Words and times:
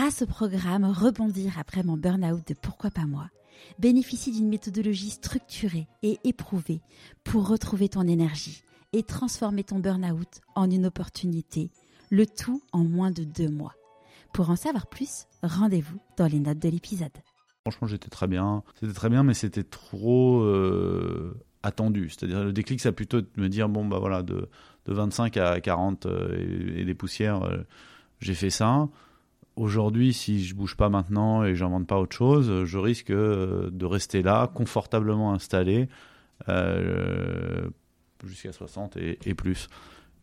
grâce 0.00 0.22
au 0.22 0.26
programme 0.26 0.86
Rebondir 0.86 1.58
après 1.58 1.82
mon 1.82 1.98
burn-out 1.98 2.40
de 2.48 2.54
Pourquoi 2.54 2.90
pas 2.90 3.04
moi, 3.04 3.28
bénéficie 3.78 4.32
d'une 4.32 4.48
méthodologie 4.48 5.10
structurée 5.10 5.88
et 6.02 6.18
éprouvée 6.24 6.80
pour 7.22 7.46
retrouver 7.46 7.90
ton 7.90 8.08
énergie 8.08 8.62
et 8.94 9.02
transformer 9.02 9.62
ton 9.62 9.78
burn-out 9.78 10.40
en 10.54 10.70
une 10.70 10.86
opportunité, 10.86 11.70
le 12.08 12.24
tout 12.24 12.62
en 12.72 12.82
moins 12.82 13.10
de 13.10 13.24
deux 13.24 13.50
mois. 13.50 13.74
Pour 14.32 14.48
en 14.48 14.56
savoir 14.56 14.86
plus, 14.86 15.26
rendez-vous 15.42 16.00
dans 16.16 16.28
les 16.28 16.40
notes 16.40 16.60
de 16.60 16.70
l'épisode. 16.70 17.12
Franchement, 17.66 17.86
j'étais 17.86 18.08
très 18.08 18.26
bien. 18.26 18.62
C'était 18.80 18.94
très 18.94 19.10
bien, 19.10 19.22
mais 19.22 19.34
c'était 19.34 19.64
trop 19.64 20.40
euh, 20.40 21.38
attendu. 21.62 22.08
C'est-à-dire, 22.08 22.42
le 22.42 22.54
déclic, 22.54 22.80
ça 22.80 22.88
a 22.88 22.92
plutôt 22.92 23.20
me 23.36 23.48
dire 23.48 23.68
bon, 23.68 23.84
bah 23.84 23.98
voilà, 23.98 24.22
de, 24.22 24.48
de 24.86 24.94
25 24.94 25.36
à 25.36 25.60
40 25.60 26.06
euh, 26.06 26.74
et, 26.74 26.86
des 26.86 26.94
poussières, 26.94 27.42
euh, 27.42 27.58
j'ai 28.20 28.34
fait 28.34 28.48
ça. 28.48 28.88
Aujourd'hui, 29.60 30.14
si 30.14 30.42
je 30.42 30.54
bouge 30.54 30.74
pas 30.74 30.88
maintenant 30.88 31.44
et 31.44 31.54
j'invente 31.54 31.86
pas 31.86 31.98
autre 31.98 32.16
chose, 32.16 32.64
je 32.64 32.78
risque 32.78 33.12
de 33.12 33.84
rester 33.84 34.22
là, 34.22 34.50
confortablement 34.54 35.34
installé, 35.34 35.86
jusqu'à 38.24 38.52
60 38.52 38.96
et, 38.96 39.34
plus. 39.34 39.68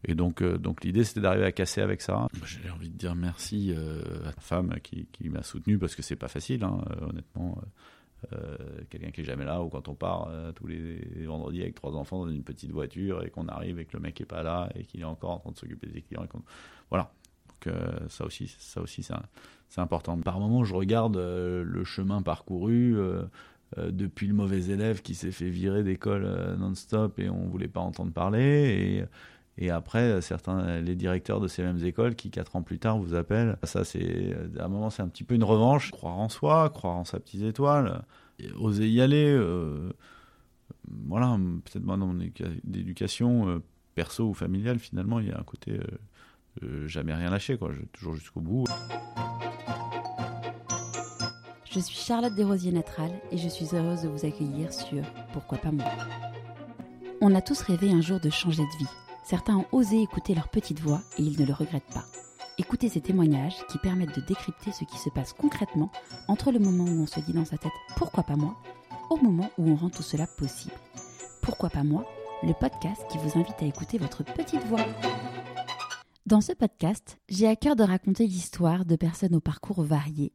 Et 0.05 0.15
donc, 0.15 0.41
donc 0.41 0.83
l'idée, 0.83 1.03
c'était 1.03 1.21
d'arriver 1.21 1.45
à 1.45 1.51
casser 1.51 1.81
avec 1.81 2.01
ça. 2.01 2.27
J'ai 2.45 2.71
envie 2.71 2.89
de 2.89 2.97
dire 2.97 3.13
merci 3.13 3.75
à 3.75 4.25
la 4.25 4.31
femme 4.39 4.73
qui, 4.81 5.07
m'a 5.29 5.43
soutenu 5.43 5.77
parce 5.77 5.93
que 5.93 6.01
c'est 6.01 6.15
pas 6.15 6.29
facile, 6.29 6.63
hein, 6.63 6.81
honnêtement. 7.07 7.61
Euh, 8.33 8.57
quelqu'un 8.89 9.11
qui 9.11 9.21
est 9.21 9.23
jamais 9.23 9.45
là 9.45 9.61
ou 9.61 9.69
quand 9.69 9.87
on 9.89 9.93
part 9.93 10.27
euh, 10.29 10.51
tous 10.51 10.65
les 10.65 10.99
vendredis 11.27 11.61
avec 11.61 11.75
trois 11.75 11.95
enfants 11.95 12.25
dans 12.25 12.31
une 12.31 12.43
petite 12.43 12.71
voiture 12.71 13.23
et 13.23 13.29
qu'on 13.29 13.47
arrive 13.47 13.79
et 13.79 13.85
que 13.85 13.95
le 13.95 14.01
mec 14.01 14.19
est 14.19 14.25
pas 14.25 14.41
là 14.41 14.69
et 14.73 14.85
qu'il 14.85 15.01
est 15.01 15.05
encore 15.05 15.29
en 15.29 15.37
train 15.37 15.51
de 15.51 15.57
s'occuper 15.57 15.85
des 15.85 16.01
clients 16.01 16.25
voilà 16.89 17.11
donc 17.65 17.73
euh, 17.73 17.99
ça 18.09 18.25
aussi 18.25 18.53
ça 18.59 18.81
aussi 18.81 19.03
c'est 19.03 19.81
important 19.81 20.17
par 20.19 20.39
moment 20.39 20.63
je 20.63 20.73
regarde 20.73 21.17
le 21.17 21.83
chemin 21.83 22.21
parcouru 22.21 22.95
depuis 23.77 24.27
le 24.27 24.33
mauvais 24.33 24.65
élève 24.69 25.01
qui 25.01 25.15
s'est 25.15 25.31
fait 25.31 25.49
virer 25.49 25.83
d'école 25.83 26.55
non-stop 26.57 27.19
et 27.19 27.29
on 27.29 27.47
voulait 27.47 27.67
pas 27.67 27.81
entendre 27.81 28.11
parler 28.11 29.05
et 29.59 29.71
après, 29.71 30.21
certains, 30.21 30.81
les 30.81 30.95
directeurs 30.95 31.39
de 31.39 31.47
ces 31.47 31.63
mêmes 31.63 31.83
écoles 31.83 32.15
qui, 32.15 32.29
quatre 32.29 32.55
ans 32.55 32.61
plus 32.61 32.77
tard, 32.77 32.99
vous 32.99 33.15
appellent. 33.15 33.57
Ça, 33.63 33.83
c'est, 33.83 34.35
à 34.59 34.65
un 34.65 34.67
moment, 34.67 34.91
c'est 34.91 35.01
un 35.01 35.07
petit 35.07 35.23
peu 35.23 35.33
une 35.33 35.43
revanche. 35.43 35.91
Croire 35.91 36.17
en 36.17 36.29
soi, 36.29 36.69
croire 36.69 36.95
en 36.95 37.05
sa 37.05 37.19
petite 37.19 37.41
étoile, 37.41 38.03
oser 38.59 38.87
y 38.87 39.01
aller. 39.01 39.25
Euh, 39.27 39.91
voilà, 40.87 41.37
peut-être 41.65 41.83
moi, 41.83 41.97
dans 41.97 42.05
mon 42.05 42.19
éducation, 42.19 43.49
euh, 43.49 43.59
perso 43.95 44.29
ou 44.29 44.33
familiale, 44.35 44.77
finalement, 44.77 45.19
il 45.19 45.29
y 45.29 45.31
a 45.31 45.39
un 45.39 45.43
côté 45.43 45.71
euh, 45.71 45.97
jamais 46.85 47.13
rien 47.13 47.29
lâché, 47.29 47.57
quoi. 47.57 47.71
toujours 47.93 48.15
jusqu'au 48.15 48.41
bout. 48.41 48.65
Je 51.69 51.79
suis 51.79 51.97
Charlotte 51.97 52.33
Desrosiers-Natral 52.33 53.11
et 53.31 53.37
je 53.37 53.47
suis 53.47 53.75
heureuse 53.75 54.01
de 54.01 54.07
vous 54.07 54.25
accueillir 54.25 54.73
sur 54.73 55.03
Pourquoi 55.33 55.57
pas 55.57 55.71
moi. 55.71 55.85
On 57.21 57.35
a 57.35 57.41
tous 57.41 57.61
rêvé 57.61 57.91
un 57.91 58.01
jour 58.01 58.19
de 58.19 58.29
changer 58.29 58.63
de 58.63 58.77
vie 58.79 58.89
Certains 59.27 59.57
ont 59.57 59.65
osé 59.73 60.01
écouter 60.01 60.33
leur 60.33 60.47
petite 60.47 60.79
voix 60.79 61.01
et 61.17 61.21
ils 61.21 61.37
ne 61.37 61.45
le 61.45 61.51
regrettent 61.51 61.93
pas. 61.93 62.05
Écoutez 62.57 62.87
ces 62.87 63.01
témoignages 63.01 63.57
qui 63.67 63.77
permettent 63.77 64.15
de 64.15 64.25
décrypter 64.25 64.71
ce 64.71 64.85
qui 64.85 64.97
se 64.97 65.09
passe 65.09 65.33
concrètement 65.33 65.91
entre 66.29 66.53
le 66.53 66.59
moment 66.59 66.85
où 66.85 67.01
on 67.01 67.07
se 67.07 67.19
dit 67.19 67.33
dans 67.33 67.43
sa 67.43 67.57
tête 67.57 67.73
pourquoi 67.97 68.23
pas 68.23 68.37
moi 68.37 68.55
au 69.09 69.17
moment 69.17 69.51
où 69.57 69.69
on 69.69 69.75
rend 69.75 69.89
tout 69.89 70.01
cela 70.01 70.27
possible. 70.27 70.73
Pourquoi 71.41 71.69
pas 71.69 71.83
moi 71.83 72.05
Le 72.41 72.53
podcast 72.53 73.01
qui 73.11 73.17
vous 73.17 73.37
invite 73.37 73.61
à 73.61 73.65
écouter 73.65 73.97
votre 73.97 74.23
petite 74.23 74.63
voix. 74.63 74.85
Dans 76.27 76.41
ce 76.41 76.51
podcast, 76.51 77.19
j'ai 77.29 77.47
à 77.47 77.55
cœur 77.55 77.77
de 77.77 77.83
raconter 77.83 78.27
l'histoire 78.27 78.83
de 78.83 78.97
personnes 78.97 79.35
au 79.35 79.39
parcours 79.39 79.81
variés 79.81 80.33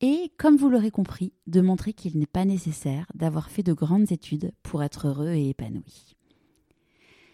et, 0.00 0.30
comme 0.38 0.56
vous 0.56 0.68
l'aurez 0.68 0.92
compris, 0.92 1.32
de 1.48 1.60
montrer 1.60 1.94
qu'il 1.94 2.16
n'est 2.16 2.26
pas 2.26 2.44
nécessaire 2.44 3.10
d'avoir 3.16 3.50
fait 3.50 3.64
de 3.64 3.72
grandes 3.72 4.12
études 4.12 4.52
pour 4.62 4.84
être 4.84 5.08
heureux 5.08 5.32
et 5.32 5.48
épanoui. 5.48 6.14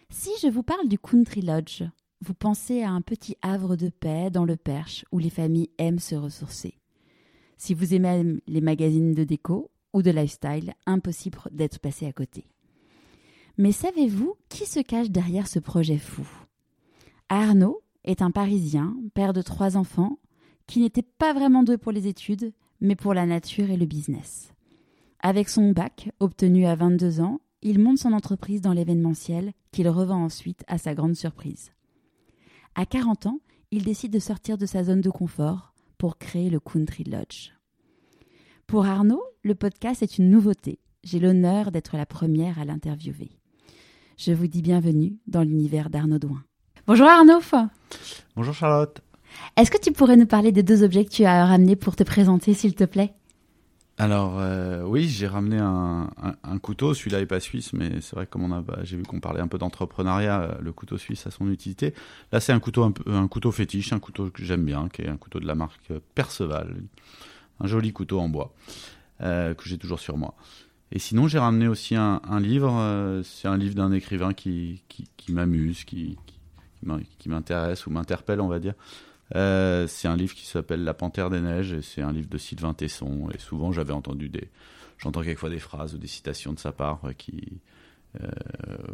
Si 0.08 0.30
je 0.40 0.48
vous 0.48 0.62
parle 0.62 0.88
du 0.88 0.98
Country 0.98 1.42
Lodge, 1.42 1.82
vous 2.22 2.32
pensez 2.32 2.82
à 2.82 2.92
un 2.92 3.02
petit 3.02 3.36
havre 3.42 3.76
de 3.76 3.90
paix 3.90 4.30
dans 4.30 4.46
le 4.46 4.56
Perche 4.56 5.04
où 5.12 5.18
les 5.18 5.28
familles 5.28 5.68
aiment 5.76 5.98
se 5.98 6.14
ressourcer. 6.14 6.78
Si 7.58 7.74
vous 7.74 7.92
aimez 7.92 8.40
les 8.46 8.62
magazines 8.62 9.12
de 9.12 9.24
déco 9.24 9.70
ou 9.92 10.00
de 10.00 10.10
lifestyle, 10.10 10.72
impossible 10.86 11.40
d'être 11.50 11.78
passé 11.78 12.06
à 12.06 12.14
côté. 12.14 12.46
Mais 13.58 13.72
savez-vous 13.72 14.34
qui 14.48 14.64
se 14.64 14.80
cache 14.80 15.10
derrière 15.10 15.46
ce 15.46 15.58
projet 15.58 15.98
fou? 15.98 16.26
Arnaud 17.28 17.82
est 18.08 18.22
un 18.22 18.30
Parisien, 18.30 18.96
père 19.12 19.34
de 19.34 19.42
trois 19.42 19.76
enfants, 19.76 20.18
qui 20.66 20.80
n'était 20.80 21.02
pas 21.02 21.34
vraiment 21.34 21.62
doué 21.62 21.76
pour 21.76 21.92
les 21.92 22.06
études, 22.06 22.52
mais 22.80 22.96
pour 22.96 23.12
la 23.12 23.26
nature 23.26 23.70
et 23.70 23.76
le 23.76 23.86
business. 23.86 24.54
Avec 25.20 25.48
son 25.48 25.72
bac, 25.72 26.10
obtenu 26.18 26.66
à 26.66 26.74
22 26.74 27.20
ans, 27.20 27.40
il 27.60 27.78
monte 27.78 27.98
son 27.98 28.12
entreprise 28.12 28.62
dans 28.62 28.72
l'événementiel 28.72 29.52
qu'il 29.72 29.88
revend 29.88 30.24
ensuite 30.24 30.64
à 30.68 30.78
sa 30.78 30.94
grande 30.94 31.16
surprise. 31.16 31.72
À 32.74 32.86
40 32.86 33.26
ans, 33.26 33.40
il 33.70 33.84
décide 33.84 34.12
de 34.12 34.18
sortir 34.18 34.56
de 34.56 34.64
sa 34.64 34.84
zone 34.84 35.02
de 35.02 35.10
confort 35.10 35.74
pour 35.98 36.16
créer 36.16 36.48
le 36.48 36.60
Country 36.60 37.04
Lodge. 37.04 37.50
Pour 38.66 38.86
Arnaud, 38.86 39.22
le 39.42 39.54
podcast 39.54 40.02
est 40.02 40.18
une 40.18 40.30
nouveauté. 40.30 40.78
J'ai 41.04 41.18
l'honneur 41.18 41.72
d'être 41.72 41.96
la 41.96 42.06
première 42.06 42.58
à 42.58 42.64
l'interviewer. 42.64 43.32
Je 44.16 44.32
vous 44.32 44.46
dis 44.46 44.62
bienvenue 44.62 45.18
dans 45.26 45.42
l'univers 45.42 45.90
d'Arnaud 45.90 46.18
Douin. 46.18 46.44
Bonjour 46.88 47.06
Arnaud. 47.06 47.42
Bonjour 48.34 48.54
Charlotte. 48.54 49.02
Est-ce 49.58 49.70
que 49.70 49.76
tu 49.76 49.92
pourrais 49.92 50.16
nous 50.16 50.24
parler 50.24 50.52
des 50.52 50.62
deux 50.62 50.82
objets 50.82 51.04
que 51.04 51.10
tu 51.10 51.26
as 51.26 51.44
ramenés 51.44 51.76
pour 51.76 51.96
te 51.96 52.02
présenter, 52.02 52.54
s'il 52.54 52.74
te 52.74 52.84
plaît? 52.84 53.12
Alors 53.98 54.38
euh, 54.38 54.84
oui, 54.84 55.06
j'ai 55.06 55.26
ramené 55.26 55.58
un, 55.58 56.08
couteau. 56.62 56.94
Celui-là 56.94 57.20
est 57.20 57.26
pas 57.26 57.40
suisse, 57.40 57.74
mais 57.74 58.00
c'est 58.00 58.16
vrai 58.16 58.24
que 58.24 58.30
comme 58.30 58.44
on 58.44 58.52
a, 58.52 58.62
bah, 58.62 58.78
j'ai 58.84 58.96
vu 58.96 59.02
qu'on 59.02 59.20
parlait 59.20 59.42
un 59.42 59.48
peu 59.48 59.58
d'entrepreneuriat, 59.58 60.40
euh, 60.40 60.54
le 60.62 60.72
couteau 60.72 60.96
suisse 60.96 61.26
a 61.26 61.30
son 61.30 61.50
utilité. 61.50 61.92
Là, 62.32 62.40
c'est 62.40 62.54
un 62.54 62.58
couteau 62.58 62.84
un, 62.84 62.94
un, 63.04 63.28
couteau 63.28 63.52
fétiche, 63.52 63.92
un 63.92 63.98
couteau 63.98 64.30
que 64.30 64.42
j'aime 64.42 64.64
bien, 64.64 64.88
qui 64.88 65.02
est 65.02 65.08
un 65.08 65.18
couteau 65.18 65.40
de 65.40 65.46
la 65.46 65.54
marque 65.54 65.92
Perceval, 66.14 66.74
un 67.60 67.66
joli 67.66 67.92
couteau 67.92 68.18
en 68.18 68.30
bois 68.30 68.54
euh, 69.20 69.52
que 69.52 69.68
j'ai 69.68 69.76
toujours 69.76 70.00
sur 70.00 70.16
moi. 70.16 70.32
Et 70.90 70.98
sinon, 70.98 71.28
j'ai 71.28 71.38
ramené 71.38 71.68
aussi 71.68 71.96
un, 71.96 72.22
livre. 72.40 73.20
c'est 73.24 73.46
un 73.46 73.58
livre 73.58 73.74
d'un 73.74 73.92
écrivain 73.92 74.32
qui, 74.32 74.84
qui, 74.88 75.04
qui 75.18 75.32
m'amuse, 75.34 75.84
qui, 75.84 76.16
qui 76.24 76.37
m'intéresse 76.82 77.86
ou 77.86 77.90
m'interpelle, 77.90 78.40
on 78.40 78.48
va 78.48 78.58
dire. 78.58 78.74
Euh, 79.36 79.86
c'est 79.86 80.08
un 80.08 80.16
livre 80.16 80.34
qui 80.34 80.46
s'appelle 80.46 80.84
La 80.84 80.94
Panthère 80.94 81.30
des 81.30 81.40
Neiges 81.40 81.72
et 81.72 81.82
c'est 81.82 82.00
un 82.02 82.12
livre 82.12 82.28
de 82.28 82.38
Sylvain 82.38 82.74
Tesson. 82.74 83.28
Et 83.34 83.38
souvent, 83.38 83.72
j'avais 83.72 83.92
entendu 83.92 84.28
des, 84.28 84.50
j'entends 84.98 85.22
quelquefois 85.22 85.50
des 85.50 85.58
phrases 85.58 85.94
ou 85.94 85.98
des 85.98 86.06
citations 86.06 86.52
de 86.52 86.58
sa 86.58 86.72
part 86.72 87.00
qui, 87.16 87.60
euh, 88.22 88.28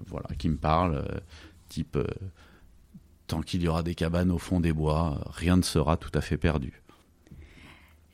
voilà, 0.07 0.29
qui 0.37 0.49
me 0.49 0.57
parlent, 0.57 0.97
euh, 0.97 1.21
type 1.69 1.99
tant 3.27 3.41
qu'il 3.41 3.63
y 3.63 3.69
aura 3.69 3.83
des 3.83 3.95
cabanes 3.95 4.31
au 4.31 4.39
fond 4.39 4.61
des 4.61 4.73
bois, 4.73 5.23
rien 5.31 5.57
ne 5.57 5.63
sera 5.63 5.97
tout 5.97 6.11
à 6.15 6.21
fait 6.21 6.37
perdu. 6.37 6.83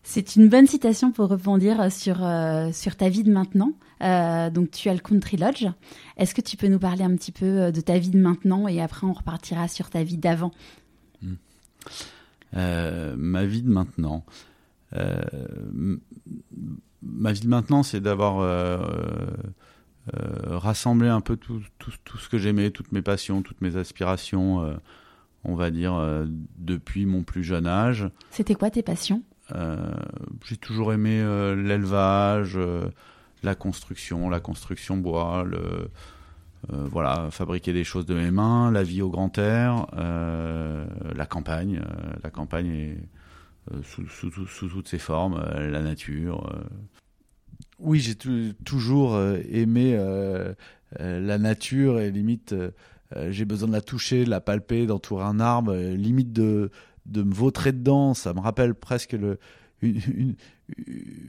C'est 0.03 0.37
une 0.37 0.49
bonne 0.49 0.67
citation 0.67 1.13
pour 1.13 1.29
rebondir 1.29 1.93
sur, 1.93 2.27
sur 2.73 2.97
ta 2.97 3.09
vie 3.09 3.23
de 3.23 3.31
maintenant. 3.31 3.73
donc, 4.51 4.71
tu 4.71 4.89
as 4.89 4.95
le 4.95 5.01
Country 5.01 5.37
Lodge. 5.37 5.67
Est-ce 6.17 6.35
que 6.35 6.41
tu 6.41 6.57
peux 6.57 6.69
nous 6.69 6.79
parler 6.79 7.05
un 7.05 7.15
petit 7.17 7.33
peu 7.33 7.71
de 7.71 7.81
ta 7.81 7.99
vie 7.99 8.11
de 8.11 8.19
maintenant 8.19 8.67
et 8.67 8.81
après 8.81 9.07
on 9.07 9.13
repartira 9.13 9.69
sur 9.69 9.91
ta 9.91 10.03
vie 10.03 10.17
d'avant? 10.17 10.53
Hmm. 11.23 11.35
Euh, 12.57 13.15
ma 13.17 13.45
vie 13.45 13.63
de 13.63 13.71
maintenant. 13.71 14.25
Euh, 14.95 15.21
ma 17.03 17.33
vie 17.33 17.41
de 17.41 17.49
maintenant, 17.49 17.83
c'est 17.83 18.01
d'avoir 18.01 18.41
euh, 18.41 18.77
rassemblé 20.47 21.09
un 21.09 21.21
peu 21.21 21.37
tout, 21.37 21.63
tout, 21.79 21.93
tout 22.05 22.19
ce 22.19 22.29
que 22.29 22.39
j'aimais, 22.39 22.71
toutes 22.71 22.93
mes 22.93 23.03
passions, 23.03 23.43
toutes 23.43 23.61
mes 23.61 23.77
aspirations, 23.77 24.79
on 25.45 25.55
va 25.55 25.71
dire, 25.71 26.27
depuis 26.59 27.07
mon 27.07 27.23
plus 27.23 27.45
jeune 27.45 27.67
âge. 27.67 28.09
C'était 28.31 28.55
quoi 28.55 28.71
tes 28.71 28.83
passions? 28.83 29.23
J'ai 30.45 30.57
toujours 30.57 30.93
aimé 30.93 31.23
l'élevage, 31.57 32.59
la 33.43 33.55
construction, 33.55 34.29
la 34.29 34.41
construction 34.41 34.97
bois, 34.97 35.45
euh, 36.73 36.87
voilà, 36.91 37.31
fabriquer 37.31 37.73
des 37.73 37.85
choses 37.85 38.07
de 38.07 38.15
mes 38.15 38.31
mains, 38.31 38.71
la 38.71 38.83
vie 38.83 39.03
au 39.03 39.09
grand 39.09 39.37
air, 39.39 39.87
euh, 39.97 40.87
la 41.15 41.27
campagne, 41.27 41.81
euh, 41.83 42.13
la 42.23 42.31
campagne 42.31 42.97
sous, 43.83 44.07
sous, 44.09 44.69
toutes 44.69 44.89
ses 44.89 44.99
formes, 44.99 45.43
la 45.57 45.81
nature. 45.81 46.53
Oui, 47.79 48.01
j'ai 48.01 48.17
toujours 48.65 49.21
aimé 49.51 49.97
la 50.99 51.39
nature 51.39 52.01
et 52.01 52.11
limite, 52.11 52.55
j'ai 53.29 53.45
besoin 53.45 53.69
de 53.69 53.73
la 53.73 53.81
toucher, 53.81 54.25
de 54.25 54.31
la 54.31 54.41
palper, 54.41 54.87
d'entourer 54.87 55.25
un 55.25 55.39
arbre, 55.39 55.75
limite 55.75 56.33
de, 56.33 56.71
de 57.11 57.23
me 57.23 57.35
vautrer 57.35 57.73
dedans. 57.73 58.15
Ça 58.15 58.33
me 58.33 58.41
rappelle 58.41 58.75
presque 58.75 59.13
le, 59.13 59.39
une, 59.83 60.35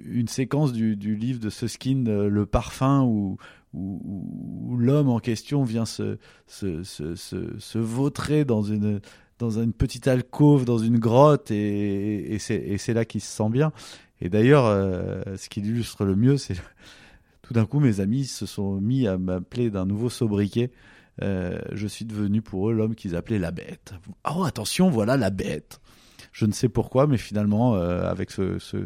une, 0.06 0.28
séquence 0.28 0.72
du, 0.72 0.96
du, 0.96 1.16
livre 1.16 1.40
de 1.40 1.50
Susskind, 1.50 2.08
Le 2.08 2.46
Parfum, 2.46 3.04
où, 3.04 3.38
où, 3.74 4.78
l'homme 4.78 5.10
en 5.10 5.20
question 5.20 5.64
vient 5.64 5.86
se, 5.86 6.18
se, 6.48 6.84
se, 6.84 7.16
se, 7.16 7.78
vautrer 7.78 8.46
dans 8.46 8.62
une, 8.62 9.00
dans 9.40 9.60
une 9.60 9.74
petite 9.74 10.08
alcôve, 10.08 10.66
dans 10.66 10.78
une 10.78 11.00
grotte, 11.00 11.52
et, 11.52 12.34
et 12.34 12.40
c'est 12.40 12.94
là 12.94 13.06
qu'il 13.06 13.22
se 13.22 13.32
sent 13.32 13.50
bien. 13.50 13.72
Et 14.22 14.30
d'ailleurs, 14.30 14.66
euh, 14.68 15.24
ce 15.36 15.50
qui 15.50 15.62
l'illustre 15.62 16.06
le 16.06 16.16
mieux, 16.16 16.38
c'est 16.38 16.56
tout 17.42 17.54
d'un 17.54 17.66
coup, 17.66 17.80
mes 17.80 18.00
amis 18.00 18.26
se 18.26 18.46
sont 18.46 18.80
mis 18.80 19.08
à 19.08 19.18
m'appeler 19.18 19.70
d'un 19.70 19.86
nouveau 19.86 20.10
sobriquet. 20.10 20.72
Euh, 21.22 21.60
je 21.72 21.88
suis 21.88 22.06
devenu 22.06 22.42
pour 22.42 22.70
eux 22.70 22.74
l'homme 22.74 22.96
qu'ils 22.96 23.16
appelaient 23.16 23.40
la 23.40 23.52
bête. 23.52 23.94
Oh, 24.34 24.44
attention, 24.44 24.90
voilà 24.90 25.18
la 25.18 25.30
bête. 25.30 25.80
Je 26.32 26.46
ne 26.46 26.52
sais 26.52 26.70
pourquoi, 26.70 27.08
mais 27.08 27.18
finalement, 27.18 27.76
euh, 27.76 28.10
avec 28.10 28.32
ce, 28.32 28.58
ce, 28.58 28.78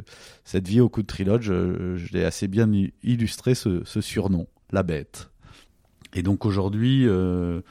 cette 0.44 0.68
vie 0.68 0.82
au 0.82 0.90
coup 0.90 1.02
de 1.02 1.08
triloge, 1.08 1.46
je, 1.46 2.14
l'ai 2.14 2.26
assez 2.26 2.48
bien 2.48 2.70
illustré 3.04 3.56
ce, 3.56 3.84
surnom, 4.02 4.48
la 4.72 4.84
bête. 4.84 5.30
Et 6.14 6.24
donc 6.24 6.46
aujourd'hui, 6.46 7.08
euh, 7.08 7.62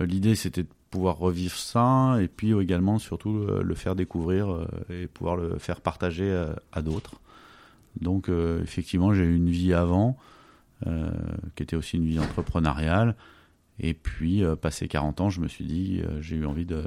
l'idée 0.00 0.34
c'était 0.34 0.62
de 0.62 0.68
pouvoir 0.90 1.18
revivre 1.18 1.56
ça 1.56 2.16
et 2.20 2.28
puis 2.28 2.52
également 2.58 2.98
surtout 2.98 3.44
le 3.44 3.74
faire 3.74 3.94
découvrir 3.94 4.66
et 4.88 5.06
pouvoir 5.06 5.36
le 5.36 5.58
faire 5.58 5.80
partager 5.80 6.32
à 6.72 6.80
d'autres. 6.80 7.20
Donc 8.00 8.30
effectivement, 8.62 9.12
j'ai 9.12 9.24
eu 9.24 9.36
une 9.36 9.50
vie 9.50 9.74
avant 9.74 10.16
qui 10.86 11.62
était 11.62 11.76
aussi 11.76 11.96
une 11.98 12.06
vie 12.06 12.20
entrepreneuriale. 12.20 13.16
Et 13.80 13.94
puis, 13.94 14.42
passé 14.60 14.88
40 14.88 15.20
ans, 15.20 15.30
je 15.30 15.40
me 15.40 15.48
suis 15.48 15.64
dit, 15.64 16.02
j'ai 16.20 16.36
eu 16.36 16.46
envie 16.46 16.66
de, 16.66 16.84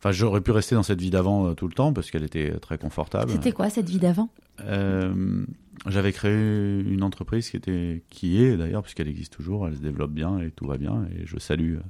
Enfin, 0.00 0.12
j'aurais 0.12 0.40
pu 0.40 0.52
rester 0.52 0.76
dans 0.76 0.84
cette 0.84 1.00
vie 1.00 1.10
d'avant 1.10 1.48
euh, 1.48 1.54
tout 1.54 1.66
le 1.66 1.74
temps 1.74 1.92
parce 1.92 2.10
qu'elle 2.10 2.22
était 2.22 2.52
très 2.60 2.78
confortable. 2.78 3.32
C'était 3.32 3.50
quoi 3.50 3.68
cette 3.68 3.88
vie 3.88 3.98
d'avant? 3.98 4.28
Euh, 4.60 5.44
J'avais 5.86 6.12
créé 6.12 6.80
une 6.80 7.02
entreprise 7.02 7.50
qui 7.50 7.56
était, 7.56 8.02
qui 8.08 8.42
est 8.42 8.56
d'ailleurs, 8.56 8.82
puisqu'elle 8.82 9.08
existe 9.08 9.32
toujours, 9.32 9.66
elle 9.66 9.76
se 9.76 9.80
développe 9.80 10.12
bien 10.12 10.38
et 10.38 10.52
tout 10.52 10.66
va 10.66 10.78
bien. 10.78 11.08
Et 11.16 11.26
je 11.26 11.36
salue 11.38 11.76
euh, 11.76 11.80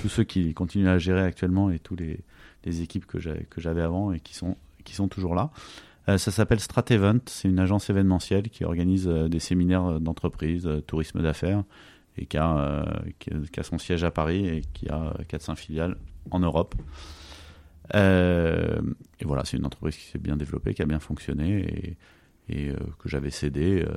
tous 0.00 0.08
ceux 0.08 0.24
qui 0.24 0.54
continuent 0.54 0.88
à 0.88 0.98
gérer 0.98 1.20
actuellement 1.20 1.70
et 1.70 1.78
tous 1.78 1.96
les, 1.96 2.20
les 2.64 2.80
équipes 2.80 3.04
que 3.04 3.18
j'avais 3.58 3.82
avant 3.82 4.12
et 4.12 4.20
qui 4.20 4.34
sont, 4.34 4.56
qui 4.84 4.94
sont 4.94 5.08
toujours 5.08 5.34
là. 5.34 5.50
Euh, 6.08 6.16
ça 6.16 6.30
s'appelle 6.30 6.60
Strat 6.60 6.84
Event, 6.90 7.20
c'est 7.26 7.48
une 7.48 7.58
agence 7.58 7.90
événementielle 7.90 8.48
qui 8.48 8.64
organise 8.64 9.06
euh, 9.06 9.28
des 9.28 9.38
séminaires 9.38 10.00
d'entreprise, 10.00 10.68
tourisme 10.86 11.22
d'affaires 11.22 11.64
et 12.16 12.26
qui 12.26 12.36
a, 12.36 12.84
qui 13.18 13.60
a, 13.60 13.62
son 13.62 13.78
siège 13.78 14.04
à 14.04 14.10
Paris 14.10 14.46
et 14.46 14.62
qui 14.72 14.88
a 14.88 15.14
4-5 15.28 15.56
filiales 15.56 15.96
en 16.30 16.40
Europe. 16.40 16.74
Euh, 17.94 18.80
et 19.20 19.24
voilà, 19.24 19.44
c'est 19.44 19.56
une 19.56 19.66
entreprise 19.66 19.96
qui 19.96 20.04
s'est 20.04 20.18
bien 20.18 20.36
développée, 20.36 20.74
qui 20.74 20.82
a 20.82 20.86
bien 20.86 21.00
fonctionné 21.00 21.96
et, 22.48 22.54
et 22.54 22.68
euh, 22.70 22.76
que 22.98 23.08
j'avais 23.08 23.30
cédé 23.30 23.84
euh, 23.86 23.94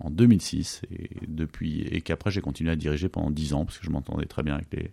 en 0.00 0.10
2006 0.10 0.82
et 0.90 1.10
depuis 1.26 1.82
et 1.82 2.00
qu'après 2.00 2.30
j'ai 2.30 2.40
continué 2.40 2.70
à 2.70 2.76
diriger 2.76 3.08
pendant 3.08 3.30
10 3.30 3.54
ans 3.54 3.64
parce 3.64 3.78
que 3.78 3.86
je 3.86 3.90
m'entendais 3.90 4.26
très 4.26 4.42
bien 4.42 4.54
avec 4.54 4.72
les, 4.72 4.90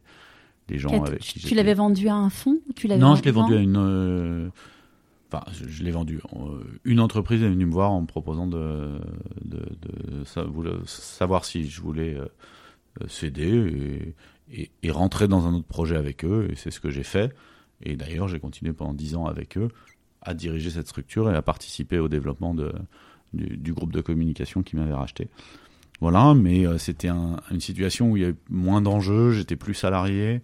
les 0.70 0.80
gens 0.80 1.04
avec 1.04 1.20
qui 1.20 1.40
Tu 1.40 1.56
l'avais 1.56 1.74
vendu 1.74 2.08
à 2.08 2.16
un 2.16 2.30
fonds 2.30 2.60
tu 2.76 2.88
Non, 2.88 3.16
je 3.16 3.24
l'ai 3.24 3.32
vendu 3.32 3.56
à 3.56 3.60
une. 3.60 4.52
Enfin, 5.34 5.44
je, 5.52 5.84
l'ai 5.84 5.92
vendu. 5.92 6.22
Une 6.84 7.00
entreprise 7.00 7.42
est 7.42 7.50
venue 7.50 7.66
me 7.66 7.72
voir 7.72 7.92
en 7.92 8.02
me 8.02 8.08
proposant 8.08 8.46
de, 8.46 9.00
de, 9.44 9.66
de, 9.82 10.84
savoir 10.86 11.44
si 11.44 11.68
je 11.70 11.82
voulais 11.82 12.18
céder. 13.08 14.14
Et, 14.52 14.70
et, 14.84 14.92
rentrer 14.92 15.28
dans 15.28 15.48
un 15.48 15.54
autre 15.54 15.66
projet 15.66 15.96
avec 15.96 16.24
eux. 16.24 16.48
Et 16.52 16.56
c'est 16.56 16.70
ce 16.70 16.80
que 16.80 16.92
j'ai 16.92 17.04
fait. 17.04 17.34
Et 17.82 17.96
d'ailleurs, 17.96 18.28
j'ai 18.28 18.40
continué 18.40 18.74
pendant 18.74 18.94
dix 18.94 19.16
ans 19.16 19.26
avec 19.26 19.58
eux 19.58 19.70
à 20.24 20.34
diriger 20.34 20.70
cette 20.70 20.88
structure 20.88 21.30
et 21.30 21.36
à 21.36 21.42
participer 21.42 22.00
au 22.00 22.08
développement 22.08 22.54
de, 22.54 22.74
du, 23.34 23.74
groupe 23.74 23.92
de 23.92 24.02
communication 24.02 24.64
qui 24.64 24.76
m'avait 24.76 24.94
racheté. 24.94 25.30
Voilà, 26.00 26.34
mais 26.34 26.66
euh, 26.66 26.78
c'était 26.78 27.10
une 27.10 27.60
situation 27.60 28.12
où 28.12 28.18
il 28.18 28.22
y 28.22 28.26
avait 28.26 28.36
moins 28.50 28.82
d'enjeux, 28.82 29.32
j'étais 29.32 29.56
plus 29.56 29.74
salarié. 29.74 30.42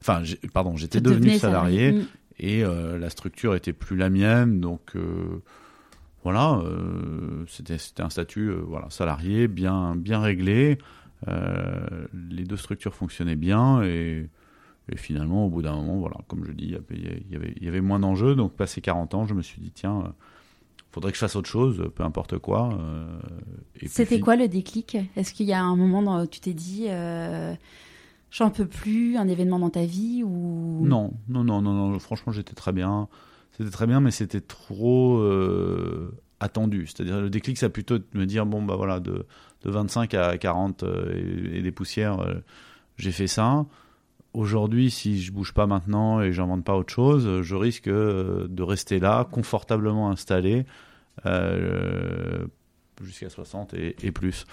Enfin, 0.00 0.22
pardon, 0.52 0.76
j'étais 0.76 1.00
devenu 1.00 1.38
salarié, 1.38 1.92
mm. 1.92 2.06
Et 2.38 2.64
euh, 2.64 2.98
la 2.98 3.10
structure 3.10 3.54
était 3.54 3.72
plus 3.72 3.96
la 3.96 4.10
mienne, 4.10 4.60
donc 4.60 4.96
euh, 4.96 5.42
voilà, 6.22 6.62
c'était 7.46 7.76
un 8.02 8.08
statut 8.08 8.50
voilà 8.50 8.88
salarié 8.88 9.46
bien 9.46 9.94
bien 9.94 10.20
réglé. 10.20 10.78
Euh, 11.28 12.06
les 12.30 12.44
deux 12.44 12.56
structures 12.56 12.94
fonctionnaient 12.94 13.36
bien 13.36 13.82
et, 13.82 14.28
finalement, 14.96 15.46
au 15.46 15.48
bout 15.48 15.62
d'un 15.62 15.74
moment, 15.74 15.96
voilà, 15.96 16.16
comme 16.28 16.44
je 16.44 16.52
dis, 16.52 16.66
il 16.66 17.32
y 17.32 17.36
avait, 17.36 17.54
il 17.56 17.64
y 17.64 17.68
avait 17.68 17.80
moins 17.80 17.98
d'enjeux. 17.98 18.34
Donc, 18.34 18.52
passé 18.52 18.82
40 18.82 19.14
ans, 19.14 19.26
je 19.26 19.32
me 19.32 19.40
suis 19.40 19.60
dit, 19.60 19.70
tiens, 19.70 20.02
il 20.04 20.08
euh, 20.08 20.12
faudrait 20.92 21.10
que 21.10 21.16
je 21.16 21.20
fasse 21.20 21.36
autre 21.36 21.48
chose, 21.48 21.90
peu 21.94 22.02
importe 22.02 22.38
quoi. 22.38 22.78
Euh, 22.78 23.18
C'était 23.86 24.20
quoi 24.20 24.36
le 24.36 24.46
déclic? 24.46 24.98
Est-ce 25.16 25.32
qu'il 25.32 25.46
y 25.46 25.54
a 25.54 25.62
un 25.62 25.76
moment 25.76 26.20
où 26.20 26.26
tu 26.26 26.40
t'es 26.40 26.52
dit, 26.52 26.88
j'en 28.36 28.50
peux 28.50 28.66
plus, 28.66 29.16
un 29.16 29.28
événement 29.28 29.58
dans 29.58 29.70
ta 29.70 29.84
vie 29.84 30.22
ou 30.24 30.84
Non, 30.84 31.12
non, 31.28 31.44
non, 31.44 31.62
non, 31.62 31.72
non. 31.72 31.98
Franchement, 31.98 32.32
j'étais 32.32 32.54
très 32.54 32.72
bien. 32.72 33.08
C'était 33.56 33.70
très 33.70 33.86
bien, 33.86 34.00
mais 34.00 34.10
c'était 34.10 34.40
trop 34.40 35.22
attendu. 36.40 36.86
C'est-à-dire, 36.86 37.20
le 37.20 37.30
déclic, 37.30 37.56
ça 37.56 37.66
a 37.66 37.68
plutôt 37.70 37.98
de 37.98 38.04
me 38.14 38.26
dire, 38.26 38.46
bon, 38.46 38.62
bah 38.62 38.76
voilà, 38.76 39.00
de 39.00 39.26
de 39.64 39.70
25 39.70 40.14
à 40.14 40.38
40 40.38 40.82
euh, 40.82 41.52
et, 41.52 41.62
des 41.62 41.72
poussières, 41.72 42.20
euh, 42.20 42.34
j'ai 42.96 43.12
fait 43.12 43.26
ça. 43.26 43.66
Aujourd'hui, 44.32 44.90
si 44.90 45.22
je 45.22 45.32
bouge 45.32 45.52
pas 45.52 45.66
maintenant 45.66 46.20
et 46.20 46.32
j'invente 46.32 46.64
pas 46.64 46.74
autre 46.74 46.92
chose, 46.92 47.42
je 47.42 47.54
risque 47.54 47.88
euh, 47.88 48.46
de 48.48 48.62
rester 48.62 48.98
là, 48.98 49.26
confortablement 49.30 50.10
installé, 50.10 50.66
jusqu'à 53.02 53.28
60 53.28 53.74
et, 53.74 54.12
plus. 54.12 54.46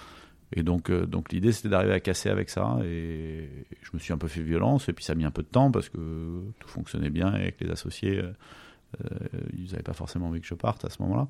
Et 0.54 0.62
donc, 0.62 0.90
donc 0.90 1.32
l'idée, 1.32 1.52
c'était 1.52 1.68
d'arriver 1.68 1.94
à 1.94 2.00
casser 2.00 2.28
avec 2.28 2.50
ça. 2.50 2.78
Et 2.84 3.48
je 3.82 3.90
me 3.94 3.98
suis 3.98 4.12
un 4.12 4.18
peu 4.18 4.28
fait 4.28 4.42
violence. 4.42 4.88
Et 4.88 4.92
puis, 4.92 5.04
ça 5.04 5.12
a 5.12 5.16
mis 5.16 5.24
un 5.24 5.30
peu 5.30 5.42
de 5.42 5.48
temps 5.48 5.70
parce 5.70 5.88
que 5.88 5.96
tout 6.58 6.68
fonctionnait 6.68 7.10
bien 7.10 7.28
avec 7.28 7.60
les 7.60 7.70
associés. 7.70 8.22
ils 9.56 9.70
n'avaient 9.70 9.82
pas 9.82 9.94
forcément 9.94 10.28
envie 10.28 10.40
que 10.40 10.46
je 10.46 10.54
parte 10.54 10.84
à 10.84 10.90
ce 10.90 11.00
moment-là. 11.02 11.28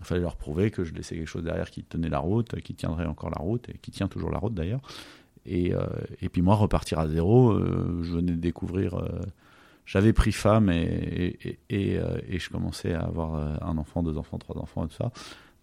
Il 0.00 0.06
fallait 0.06 0.22
leur 0.22 0.36
prouver 0.36 0.70
que 0.70 0.84
je 0.84 0.92
laissais 0.92 1.14
quelque 1.14 1.28
chose 1.28 1.44
derrière 1.44 1.70
qui 1.70 1.84
tenait 1.84 2.08
la 2.08 2.18
route, 2.18 2.60
qui 2.62 2.74
tiendrait 2.74 3.06
encore 3.06 3.30
la 3.30 3.40
route, 3.40 3.68
et 3.68 3.78
qui 3.78 3.90
tient 3.90 4.08
toujours 4.08 4.30
la 4.30 4.38
route 4.38 4.54
d'ailleurs. 4.54 4.80
Et, 5.46 5.74
euh, 5.74 5.86
et, 6.20 6.28
puis 6.28 6.42
moi, 6.42 6.54
repartir 6.56 6.98
à 6.98 7.08
zéro, 7.08 7.52
euh, 7.52 8.00
je 8.02 8.12
venais 8.12 8.32
de 8.32 8.40
découvrir. 8.40 8.94
Euh, 8.94 9.20
j'avais 9.86 10.12
pris 10.14 10.32
femme 10.32 10.70
et, 10.70 11.36
et, 11.42 11.58
et, 11.68 12.00
et, 12.28 12.38
je 12.38 12.48
commençais 12.48 12.94
à 12.94 13.02
avoir 13.02 13.62
un 13.62 13.76
enfant, 13.76 14.02
deux 14.02 14.16
enfants, 14.16 14.38
trois 14.38 14.56
enfants 14.56 14.86
et 14.86 14.88
tout 14.88 14.94
ça. 14.94 15.12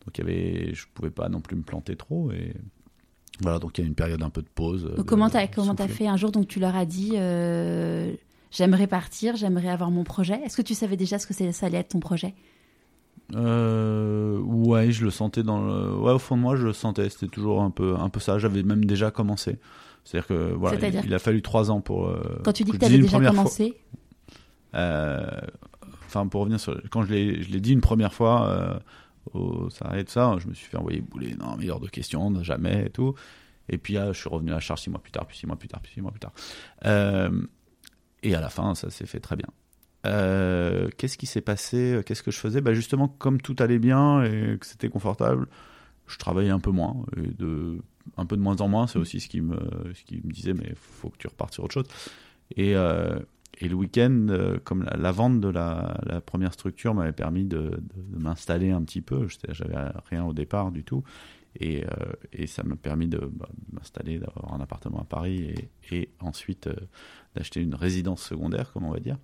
Donc 0.05 0.17
y 0.17 0.21
avait, 0.21 0.73
je 0.75 0.85
pouvais 0.93 1.09
pas 1.09 1.27
non 1.27 1.41
plus 1.41 1.55
me 1.55 1.63
planter 1.63 1.95
trop. 1.95 2.31
Et 2.31 2.53
voilà, 3.41 3.59
donc 3.59 3.77
il 3.77 3.81
y 3.81 3.83
a 3.83 3.87
une 3.87 3.95
période 3.95 4.21
un 4.23 4.29
peu 4.29 4.41
de 4.41 4.47
pause. 4.53 4.93
comment 5.05 5.29
tu 5.29 5.37
as, 5.37 5.47
comment 5.47 5.73
as 5.73 5.87
fait 5.87 6.07
un 6.07 6.17
jour? 6.17 6.31
Donc 6.31 6.47
tu 6.47 6.59
leur 6.59 6.75
as 6.75 6.85
dit 6.85 7.13
j'aimerais 8.51 8.87
partir, 8.87 9.35
j'aimerais 9.35 9.69
avoir 9.69 9.89
mon 9.91 10.03
projet. 10.03 10.39
Est-ce 10.45 10.57
que 10.57 10.61
tu 10.61 10.73
savais 10.73 10.97
déjà 10.97 11.17
ce 11.17 11.25
que 11.25 11.33
ça 11.33 11.65
allait 11.65 11.79
être 11.79 11.89
ton 11.89 11.99
projet? 11.99 12.35
Euh, 13.35 14.39
ouais, 14.39 14.91
je 14.91 15.03
le 15.03 15.09
sentais 15.09 15.43
dans 15.43 15.65
le... 15.65 15.95
ouais, 15.95 16.11
au 16.11 16.19
fond 16.19 16.35
de 16.35 16.41
moi, 16.41 16.55
je 16.55 16.65
le 16.65 16.73
sentais. 16.73 17.09
C'était 17.09 17.27
toujours 17.27 17.61
un 17.61 17.71
peu, 17.71 17.95
un 17.97 18.09
peu 18.09 18.19
ça. 18.19 18.39
J'avais 18.39 18.63
même 18.63 18.85
déjà 18.85 19.09
commencé. 19.09 19.57
C'est-à-dire 20.03 20.27
que 20.27 20.53
voilà, 20.53 20.89
il, 21.05 21.13
a 21.13 21.19
fallu 21.19 21.41
trois 21.41 21.71
ans 21.71 21.79
pour. 21.79 22.07
Euh, 22.07 22.41
quand 22.43 22.53
tu 22.53 22.63
dis 22.63 22.71
que, 22.71 22.77
tu 22.77 22.85
avais 22.85 22.97
déjà 22.97 23.19
commencé? 23.19 23.75
Euh, 24.73 25.25
enfin, 26.07 26.27
pour 26.27 26.41
revenir 26.41 26.59
sur, 26.59 26.81
quand 26.89 27.03
je 27.03 27.11
l'ai, 27.11 27.43
je 27.43 27.51
l'ai 27.51 27.59
dit 27.59 27.71
une 27.71 27.81
première 27.81 28.13
fois 28.13 28.47
euh, 28.47 28.79
au 29.33 29.69
ça 29.69 29.91
tout 30.03 30.11
ça, 30.11 30.35
je 30.39 30.47
me 30.47 30.53
suis 30.53 30.67
fait 30.67 30.77
envoyer 30.77 31.01
bouler. 31.01 31.35
Non, 31.35 31.55
mais 31.57 31.69
hors 31.69 31.79
de 31.79 31.89
question, 31.89 32.43
jamais 32.43 32.85
et 32.87 32.89
tout. 32.89 33.15
Et 33.69 33.77
puis 33.77 33.95
je 33.95 34.13
suis 34.13 34.29
revenu 34.29 34.51
à 34.51 34.55
la 34.55 34.59
charge 34.59 34.81
six 34.81 34.89
mois 34.89 35.01
plus 35.01 35.11
tard, 35.11 35.25
puis 35.25 35.37
six 35.37 35.47
mois 35.47 35.55
plus 35.55 35.67
tard, 35.67 35.81
puis 35.81 35.93
six 35.93 36.01
mois 36.01 36.11
plus 36.11 36.19
tard. 36.19 36.33
et 38.23 38.35
à 38.35 38.41
la 38.41 38.49
fin, 38.49 38.75
ça 38.75 38.89
s'est 38.89 39.05
fait 39.05 39.19
très 39.19 39.35
bien. 39.35 39.47
Euh, 40.07 40.89
qu'est-ce 40.97 41.17
qui 41.17 41.25
s'est 41.25 41.41
passé 41.41 42.01
Qu'est-ce 42.05 42.23
que 42.23 42.31
je 42.31 42.39
faisais? 42.39 42.61
Bah 42.61 42.73
Justement, 42.73 43.07
comme 43.07 43.41
tout 43.41 43.55
allait 43.59 43.79
bien 43.79 44.23
et 44.23 44.57
que 44.59 44.65
c'était 44.65 44.89
confortable, 44.89 45.47
je 46.07 46.17
travaillais 46.17 46.49
un 46.49 46.59
peu 46.59 46.71
moins. 46.71 46.95
Et 47.17 47.27
de, 47.27 47.79
un 48.17 48.25
peu 48.25 48.35
de 48.35 48.41
moins 48.41 48.57
en 48.57 48.67
moins, 48.67 48.87
c'est 48.87 48.99
aussi 48.99 49.19
ce 49.19 49.27
qui, 49.27 49.41
me, 49.41 49.57
ce 49.93 50.03
qui 50.03 50.21
me 50.23 50.31
disait, 50.31 50.53
mais 50.53 50.67
il 50.69 50.75
faut 50.75 51.09
que 51.09 51.17
tu 51.17 51.27
repartes 51.27 51.53
sur 51.53 51.63
autre 51.63 51.73
chose. 51.73 51.87
Et, 52.55 52.75
euh, 52.75 53.19
et 53.59 53.67
le 53.67 53.75
week-end, 53.75 54.27
euh, 54.29 54.57
comme 54.63 54.83
la, 54.83 55.11
vente 55.11 55.39
de 55.39 55.49
la, 55.49 55.99
la 56.05 56.21
première 56.21 56.53
structure 56.53 56.93
m'avait 56.93 57.11
permis 57.11 57.45
de, 57.45 57.79
de, 57.95 58.17
m'installer 58.17 58.71
un 58.71 58.81
petit 58.83 59.01
peu, 59.01 59.27
j'avais 59.49 59.77
rien 60.09 60.25
au 60.25 60.33
départ 60.33 60.71
du 60.71 60.83
tout. 60.83 61.03
Et, 61.59 61.83
et 62.31 62.47
ça 62.47 62.63
m'a 62.63 62.77
permis 62.77 63.09
de 63.09 63.17
bah, 63.17 63.49
m'installer, 63.73 64.19
d'avoir 64.19 64.53
un 64.53 64.61
appartement 64.61 65.01
à 65.01 65.03
Paris 65.03 65.53
et, 65.91 65.93
et 65.93 66.09
ensuite 66.21 66.69
d'acheter 67.35 67.59
une 67.59 67.75
résidence 67.75 68.23
secondaire, 68.23 68.71
comme 68.71 68.85
on 68.85 68.91
va 68.91 69.01
dire. 69.01 69.17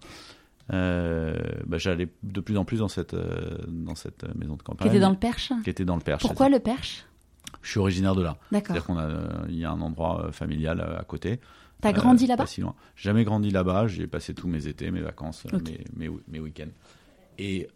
Euh, 0.73 1.33
bah, 1.65 1.77
j'allais 1.77 2.09
de 2.23 2.41
plus 2.41 2.57
en 2.57 2.65
plus 2.65 2.79
dans 2.79 2.87
cette, 2.87 3.13
euh, 3.13 3.57
dans 3.67 3.95
cette 3.95 4.23
maison 4.35 4.55
de 4.55 4.63
campagne. 4.63 4.89
Qui 4.89 4.95
était 4.95 5.01
dans 5.01 5.09
le 5.09 5.17
Perche 5.17 5.51
Qui 5.63 5.69
était 5.69 5.85
dans 5.85 5.95
le 5.95 6.01
Perche. 6.01 6.21
Pourquoi 6.21 6.49
le 6.49 6.59
Perche? 6.59 7.05
Je 7.61 7.71
suis 7.71 7.79
originaire 7.79 8.15
de 8.15 8.21
là. 8.21 8.37
D'accord. 8.51 8.75
C'est-à-dire 8.75 8.85
qu'on 8.85 8.97
a, 8.97 9.47
il 9.49 9.57
y 9.57 9.65
a 9.65 9.71
un 9.71 9.81
endroit 9.81 10.25
euh, 10.25 10.31
familial 10.31 10.81
à 10.81 11.03
côté. 11.03 11.39
T'as 11.81 11.93
grandi 11.93 12.27
là-bas 12.27 12.43
Pas 12.43 12.49
si 12.49 12.61
loin. 12.61 12.75
Jamais 12.95 13.23
grandi 13.23 13.51
là-bas. 13.51 13.87
J'y 13.87 14.01
ai 14.01 14.07
passé 14.07 14.33
tous 14.33 14.47
mes 14.47 14.67
étés, 14.67 14.89
mes 14.91 15.01
vacances, 15.01 15.45
mes, 15.95 16.09
mes, 16.27 16.39
week-ends. 16.39 16.71
Et, 17.37 17.67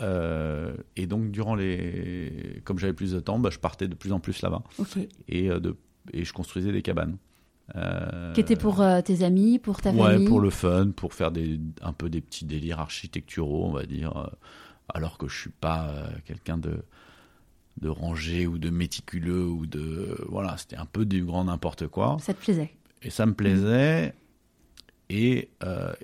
et, 0.96 1.08
donc, 1.08 1.31
durant 1.31 1.55
les. 1.55 2.62
Comme 2.63 2.79
j'avais 2.79 2.93
plus 2.93 3.12
de 3.12 3.20
temps, 3.20 3.38
bah, 3.38 3.50
je 3.51 3.60
partais 3.60 3.88
de 3.88 3.96
plus 3.96 4.12
en 4.12 4.20
plus 4.20 4.41
là-bas. 4.41 4.63
Okay. 4.79 5.08
Et, 5.27 5.50
de, 5.50 5.77
et 6.13 6.25
je 6.25 6.34
construisais 6.34 6.72
des 6.72 6.81
cabanes. 6.81 7.17
Euh, 7.75 8.34
qui 8.34 8.41
était 8.41 8.55
pour 8.55 8.81
euh, 8.81 9.01
tes 9.01 9.24
amis, 9.24 9.60
pour 9.60 9.81
ta 9.81 9.91
ouais, 9.91 10.13
famille 10.13 10.27
pour 10.27 10.41
le 10.41 10.50
fun, 10.50 10.91
pour 10.96 11.13
faire 11.13 11.31
des, 11.31 11.60
un 11.81 11.93
peu 11.93 12.10
des 12.10 12.22
petits 12.22 12.46
délires 12.46 12.79
architecturaux, 12.79 13.65
on 13.65 13.72
va 13.72 13.86
dire, 13.86 14.17
euh, 14.17 14.27
alors 14.93 15.17
que 15.17 15.27
je 15.27 15.39
suis 15.39 15.51
pas 15.51 15.89
quelqu'un 16.25 16.58
de, 16.58 16.84
de 17.79 17.89
rangé 17.89 18.46
ou 18.46 18.58
de 18.58 18.70
méticuleux 18.70 19.46
ou 19.46 19.65
de. 19.67 20.17
Voilà, 20.27 20.58
c'était 20.58 20.75
un 20.75 20.86
peu 20.86 21.05
du 21.05 21.24
grand 21.24 21.46
n'importe 21.46 21.88
quoi. 21.88 22.17
Ça 22.20 22.34
te 22.34 22.41
plaisait 22.41 22.74
Et 23.01 23.10
ça 23.10 23.25
me 23.25 23.34
plaisait. 23.34 24.13
Et, 25.10 25.50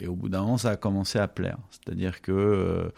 et, 0.02 0.08
au 0.08 0.16
bout 0.16 0.30
d'un 0.30 0.42
moment, 0.42 0.58
ça 0.58 0.72
a 0.72 0.76
commencé 0.76 1.18
à 1.18 1.28
plaire. 1.28 1.58
C'est-à-dire 1.72 2.22
que 2.22 2.92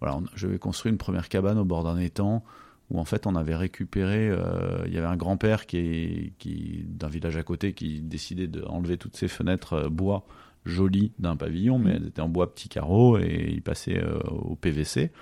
voilà, 0.00 0.18
je 0.34 0.46
vais 0.46 0.58
construire 0.58 0.92
une 0.92 0.98
première 0.98 1.28
cabane 1.28 1.58
au 1.58 1.64
bord 1.64 1.84
d'un 1.84 1.98
étang 1.98 2.42
où 2.90 2.98
en 2.98 3.04
fait 3.04 3.26
on 3.26 3.36
avait 3.36 3.54
récupéré, 3.54 4.28
euh, 4.28 4.82
il 4.86 4.92
y 4.92 4.98
avait 4.98 5.06
un 5.06 5.16
grand-père 5.16 5.66
qui, 5.66 6.32
qui 6.38 6.84
d'un 6.88 7.08
village 7.08 7.36
à 7.36 7.42
côté 7.42 7.72
qui 7.72 8.00
décidait 8.00 8.48
d'enlever 8.48 8.96
toutes 8.96 9.16
ses 9.16 9.28
fenêtres 9.28 9.74
euh, 9.74 9.88
bois 9.88 10.26
jolies 10.64 11.12
d'un 11.18 11.36
pavillon, 11.36 11.78
mais 11.78 11.92
elles 11.92 12.08
étaient 12.08 12.20
en 12.20 12.28
bois 12.28 12.52
petits 12.52 12.68
carreaux 12.68 13.18
et 13.18 13.48
il 13.50 13.62
passait 13.62 14.02
euh, 14.02 14.18
au 14.28 14.56
PVC. 14.56 15.12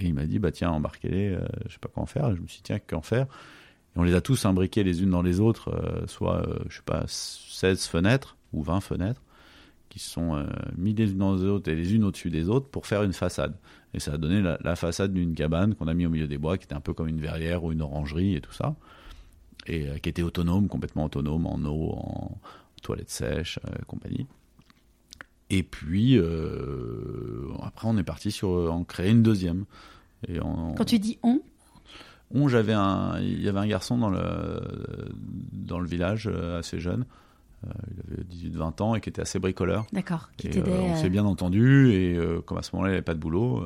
Et 0.00 0.06
il 0.06 0.14
m'a 0.14 0.26
dit, 0.26 0.38
bah 0.38 0.52
tiens, 0.52 0.70
embarquez-les, 0.70 1.38
je 1.66 1.72
sais 1.72 1.78
pas 1.80 1.88
quoi 1.88 2.02
en 2.02 2.06
faire. 2.06 2.28
Et 2.28 2.36
je 2.36 2.42
me 2.42 2.46
suis 2.46 2.58
dit, 2.58 2.64
tiens, 2.64 2.78
qu'en 2.80 3.00
faire? 3.00 3.26
Et 3.94 3.98
on 3.98 4.02
les 4.02 4.14
a 4.14 4.20
tous 4.20 4.44
imbriqués 4.44 4.82
les 4.84 5.02
unes 5.02 5.10
dans 5.10 5.22
les 5.22 5.40
autres, 5.40 5.70
soit, 6.06 6.46
je 6.68 6.76
sais 6.76 6.82
pas, 6.84 7.04
16 7.06 7.86
fenêtres 7.86 8.36
ou 8.52 8.62
20 8.62 8.80
fenêtres 8.80 9.22
qui 9.94 10.00
sont 10.00 10.34
euh, 10.34 10.44
mis 10.76 10.92
les 10.92 11.12
unes 11.12 11.18
dans 11.18 11.36
les 11.36 11.44
autres 11.44 11.70
et 11.70 11.76
les 11.76 11.94
unes 11.94 12.02
au-dessus 12.02 12.28
des 12.28 12.48
autres 12.48 12.66
pour 12.66 12.84
faire 12.84 13.04
une 13.04 13.12
façade. 13.12 13.54
Et 13.94 14.00
ça 14.00 14.14
a 14.14 14.16
donné 14.16 14.42
la, 14.42 14.74
façade 14.74 15.12
d'une 15.12 15.36
cabane 15.36 15.76
qu'on 15.76 15.86
a 15.86 15.94
mis 15.94 16.04
au 16.04 16.10
milieu 16.10 16.26
des 16.26 16.36
bois, 16.36 16.58
qui 16.58 16.64
était 16.64 16.74
un 16.74 16.80
peu 16.80 16.92
comme 16.94 17.06
une 17.06 17.20
verrière 17.20 17.62
ou 17.62 17.70
une 17.70 17.80
orangerie 17.80 18.34
et 18.34 18.40
tout 18.40 18.52
ça, 18.52 18.74
et 19.68 19.88
euh, 19.88 19.98
qui 19.98 20.08
était 20.08 20.22
autonome, 20.22 20.66
complètement 20.66 21.04
autonome 21.04 21.46
en 21.46 21.60
eau, 21.64 21.92
en 21.92 22.38
toilettes 22.82 23.10
sèches, 23.10 23.60
euh, 23.68 23.76
compagnie. 23.86 24.26
Et 25.48 25.62
puis 25.62 26.18
après, 27.62 27.86
on 27.86 27.96
est 27.96 28.02
parti 28.02 28.32
sur 28.32 28.48
en 28.48 28.82
créer 28.82 29.12
une 29.12 29.22
deuxième. 29.22 29.64
Et 30.26 30.38
Quand 30.38 30.84
tu 30.84 30.98
dis 30.98 31.18
on 31.22 31.40
on, 32.34 32.48
j'avais 32.48 32.72
un, 32.72 33.18
il 33.20 33.42
y 33.42 33.48
avait 33.48 33.60
un 33.60 33.66
garçon 33.66 33.96
dans 33.96 34.10
le 34.10 34.60
dans 35.52 35.78
le 35.78 35.86
village 35.86 36.28
assez 36.58 36.78
jeune 36.78 37.04
euh, 37.64 37.70
il 37.90 38.12
avait 38.12 38.70
18-20 38.72 38.82
ans 38.82 38.94
et 38.94 39.00
qui 39.00 39.08
était 39.08 39.22
assez 39.22 39.38
bricoleur. 39.38 39.86
D'accord. 39.92 40.28
Euh, 40.44 40.62
on 40.66 40.96
s'est 40.96 41.10
bien 41.10 41.24
entendu 41.24 41.90
et 41.92 42.14
euh, 42.16 42.40
comme 42.40 42.58
à 42.58 42.62
ce 42.62 42.70
moment-là 42.74 42.90
il 42.90 42.94
n'avait 42.94 43.02
pas 43.02 43.14
de 43.14 43.20
boulot, 43.20 43.64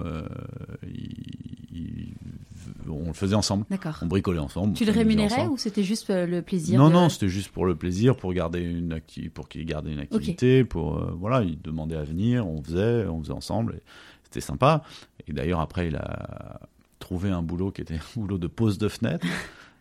on 2.90 3.06
le 3.06 3.12
faisait 3.12 3.34
ensemble. 3.34 3.64
D'accord. 3.70 3.98
On 4.02 4.06
bricolait 4.06 4.38
ensemble. 4.38 4.74
Tu 4.74 4.84
le 4.84 4.92
rémunérais 4.92 5.46
ou 5.46 5.56
c'était 5.56 5.82
juste 5.82 6.08
le 6.10 6.40
plaisir 6.42 6.78
Non, 6.78 6.90
non, 6.90 7.08
c'était 7.08 7.28
juste 7.28 7.50
pour 7.50 7.66
le 7.66 7.74
plaisir, 7.74 8.16
pour 8.16 8.32
garder 8.32 8.60
une 8.60 9.00
pour 9.32 9.48
qu'il 9.48 9.64
gardait 9.64 9.92
une 9.92 10.00
activité, 10.00 10.64
pour 10.64 10.98
voilà, 11.16 11.42
il 11.42 11.60
demandait 11.60 11.96
à 11.96 12.04
venir, 12.04 12.46
on 12.46 12.62
faisait, 12.62 13.06
on 13.06 13.20
faisait 13.22 13.32
ensemble, 13.32 13.80
c'était 14.24 14.40
sympa. 14.40 14.82
Et 15.26 15.32
d'ailleurs 15.32 15.60
après 15.60 15.88
il 15.88 15.96
a 15.96 16.60
trouvé 16.98 17.30
un 17.30 17.42
boulot 17.42 17.70
qui 17.70 17.80
était 17.80 17.94
un 18.16 18.20
boulot 18.20 18.38
de 18.38 18.46
pose 18.46 18.78
de 18.78 18.88
fenêtre 18.88 19.26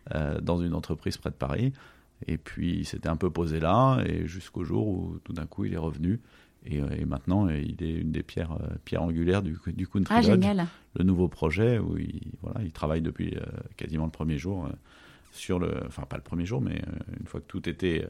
dans 0.41 0.61
une 0.61 0.73
entreprise 0.73 1.17
près 1.17 1.31
de 1.31 1.35
Paris. 1.35 1.73
Et 2.25 2.37
puis 2.37 2.79
il 2.79 2.85
s'était 2.85 3.09
un 3.09 3.15
peu 3.15 3.29
posé 3.29 3.59
là, 3.59 4.01
et 4.05 4.25
jusqu'au 4.25 4.63
jour 4.63 4.87
où 4.87 5.19
tout 5.23 5.33
d'un 5.33 5.45
coup 5.45 5.65
il 5.65 5.73
est 5.73 5.77
revenu. 5.77 6.19
Et, 6.65 6.81
euh, 6.81 7.05
maintenant, 7.05 7.47
il 7.49 7.81
est 7.81 7.93
une 7.93 8.11
des 8.11 8.23
pierres, 8.23 8.51
euh, 8.53 8.75
pierres 8.83 9.03
angulaires 9.03 9.41
du, 9.41 9.57
du 9.67 9.87
Country 9.87 10.13
ah, 10.13 10.21
Lodge, 10.21 10.31
génial. 10.31 10.67
le 10.95 11.03
nouveau 11.03 11.27
projet 11.27 11.79
où 11.79 11.97
il, 11.97 12.21
voilà, 12.41 12.61
il 12.61 12.71
travaille 12.71 13.01
depuis 13.01 13.35
euh, 13.35 13.45
quasiment 13.77 14.05
le 14.05 14.11
premier 14.11 14.37
jour 14.37 14.67
sur 15.31 15.59
le, 15.59 15.83
enfin 15.85 16.03
pas 16.03 16.17
le 16.17 16.23
premier 16.23 16.45
jour, 16.45 16.61
mais 16.61 16.81
une 17.19 17.27
fois 17.27 17.39
que 17.39 17.45
tout 17.45 17.69
était, 17.69 18.07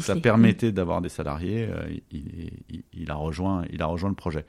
ça 0.00 0.16
permettait 0.16 0.70
d'avoir 0.70 1.00
des 1.00 1.08
salariés, 1.08 1.68
il, 2.12 2.50
il, 2.92 3.10
a 3.10 3.14
rejoint, 3.14 3.64
il 3.72 3.80
a 3.80 3.86
rejoint 3.86 4.10
le 4.10 4.14
projet. 4.14 4.44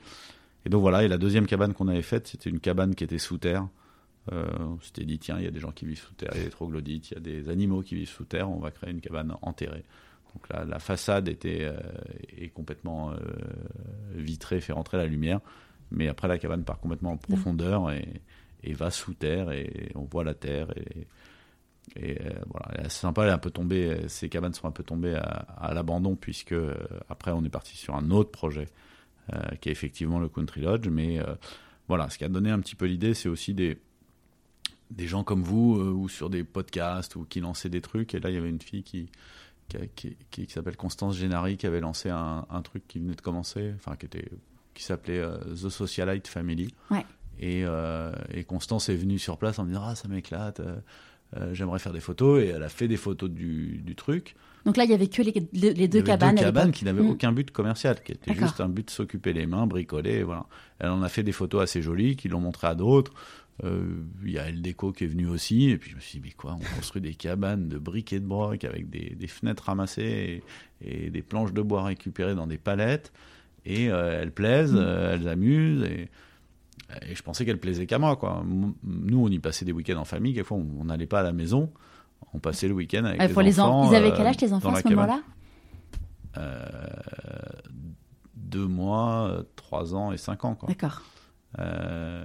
Et 0.68 0.70
donc 0.70 0.82
voilà, 0.82 1.02
et 1.02 1.08
la 1.08 1.16
deuxième 1.16 1.46
cabane 1.46 1.72
qu'on 1.72 1.88
avait 1.88 2.02
faite, 2.02 2.26
c'était 2.26 2.50
une 2.50 2.60
cabane 2.60 2.94
qui 2.94 3.02
était 3.02 3.16
sous 3.16 3.38
terre, 3.38 3.66
euh, 4.32 4.44
on 4.60 4.78
s'était 4.82 5.06
dit, 5.06 5.18
tiens, 5.18 5.38
il 5.38 5.44
y 5.44 5.46
a 5.46 5.50
des 5.50 5.60
gens 5.60 5.72
qui 5.72 5.86
vivent 5.86 5.98
sous 5.98 6.12
terre, 6.12 6.28
il 6.34 6.40
y 6.40 6.42
a 6.42 6.44
des 6.44 6.50
troglodytes, 6.50 7.10
il 7.10 7.14
y 7.14 7.16
a 7.16 7.20
des 7.20 7.48
animaux 7.48 7.80
qui 7.80 7.94
vivent 7.94 8.10
sous 8.10 8.26
terre, 8.26 8.50
on 8.50 8.58
va 8.58 8.70
créer 8.70 8.90
une 8.90 9.00
cabane 9.00 9.34
enterrée. 9.40 9.82
Donc 10.34 10.46
la, 10.50 10.66
la 10.66 10.78
façade 10.78 11.26
était 11.26 11.60
euh, 11.62 11.78
est 12.36 12.50
complètement 12.50 13.12
euh, 13.12 13.16
vitrée, 14.14 14.60
fait 14.60 14.74
rentrer 14.74 14.98
la 14.98 15.06
lumière, 15.06 15.40
mais 15.90 16.06
après 16.06 16.28
la 16.28 16.36
cabane 16.36 16.64
part 16.64 16.80
complètement 16.80 17.12
en 17.12 17.16
profondeur 17.16 17.90
et, 17.90 18.20
et 18.62 18.74
va 18.74 18.90
sous 18.90 19.14
terre 19.14 19.50
et 19.50 19.90
on 19.94 20.02
voit 20.02 20.22
la 20.22 20.34
terre 20.34 20.68
et, 21.96 22.18
voilà, 22.50 22.82
c'est 22.82 23.00
sympa, 23.00 23.22
elle 23.22 23.30
est 23.30 23.32
un 23.32 23.38
peu 23.38 23.50
tombée, 23.50 23.96
ces 24.08 24.28
cabanes 24.28 24.52
sont 24.52 24.68
un 24.68 24.70
peu 24.70 24.82
tombées 24.82 25.14
à 25.16 25.72
l'abandon 25.72 26.16
puisque 26.16 26.54
après 27.08 27.30
on 27.30 27.42
est 27.44 27.48
parti 27.48 27.74
sur 27.78 27.96
un 27.96 28.10
autre 28.10 28.30
projet 28.30 28.66
qui 29.60 29.68
est 29.68 29.72
effectivement 29.72 30.18
le 30.18 30.28
Country 30.28 30.62
Lodge, 30.62 30.88
mais 30.88 31.18
voilà, 31.88 32.08
ce 32.10 32.18
qui 32.18 32.24
a 32.24 32.28
donné 32.28 32.50
un 32.50 32.60
petit 32.60 32.74
peu 32.74 32.86
l'idée, 32.86 33.14
c'est 33.14 33.28
aussi 33.28 33.54
des 33.54 33.78
des 34.90 35.06
gens 35.06 35.24
comme 35.24 35.42
vous 35.42 35.76
euh, 35.78 35.90
ou 35.90 36.08
sur 36.08 36.30
des 36.30 36.44
podcasts 36.44 37.16
ou 37.16 37.24
qui 37.24 37.40
lançaient 37.40 37.68
des 37.68 37.80
trucs. 37.80 38.14
Et 38.14 38.20
là, 38.20 38.30
il 38.30 38.34
y 38.34 38.38
avait 38.38 38.48
une 38.48 38.60
fille 38.60 38.82
qui, 38.82 39.10
qui, 39.94 40.16
qui, 40.30 40.46
s'appelle 40.48 40.76
Constance 40.76 41.16
Génary 41.16 41.56
qui 41.56 41.66
avait 41.66 41.80
lancé 41.80 42.08
un, 42.08 42.46
un, 42.48 42.62
truc 42.62 42.86
qui 42.88 42.98
venait 42.98 43.14
de 43.14 43.20
commencer, 43.20 43.72
enfin 43.76 43.96
qui 43.96 44.06
était 44.06 44.30
qui 44.74 44.84
s'appelait 44.84 45.18
euh, 45.18 45.38
The 45.54 45.68
Socialite 45.68 46.28
Family. 46.28 46.72
Ouais. 46.90 47.04
Et, 47.40 47.64
euh, 47.64 48.12
et, 48.32 48.44
Constance 48.44 48.88
est 48.88 48.96
venue 48.96 49.18
sur 49.18 49.38
place 49.38 49.58
en 49.58 49.64
me 49.64 49.68
disant 49.68 49.84
ah 49.84 49.94
ça 49.94 50.08
m'éclate, 50.08 50.60
j'aimerais 51.52 51.78
faire 51.78 51.92
des 51.92 52.00
photos 52.00 52.42
et 52.42 52.46
elle 52.48 52.62
a 52.62 52.68
fait 52.68 52.88
des 52.88 52.96
photos 52.96 53.30
du, 53.30 53.82
du 53.84 53.94
truc. 53.94 54.34
Donc 54.64 54.76
là, 54.76 54.84
il 54.84 54.90
y 54.90 54.94
avait 54.94 55.06
que 55.06 55.22
les, 55.22 55.32
les 55.52 55.88
deux 55.88 55.98
il 55.98 56.02
y 56.02 56.04
cabanes. 56.04 56.34
Deux 56.34 56.42
cabanes 56.42 56.72
qui 56.72 56.84
n'avaient 56.84 57.02
mm. 57.02 57.10
aucun 57.10 57.32
but 57.32 57.50
commercial, 57.50 58.02
qui 58.02 58.12
était 58.12 58.34
juste 58.34 58.60
un 58.60 58.68
but 58.68 58.86
de 58.86 58.90
s'occuper 58.90 59.32
les 59.32 59.46
mains, 59.46 59.66
bricoler, 59.66 60.22
voilà. 60.22 60.46
Elle 60.78 60.90
en 60.90 61.02
a 61.02 61.08
fait 61.08 61.22
des 61.22 61.32
photos 61.32 61.62
assez 61.62 61.82
jolies, 61.82 62.16
qui 62.16 62.28
l'ont 62.28 62.40
montré 62.40 62.66
à 62.66 62.74
d'autres. 62.74 63.12
Euh, 63.64 64.04
il 64.24 64.30
y 64.30 64.38
a 64.38 64.48
El 64.48 64.62
Deco 64.62 64.92
qui 64.92 65.04
est 65.04 65.08
venu 65.08 65.26
aussi, 65.26 65.70
et 65.70 65.78
puis 65.78 65.90
je 65.90 65.96
me 65.96 66.00
suis 66.00 66.20
dit, 66.20 66.28
mais 66.28 66.32
quoi, 66.32 66.54
on 66.54 66.76
construit 66.76 67.02
des 67.02 67.14
cabanes 67.14 67.68
de 67.68 67.78
briques 67.78 68.12
et 68.12 68.20
de 68.20 68.26
broc 68.26 68.62
avec 68.64 68.88
des, 68.88 69.26
fenêtres 69.26 69.64
ramassées 69.64 70.42
et, 70.80 71.10
des 71.10 71.22
planches 71.22 71.52
de 71.52 71.62
bois 71.62 71.84
récupérées 71.84 72.34
dans 72.34 72.46
des 72.46 72.58
palettes, 72.58 73.12
et 73.64 73.90
euh, 73.90 74.22
elles 74.22 74.32
plaisent, 74.32 74.74
mm. 74.74 74.78
euh, 74.78 75.14
elles 75.14 75.28
amusent, 75.28 75.84
et, 75.84 76.08
je 77.12 77.22
pensais 77.22 77.44
qu'elles 77.44 77.60
plaisaient 77.60 77.86
qu'à 77.86 77.98
moi, 77.98 78.16
quoi. 78.16 78.44
Nous, 78.82 79.18
on 79.18 79.28
y 79.28 79.38
passait 79.38 79.64
des 79.64 79.72
week-ends 79.72 79.98
en 79.98 80.04
famille, 80.04 80.34
quelquefois 80.34 80.58
on 80.58 80.84
n'allait 80.84 81.06
pas 81.06 81.20
à 81.20 81.22
la 81.22 81.32
maison, 81.32 81.70
on 82.34 82.38
passait 82.38 82.68
le 82.68 82.74
week-end 82.74 83.04
avec 83.04 83.20
ah, 83.20 83.42
les, 83.42 83.60
enfants. 83.60 83.90
Ils 83.90 83.96
avaient 83.96 84.12
quel 84.16 84.26
âge 84.26 84.36
tes 84.36 84.52
enfants 84.52 84.72
à 84.72 84.80
ce 84.80 84.88
moment-là 84.88 85.20
Deux 88.34 88.66
mois, 88.66 89.42
trois 89.56 89.94
ans 89.94 90.12
et 90.12 90.16
cinq 90.16 90.44
ans. 90.44 90.56
D'accord. 90.66 91.02
Euh, 91.58 92.24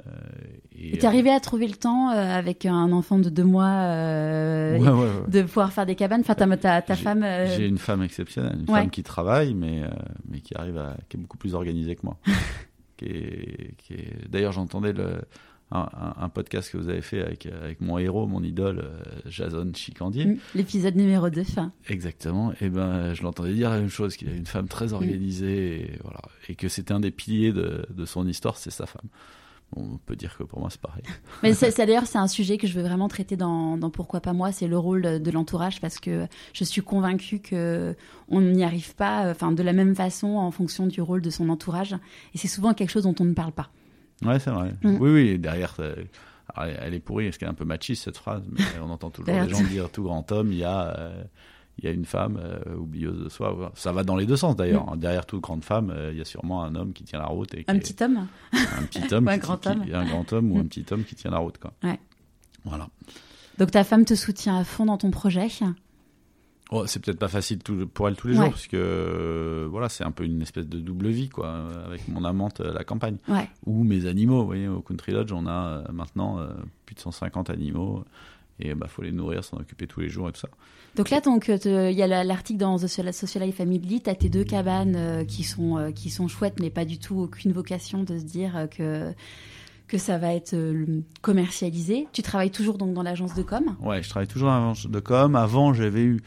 et 0.76 0.98
tu 0.98 1.06
arrivé 1.06 1.32
à 1.32 1.40
trouver 1.40 1.68
le 1.68 1.76
temps 1.76 2.12
euh, 2.12 2.16
avec 2.16 2.66
un 2.66 2.92
enfant 2.92 3.18
de 3.18 3.30
deux 3.30 3.46
mois 3.46 3.72
euh, 3.72 5.24
de 5.30 5.42
pouvoir 5.44 5.72
faire 5.72 5.86
des 5.86 5.96
cabanes? 5.96 6.22
Enfin, 6.22 6.36
ta, 6.36 6.82
ta, 6.82 6.96
femme. 6.96 7.26
J'ai 7.56 7.68
une 7.68 7.78
femme 7.78 8.04
exceptionnelle, 8.04 8.58
une 8.60 8.68
femme 8.68 8.90
qui 8.90 9.04
travaille, 9.04 9.54
mais, 9.54 9.84
mais 10.30 10.42
qui 10.42 10.56
arrive 10.56 10.78
à, 10.78 10.98
qui 11.10 11.18
est 11.18 11.20
beaucoup 11.20 11.38
plus 11.38 11.56
organisée 11.56 11.96
que 11.96 12.06
moi. 12.06 12.18
qui 13.04 13.16
est, 13.16 13.76
qui 13.78 13.94
est... 13.94 14.30
D'ailleurs, 14.30 14.52
j'entendais 14.52 14.94
le, 14.94 15.22
un, 15.72 16.30
podcast 16.30 16.72
que 16.72 16.78
vous 16.78 16.90
avez 16.90 17.02
fait 17.02 17.22
avec, 17.22 17.48
avec 17.48 17.82
mon 17.82 17.98
héros, 17.98 18.28
mon 18.28 18.44
idole, 18.44 18.80
euh, 18.80 19.02
Jason 19.26 19.72
Chicandier. 19.74 20.26
Mm, 20.26 20.38
l'épisode 20.56 20.96
numéro 20.96 21.30
2. 21.30 21.44
Fin. 21.44 21.72
Exactement. 21.90 22.54
Et 22.62 22.70
ben, 22.70 23.14
je 23.14 23.24
l'entendais 23.24 23.54
dire 23.54 23.70
la 23.70 23.80
même 23.80 23.90
chose, 23.90 24.16
qu'il 24.16 24.30
avait 24.30 24.38
une 24.38 24.46
femme 24.46 24.68
très 24.68 24.94
organisée, 24.94 25.82
et, 25.82 26.00
voilà, 26.04 26.22
et 26.48 26.56
que 26.56 26.68
c'était 26.68 26.94
un 26.94 27.00
des 27.00 27.12
piliers 27.12 27.52
de, 27.52 27.86
de 27.90 28.06
son 28.06 28.28
histoire, 28.28 28.58
c'est 28.58 28.72
sa 28.72 28.86
femme. 28.86 29.10
On 29.76 29.98
peut 29.98 30.16
dire 30.16 30.38
que 30.38 30.44
pour 30.44 30.60
moi 30.60 30.70
c'est 30.70 30.82
pareil. 30.82 31.04
Mais 31.44 31.54
d'ailleurs 31.54 32.06
c'est 32.06 32.18
un 32.18 32.28
sujet 32.28 32.58
que 32.58 32.68
je 32.68 32.74
veux 32.74 32.84
vraiment 32.84 33.08
traiter 33.08 33.36
dans, 33.36 33.78
dans 33.78 33.90
Pourquoi 33.90 34.22
pas 34.22 34.34
moi, 34.34 34.52
c'est 34.52 34.68
le 34.68 34.78
rôle 34.78 35.22
de 35.22 35.32
l'entourage 35.32 35.82
parce 35.82 36.00
que 36.00 36.28
je 36.54 36.64
suis 36.64 36.82
convaincue 36.82 37.40
que 37.40 37.96
on 38.30 38.42
n'y 38.42 38.64
arrive 38.64 38.96
pas, 38.96 39.30
enfin 39.30 39.52
de 39.52 39.64
la 39.64 39.74
même 39.74 39.96
façon 39.96 40.38
en 40.38 40.52
fonction 40.52 40.88
du 40.88 41.02
rôle 41.02 41.22
de 41.22 41.30
son 41.30 41.50
entourage 41.50 41.96
et 42.34 42.38
c'est 42.38 42.48
souvent 42.48 42.74
quelque 42.74 42.90
chose 42.90 43.04
dont 43.04 43.16
on 43.20 43.26
ne 43.26 43.34
parle 43.34 43.52
pas. 43.52 43.70
Ouais, 44.24 44.40
c'est 44.40 44.52
vrai. 44.52 44.74
Mm. 44.84 44.98
Oui, 45.00 45.12
oui, 45.12 45.40
derrière, 45.40 45.76
elle 46.58 46.94
est 46.94 47.00
pourrie, 47.00 47.28
est-ce 47.28 47.40
qu'elle 47.40 47.48
est 47.48 47.52
un 47.52 47.56
peu 47.56 47.66
machiste 47.66 48.04
cette 48.04 48.18
phrase 48.18 48.44
Mais 48.52 48.64
on 48.82 48.90
entend 48.90 49.10
toujours 49.10 49.34
des 49.34 49.50
gens 49.50 49.64
dire 49.64 49.90
tout 49.90 50.04
grand 50.04 50.32
homme, 50.32 50.52
il 50.52 50.60
y 50.60 50.64
a, 50.64 50.98
euh, 50.98 51.24
il 51.80 51.86
y 51.86 51.88
a 51.88 51.92
une 51.92 52.06
femme 52.06 52.40
euh, 52.42 52.76
oublieuse 52.76 53.24
de 53.24 53.30
soi. 53.30 53.72
Ça 53.76 53.92
va 53.92 54.04
dans 54.04 54.16
les 54.16 54.26
deux 54.26 54.38
sens 54.38 54.56
d'ailleurs. 54.56 54.96
Derrière 54.98 55.26
toute 55.26 55.42
grande 55.42 55.64
femme, 55.64 55.90
euh, 55.90 56.12
il 56.12 56.18
y 56.18 56.22
a 56.22 56.26
sûrement 56.26 56.64
un 56.64 56.76
homme 56.76 56.94
qui 56.94 57.04
tient 57.04 57.20
la 57.20 57.26
route. 57.26 57.54
Et 57.56 57.66
un 57.68 57.78
petit 57.80 57.96
homme 58.02 58.28
Un 58.54 58.84
petit 58.84 59.14
homme. 59.14 59.26
ou 59.28 59.30
un 59.30 59.38
grand 59.38 59.66
homme. 59.68 59.84
un 59.92 60.06
grand 60.06 60.34
homme 60.34 60.52
ou 60.52 60.60
un 60.60 60.64
mm. 60.64 60.68
petit 60.68 60.86
homme 60.92 61.04
qui 61.04 61.16
tient 61.16 61.32
la 61.32 61.40
route. 61.40 61.58
Quoi. 61.58 61.74
Ouais. 61.84 62.00
Voilà. 62.64 62.90
Donc 63.58 63.72
ta 63.72 63.84
femme 63.84 64.06
te 64.06 64.16
soutient 64.16 64.58
à 64.58 64.64
fond 64.64 64.86
dans 64.86 64.98
ton 64.98 65.12
projet? 65.12 65.48
Oh, 66.72 66.88
c'est 66.88 67.04
peut-être 67.04 67.20
pas 67.20 67.28
facile 67.28 67.60
pour 67.60 68.08
elle 68.08 68.16
tous 68.16 68.28
les 68.28 68.34
jours, 68.34 68.50
parce 68.50 68.68
que 68.68 68.78
euh, 68.78 69.68
voilà, 69.70 69.90
c'est 69.90 70.04
un 70.04 70.12
peu 70.12 70.24
une 70.24 70.42
espèce 70.42 70.68
de 70.68 70.80
double 70.80 71.10
vie, 71.10 71.30
quoi, 71.30 71.68
avec 71.86 72.08
mon 72.08 72.24
amante 72.24 72.62
à 72.62 72.74
la 72.74 72.84
campagne. 72.84 73.18
Ou 73.66 73.84
mes 73.84 74.08
animaux. 74.08 74.42
Vous 74.42 74.48
voyez, 74.48 74.68
au 74.68 74.82
Country 74.82 75.12
Lodge, 75.12 75.32
on 75.34 75.46
a 75.46 75.52
euh, 75.52 75.84
maintenant 75.92 76.40
euh, 76.40 76.48
plus 76.86 76.96
de 76.96 77.00
150 77.00 77.50
animaux 77.50 78.04
et 78.60 78.76
bah 78.76 78.88
faut 78.88 79.02
les 79.02 79.12
nourrir, 79.12 79.44
s'en 79.44 79.58
occuper 79.58 79.88
tous 79.88 80.02
les 80.02 80.10
jours 80.10 80.30
et 80.30 80.32
tout 80.32 80.42
ça. 80.42 80.50
Donc 80.96 81.10
là, 81.10 81.22
donc 81.22 81.48
il 81.48 81.92
y 81.92 82.02
a 82.04 82.24
l'article 82.24 82.60
dans 82.60 82.78
The 82.78 82.88
Social 82.88 83.44
Life 83.44 83.56
Family, 83.56 84.02
tu 84.02 84.10
as 84.10 84.16
tes 84.16 84.30
deux 84.30 84.44
cabanes 84.44 85.26
qui 85.26 85.44
sont 85.44 85.92
qui 85.96 86.10
sont 86.10 86.28
chouettes, 86.28 86.60
mais 86.60 86.70
pas 86.70 86.86
du 86.86 87.00
tout 87.00 87.20
aucune 87.20 87.52
vocation 87.52 88.04
de 88.04 88.18
se 88.18 88.24
dire 88.24 88.68
que 88.70 89.14
que 89.88 89.98
ça 89.98 90.18
va 90.18 90.34
être 90.34 90.56
commercialisé. 91.22 92.08
Tu 92.14 92.22
travailles 92.22 92.52
toujours 92.52 92.78
donc 92.78 92.94
dans 92.94 93.04
l'agence 93.04 93.36
de 93.36 93.44
com? 93.44 93.76
Ouais, 93.82 94.02
je 94.04 94.10
travaille 94.10 94.28
toujours 94.28 94.50
dans 94.50 94.60
l'agence 94.60 94.88
de 94.88 95.00
com. 95.00 95.36
Avant, 95.36 95.74
j'avais 95.74 96.04
eu 96.04 96.22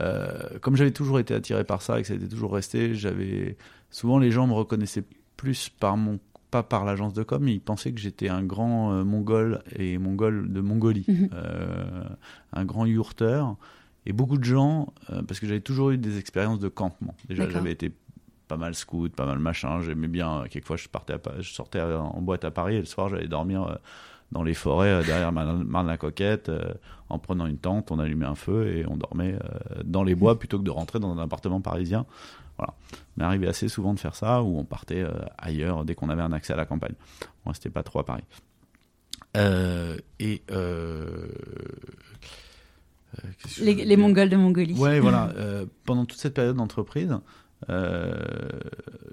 euh, 0.00 0.58
comme 0.60 0.76
j'avais 0.76 0.92
toujours 0.92 1.18
été 1.18 1.34
attiré 1.34 1.64
par 1.64 1.82
ça 1.82 1.98
et 1.98 2.02
que 2.02 2.08
ça 2.08 2.14
était 2.14 2.28
toujours 2.28 2.52
resté, 2.52 2.94
j'avais 2.94 3.56
souvent 3.90 4.18
les 4.18 4.30
gens 4.30 4.46
me 4.46 4.52
reconnaissaient 4.52 5.04
plus 5.36 5.68
par 5.68 5.96
mon 5.96 6.20
pas 6.50 6.62
par 6.62 6.84
l'agence 6.84 7.12
de 7.12 7.22
com, 7.22 7.46
ils 7.48 7.60
pensaient 7.60 7.92
que 7.92 8.00
j'étais 8.00 8.28
un 8.28 8.42
grand 8.42 8.92
euh, 8.92 9.04
mongol 9.04 9.62
et 9.76 9.98
mongol 9.98 10.52
de 10.52 10.60
Mongolie, 10.60 11.04
mhm. 11.08 11.30
euh, 11.32 12.04
un 12.52 12.64
grand 12.64 12.86
yurteur. 12.86 13.56
Et 14.06 14.12
beaucoup 14.12 14.38
de 14.38 14.44
gens, 14.44 14.94
parce 15.28 15.40
que 15.40 15.46
j'avais 15.46 15.60
toujours 15.60 15.90
eu 15.90 15.98
des 15.98 16.18
expériences 16.18 16.58
de 16.58 16.68
campement. 16.68 17.14
Déjà, 17.28 17.50
j'avais 17.50 17.70
été 17.70 17.92
pas 18.48 18.56
mal 18.56 18.74
scout, 18.74 19.14
pas 19.14 19.26
mal 19.26 19.38
machin. 19.38 19.82
J'aimais 19.82 20.08
bien. 20.08 20.44
Quelquefois, 20.48 20.78
je 20.78 20.88
partais, 20.88 21.16
je 21.40 21.50
sortais 21.50 21.82
en 21.82 22.20
boîte 22.22 22.46
à 22.46 22.50
Paris 22.50 22.76
et 22.76 22.78
le 22.78 22.86
soir, 22.86 23.10
j'allais 23.10 23.28
dormir 23.28 23.78
dans 24.32 24.42
les 24.42 24.54
forêts 24.54 24.92
euh, 24.92 25.02
derrière 25.02 25.32
Marne-la-Coquette 25.32 26.48
euh, 26.48 26.72
en 27.08 27.18
prenant 27.18 27.46
une 27.46 27.58
tente, 27.58 27.90
on 27.90 27.98
allumait 27.98 28.26
un 28.26 28.34
feu 28.34 28.68
et 28.68 28.86
on 28.86 28.96
dormait 28.96 29.34
euh, 29.34 29.82
dans 29.84 30.04
les 30.04 30.14
bois 30.14 30.38
plutôt 30.38 30.58
que 30.58 30.64
de 30.64 30.70
rentrer 30.70 31.00
dans 31.00 31.12
un 31.12 31.18
appartement 31.18 31.60
parisien. 31.60 32.06
Voilà. 32.60 32.74
Mais 33.16 33.24
arrivé 33.24 33.48
assez 33.48 33.68
souvent 33.68 33.94
de 33.94 33.98
faire 33.98 34.14
ça 34.14 34.42
où 34.42 34.58
on 34.58 34.64
partait 34.64 35.04
ailleurs 35.38 35.84
dès 35.84 35.94
qu'on 35.94 36.10
avait 36.10 36.22
un 36.22 36.32
accès 36.32 36.52
à 36.52 36.56
la 36.56 36.66
campagne. 36.66 36.94
Moi, 37.44 37.54
c'était 37.54 37.70
pas 37.70 37.82
trop 37.82 38.00
à 38.00 38.06
Paris. 38.06 38.24
et 39.34 40.42
les, 43.60 43.74
les 43.74 43.96
Mongols 43.96 44.28
de 44.28 44.36
Mongolie. 44.36 44.74
Ouais, 44.74 45.00
voilà. 45.06 45.32
pendant 45.84 46.04
toute 46.04 46.20
cette 46.20 46.34
période 46.34 46.56
d'entreprise, 46.56 47.18
euh, 47.68 48.14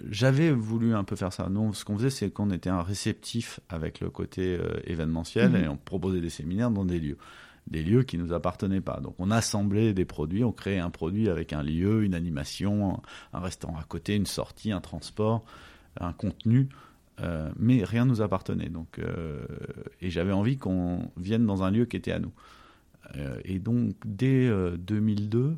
j'avais 0.09 0.51
voulu 0.51 0.93
un 0.95 1.03
peu 1.03 1.15
faire 1.15 1.33
ça. 1.33 1.47
Nous, 1.49 1.73
ce 1.73 1.83
qu'on 1.83 1.97
faisait, 1.97 2.09
c'est 2.09 2.29
qu'on 2.29 2.51
était 2.51 2.69
un 2.69 2.81
réceptif 2.81 3.59
avec 3.69 3.99
le 3.99 4.09
côté 4.09 4.57
euh, 4.57 4.79
événementiel 4.85 5.49
mhm. 5.51 5.63
et 5.63 5.67
on 5.67 5.77
proposait 5.77 6.21
des 6.21 6.29
séminaires 6.29 6.71
dans 6.71 6.85
des 6.85 6.99
lieux. 6.99 7.17
Des 7.69 7.83
lieux 7.83 8.03
qui 8.03 8.17
ne 8.17 8.23
nous 8.23 8.33
appartenaient 8.33 8.81
pas. 8.81 8.99
Donc 9.01 9.15
on 9.19 9.31
assemblait 9.31 9.93
des 9.93 10.05
produits, 10.05 10.43
on 10.43 10.51
créait 10.51 10.79
un 10.79 10.89
produit 10.89 11.29
avec 11.29 11.53
un 11.53 11.63
lieu, 11.63 12.03
une 12.03 12.15
animation, 12.15 13.01
un 13.33 13.39
restaurant 13.39 13.77
à 13.77 13.83
côté, 13.83 14.15
une 14.15 14.25
sortie, 14.25 14.71
un 14.71 14.81
transport, 14.81 15.43
un 15.99 16.13
contenu. 16.13 16.69
Euh, 17.19 17.49
mais 17.57 17.83
rien 17.83 18.05
ne 18.05 18.11
nous 18.11 18.21
appartenait. 18.21 18.69
Donc, 18.69 19.01
et 20.01 20.09
j'avais 20.09 20.31
envie 20.31 20.57
qu'on 20.57 21.11
vienne 21.17 21.45
dans 21.45 21.63
un 21.63 21.71
lieu 21.71 21.85
qui 21.85 21.97
était 21.97 22.11
à 22.11 22.19
nous. 22.19 22.31
et 23.43 23.59
donc, 23.59 23.95
dès 24.05 24.49
2002, 24.77 25.57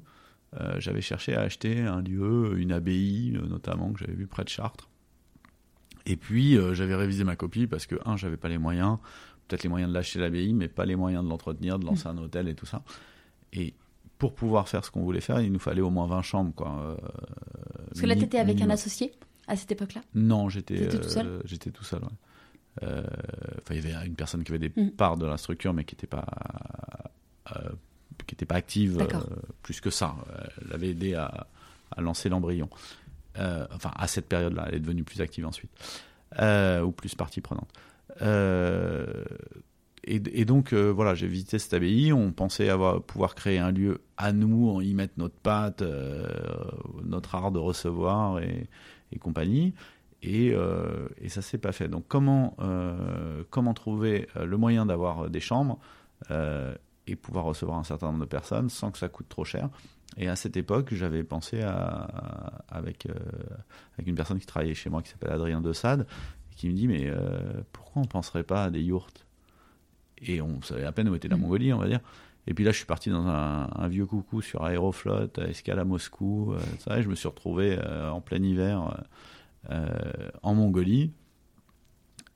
euh, 0.60 0.80
j'avais 0.80 1.02
cherché 1.02 1.36
à 1.36 1.42
acheter 1.42 1.82
un 1.82 2.02
lieu, 2.02 2.58
une 2.58 2.72
abbaye 2.72 3.36
euh, 3.36 3.46
notamment, 3.48 3.92
que 3.92 4.00
j'avais 4.00 4.14
vu 4.14 4.26
près 4.26 4.44
de 4.44 4.50
Chartres. 4.50 4.90
Et 6.06 6.16
puis 6.16 6.58
euh, 6.58 6.74
j'avais 6.74 6.96
révisé 6.96 7.24
ma 7.24 7.36
copie 7.36 7.68
parce 7.68 7.86
que, 7.86 7.96
un, 8.06 8.18
j'avais 8.18 8.38
pas 8.38 8.50
les 8.50 8.58
moyens, 8.58 8.98
peut-être 9.50 9.64
les 9.64 9.70
moyens 9.70 9.90
de 9.92 9.96
l'acheter 9.96 10.20
l'abbaye, 10.20 10.54
mais 10.54 10.70
pas 10.70 10.86
les 10.86 10.96
moyens 10.96 11.24
de 11.26 11.30
l'entretenir, 11.30 11.78
de 11.80 11.86
lancer 11.86 12.08
mm. 12.08 12.12
un 12.12 12.18
hôtel 12.20 12.48
et 12.48 12.56
tout 12.56 12.66
ça. 12.66 12.82
Et 13.52 13.74
pour 14.18 14.34
pouvoir 14.34 14.70
faire 14.70 14.86
ce 14.86 14.92
qu'on 14.92 15.02
voulait 15.02 15.20
faire, 15.20 15.42
il 15.42 15.52
nous 15.52 15.60
fallait 15.60 15.82
au 15.82 15.90
moins 15.90 16.08
20 16.08 16.22
chambres. 16.22 16.54
Quoi. 16.56 16.98
Parce 17.88 18.02
que 18.02 18.06
là, 18.06 18.16
tu 18.16 18.24
étais 18.24 18.40
avec 18.40 18.62
un 18.62 18.70
associé 18.70 19.12
à 19.48 19.56
cette 19.56 19.72
époque-là? 19.72 20.02
Non, 20.16 20.50
j'étais 20.50 20.88
tout 20.88 21.10
seul? 21.10 21.42
J'étais 21.46 21.72
tout 21.72 21.84
seul. 21.84 22.02
Enfin, 22.82 23.02
il 23.72 23.76
y 23.76 23.80
avait 23.94 24.08
une 24.08 24.16
personne 24.16 24.44
qui 24.44 24.52
avait 24.52 24.70
des 24.70 24.74
mm. 24.82 24.92
parts 24.92 25.18
de 25.18 25.26
la 25.26 25.38
structure, 25.38 25.74
mais 25.74 25.84
qui 25.84 25.96
n'était 25.96 26.08
pas 26.08 26.26
qui 28.30 28.36
n'était 28.36 28.46
pas 28.46 28.56
active 28.56 29.00
euh, 29.00 29.20
plus 29.64 29.82
que 29.82 29.90
ça. 29.90 30.16
Elle 30.62 30.74
avait 30.74 30.90
aidé 30.90 31.16
à, 31.16 31.48
lancer 31.98 32.30
l'embryon. 32.30 32.70
Euh, 33.38 33.66
enfin, 33.74 33.92
à 33.96 34.08
cette 34.08 34.28
période-là, 34.28 34.66
elle 34.68 34.76
est 34.76 34.80
devenue 34.80 35.04
plus 35.04 35.22
active 35.22 35.46
ensuite, 35.46 35.72
euh, 36.40 36.82
ou 36.82 36.92
plus 36.92 37.16
partie 37.16 37.42
prenante. 37.42 37.70
Et, 40.06 40.46
donc, 40.46 40.74
voilà, 40.74 41.14
j'ai 41.14 41.28
visité 41.28 41.60
cette 41.60 41.74
abbaye. 41.74 42.12
On 42.14 42.32
pensait 42.32 42.70
avoir, 42.70 43.02
pouvoir 43.02 43.36
créer 43.36 43.60
un 43.60 43.72
lieu 43.72 44.02
à 44.18 44.32
nous, 44.32 44.70
on 44.70 44.82
y 44.82 44.94
mettre 44.94 45.14
notre 45.18 45.36
patte, 45.36 45.84
notre 47.04 47.36
art 47.36 47.52
de 47.52 47.60
recevoir 47.60 48.40
et, 48.40 48.68
compagnie. 49.20 49.74
Et, 50.24 50.56
ça 51.28 51.42
s'est 51.42 51.60
pas 51.60 51.72
fait. 51.72 51.88
Donc, 51.88 52.06
comment, 52.08 52.58
comment 53.52 53.74
trouver 53.74 54.28
le 54.36 54.58
moyen 54.58 54.88
d'avoir 54.88 55.30
des 55.30 55.42
chambres 55.42 55.80
et 56.32 57.16
pouvoir 57.16 57.46
recevoir 57.46 57.78
un 57.78 57.84
certain 57.84 58.08
nombre 58.08 58.22
de 58.22 58.30
personnes 58.30 58.70
sans 58.70 58.92
que 58.92 58.98
ça 58.98 59.10
coûte 59.10 59.30
trop 59.30 59.46
cher? 59.46 59.70
Et 60.18 60.28
à 60.28 60.36
cette 60.36 60.58
époque, 60.58 60.94
j'avais 60.94 61.24
pensé 61.24 61.62
avec, 61.62 63.06
euh, 63.06 63.14
avec 63.94 64.08
une 64.08 64.16
personne 64.16 64.40
qui 64.40 64.46
travaillait 64.46 64.74
chez 64.74 64.90
moi 64.90 65.02
qui 65.02 65.10
s'appelle 65.10 65.32
Adrien 65.32 65.62
de 65.62 65.72
Sade, 65.74 66.08
qui 66.60 66.70
me 66.70 66.74
dit 66.74 66.88
Mais 66.88 67.08
euh, 67.08 67.62
pourquoi 67.72 68.02
on 68.02 68.06
ne 68.06 68.10
penserait 68.10 68.44
pas 68.44 68.66
à 68.66 68.70
des 68.70 68.82
yourtes 68.82 69.26
Et 70.22 70.42
on 70.42 70.62
savait 70.62 70.86
à 70.86 70.92
peine 70.92 71.10
où 71.10 71.16
était 71.16 71.28
la 71.28 71.38
mm. 71.38 71.42
Mongolie, 71.42 71.74
on 71.74 71.80
va 71.80 71.88
dire. 71.88 72.02
Et 72.48 72.54
puis 72.54 72.64
là, 72.64 72.72
je 72.72 72.78
suis 72.78 72.86
parti 72.86 73.10
dans 73.10 73.28
un, 73.28 73.88
vieux 73.90 74.06
coucou 74.06 74.42
sur 74.42 74.64
Aéroflot, 74.64 75.30
à 75.38 75.42
escale 75.48 75.80
à 75.80 75.86
Moscou. 75.86 76.54
Euh, 76.54 76.60
ça, 76.80 76.98
et 76.98 77.04
je 77.04 77.10
me 77.10 77.16
suis 77.16 77.28
retrouvé 77.28 77.78
en 78.12 78.22
plein 78.22 78.42
hiver 78.42 79.06
en 80.42 80.56
Mongolie. 80.56 81.12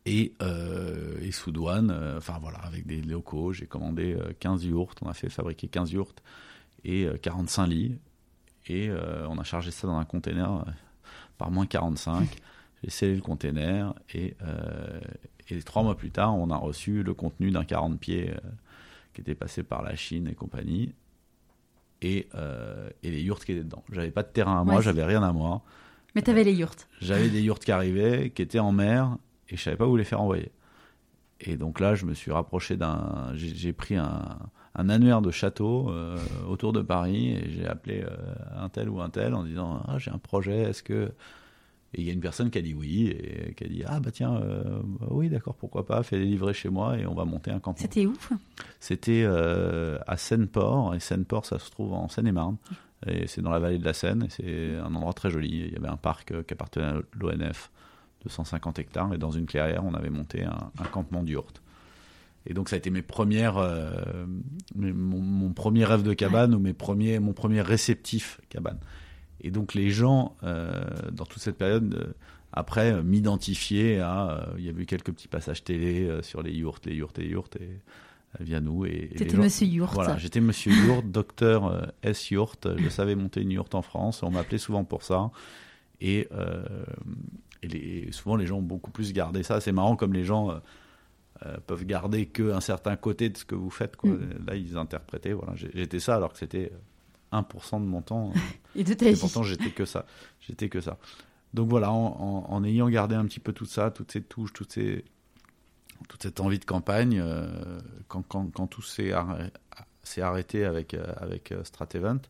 Et, 0.06 0.34
euh, 0.42 1.18
et 1.22 1.32
sous 1.32 1.52
douane, 1.52 1.90
euh, 1.92 2.18
enfin 2.18 2.38
voilà, 2.42 2.58
avec 2.60 2.86
des 2.86 3.02
locaux, 3.02 3.54
j'ai 3.54 3.68
commandé 3.68 4.18
15 4.40 4.66
euh, 4.66 4.70
yourtes, 4.70 5.00
on 5.02 5.08
a 5.08 5.14
fait 5.14 5.30
fabriquer 5.30 5.68
15 5.68 5.94
yourtes 5.94 6.22
et 6.84 7.08
45 7.22 7.68
lits. 7.68 7.98
Et 8.68 8.90
on 9.28 9.38
a 9.40 9.44
chargé 9.44 9.72
ça 9.72 9.88
dans 9.88 9.98
un 9.98 10.06
container 10.06 10.66
par 11.38 11.52
moins 11.52 11.66
45. 11.66 12.30
J'ai 12.84 12.90
scellé 12.90 13.16
le 13.16 13.22
container 13.22 13.94
et, 14.14 14.36
et 15.50 15.62
trois 15.64 15.84
mois 15.84 15.96
plus 15.96 16.12
tard, 16.12 16.36
on 16.38 16.50
a 16.50 16.58
reçu 16.58 17.02
le 17.02 17.14
contenu 17.14 17.50
d'un 17.50 17.64
40 17.64 18.00
pieds 18.00 18.34
qui 19.14 19.22
était 19.22 19.36
passé 19.36 19.64
par 19.64 19.82
la 19.84 19.96
Chine 19.96 20.28
et 20.28 20.36
compagnie. 20.36 20.94
Et, 22.02 22.28
et 23.04 23.12
les 23.12 23.22
yourtes 23.22 23.46
qui 23.46 23.54
étaient 23.54 23.64
dedans. 23.64 23.84
J'avais 23.92 24.12
pas 24.12 24.24
de 24.24 24.28
terrain 24.28 24.60
à 24.60 24.64
moi, 24.66 24.82
j'avais 24.82 25.06
rien 25.06 25.24
à 25.24 25.32
moi. 25.32 25.64
Mais 26.16 26.22
tu 26.22 26.30
avais 26.30 26.44
les 26.44 26.54
yourtes. 26.54 26.88
J'avais 27.02 27.30
des 27.30 27.42
yourtes 27.42 27.64
qui 27.64 27.72
arrivaient, 27.72 28.30
qui 28.30 28.42
étaient 28.42 28.60
en 28.60 28.72
mer 28.72 29.18
et 29.50 29.58
je 29.58 29.62
savais 29.62 29.78
pas 29.78 29.88
où 29.88 29.96
les 29.96 30.04
faire 30.04 30.22
envoyer. 30.22 30.52
Et 31.40 31.58
donc 31.58 31.80
là, 31.80 31.96
je 31.96 32.06
me 32.06 32.14
suis 32.14 32.32
rapproché 32.32 32.78
d'un. 32.78 33.34
J'ai 33.36 33.74
pris 33.74 33.96
un, 33.96 34.38
un, 34.76 34.90
annuaire 34.90 35.22
de 35.22 35.32
château 35.32 35.90
euh, 35.90 36.18
autour 36.48 36.72
de 36.72 36.82
Paris 36.82 37.34
et 37.34 37.50
j'ai 37.50 37.68
appelé 37.68 38.02
euh, 38.02 38.16
un 38.58 38.70
tel 38.70 38.90
ou 38.90 39.02
un 39.02 39.10
tel 39.10 39.34
en 39.34 39.44
disant 39.44 39.84
ah, 39.88 39.98
j'ai 39.98 40.12
un 40.12 40.18
projet, 40.18 40.62
est-ce 40.62 40.84
que. 40.84 41.12
Et 41.94 42.02
il 42.02 42.08
y 42.08 42.10
a 42.10 42.14
une 42.14 42.22
personne 42.22 42.50
qui 42.50 42.58
a 42.58 42.62
dit 42.62 42.74
oui 42.74 43.08
et 43.08 43.54
qui 43.56 43.64
a 43.64 43.68
dit 43.68 43.84
ah 43.86 44.00
bah 44.00 44.12
tiens 44.12 44.36
euh, 44.36 44.82
bah 44.84 45.08
oui 45.12 45.30
d'accord 45.30 45.56
pourquoi 45.56 45.86
pas 45.86 46.02
fais 46.02 46.18
les 46.18 46.26
livrer 46.26 46.54
chez 46.54 46.70
moi 46.70 46.98
et 46.98 47.06
on 47.06 47.14
va 47.14 47.26
monter 47.26 47.52
un 47.52 47.60
campement. 47.60 47.82
C'était 47.82 48.06
où 48.06 48.16
C'était 48.80 49.26
à 49.26 50.18
Seine-Port 50.18 50.96
et 50.96 51.00
Seine-Port 51.00 51.46
ça 51.46 51.60
se 51.60 51.70
trouve 51.70 51.94
en 51.94 52.08
Seine-et-Marne 52.10 52.58
et 53.06 53.28
c'est 53.28 53.42
dans 53.42 53.52
la 53.52 53.60
vallée 53.60 53.78
de 53.78 53.86
la 53.86 53.94
Seine 53.94 54.24
et 54.24 54.30
c'est 54.30 54.76
un 54.78 54.94
endroit 54.96 55.14
très 55.14 55.30
joli. 55.30 55.50
Il 55.68 55.74
y 55.74 55.76
avait 55.76 55.88
un 55.88 55.98
parc 55.98 56.34
qui 56.46 56.54
appartenait 56.54 56.86
à 56.86 56.96
l'ONF 57.20 57.70
de 58.24 58.30
150 58.30 58.80
hectares. 58.80 59.14
Et 59.14 59.18
dans 59.18 59.32
une 59.32 59.46
clairière, 59.46 59.84
on 59.86 59.94
avait 59.94 60.10
monté 60.10 60.44
un, 60.44 60.86
campement 60.92 61.24
d'yourte. 61.24 61.62
Et 62.46 62.54
donc 62.54 62.70
ça 62.70 62.76
a 62.76 62.78
été 62.78 62.90
mes 62.90 63.02
premières, 63.02 63.58
euh, 63.58 64.26
mon, 64.76 65.54
premier 65.54 65.86
rêve 65.86 66.04
de 66.04 66.14
cabane 66.14 66.54
ou 66.54 66.60
mes 66.60 66.74
premiers, 66.74 67.20
mon 67.20 67.34
premier 67.34 67.62
réceptif 67.62 68.42
cabane. 68.50 68.80
Et 69.44 69.52
donc 69.52 69.74
les 69.74 69.90
gens, 69.90 70.36
euh, 70.44 70.84
dans 71.12 71.26
toute 71.26 71.42
cette 71.42 71.58
période, 71.58 71.94
euh, 71.94 72.14
après, 72.52 73.02
m'identifiaient 73.04 74.00
à... 74.00 74.48
Il 74.58 74.64
y 74.64 74.70
avait 74.70 74.84
eu 74.84 74.86
quelques 74.86 75.12
petits 75.12 75.28
passages 75.28 75.64
télé 75.64 76.10
sur 76.22 76.44
les 76.44 76.52
yourtes, 76.52 76.86
les 76.86 76.96
yourtes 76.96 77.18
et 77.18 77.24
les 77.24 77.30
yourtes, 77.30 77.56
et 77.56 77.80
via 78.40 78.62
nous. 78.62 78.86
Et, 78.86 79.10
C'était 79.16 79.38
Monsieur 79.38 79.66
Yourte. 79.66 79.96
Voilà, 79.96 80.18
j'étais 80.18 80.40
Monsieur 80.40 80.72
Yourte, 80.72 81.08
docteur 81.08 81.92
S. 82.04 82.30
Yourte. 82.30 82.68
Je 82.78 82.90
savais 82.90 83.16
monter 83.16 83.42
une 83.42 83.52
yourte 83.52 83.74
en 83.74 83.82
France. 83.82 84.22
On 84.22 84.30
m'appelait 84.30 84.60
souvent 84.60 84.84
pour 84.84 85.02
ça. 85.02 85.32
Et, 86.00 86.28
et 87.72 88.12
souvent, 88.12 88.36
les 88.36 88.46
gens 88.46 88.58
ont 88.58 88.64
beaucoup 88.64 88.92
plus 88.92 89.14
gardé 89.14 89.44
ça. 89.44 89.62
C'est 89.62 89.72
marrant 89.72 89.96
comme 89.96 90.14
les 90.14 90.26
gens 90.26 90.52
euh, 90.52 90.56
euh, 91.46 91.58
peuvent 91.66 91.86
garder 91.86 92.26
qu'un 92.26 92.60
certain 92.60 92.96
côté 92.96 93.30
de 93.30 93.38
ce 93.38 93.46
que 93.46 93.56
vous 93.56 93.70
faites. 93.70 93.96
Quoi. 93.96 94.12
Mm. 94.12 94.46
Là, 94.48 94.56
ils 94.56 94.78
interprétaient. 94.78 95.34
Voilà, 95.34 95.54
j'étais 95.56 96.00
ça 96.00 96.16
alors 96.16 96.34
que 96.34 96.40
c'était 96.40 96.72
1% 97.34 97.82
de 97.82 97.86
mon 97.86 98.02
temps. 98.02 98.34
et 98.76 98.84
de 98.84 98.94
ta 98.94 99.08
et 99.08 99.16
pourtant, 99.16 99.44
j'étais 99.44 99.72
que 99.72 99.86
ça. 99.86 100.06
J'étais 100.42 100.70
que 100.70 100.82
ça. 100.82 100.98
Donc 101.54 101.70
voilà, 101.70 101.92
en, 101.92 102.64
ayant 102.64 102.90
gardé 102.90 103.16
un 103.16 103.26
petit 103.26 103.40
peu 103.40 103.54
tout 103.54 103.66
ça, 103.66 103.92
toutes 103.92 104.12
ces 104.12 104.22
touches, 104.22 104.54
toutes 104.54 104.72
ces, 104.72 105.06
toute 106.10 106.24
cette 106.24 106.40
envie 106.40 106.58
de 106.58 106.66
campagne, 106.66 107.20
euh, 107.20 107.80
quand, 108.08 108.24
quand, 108.24 108.52
quand, 108.52 108.66
tout 108.66 108.82
s'est 108.82 109.12
arrêté 110.22 110.66
avec, 110.66 110.96
avec 111.18 111.54
Stratevent, 111.64 112.22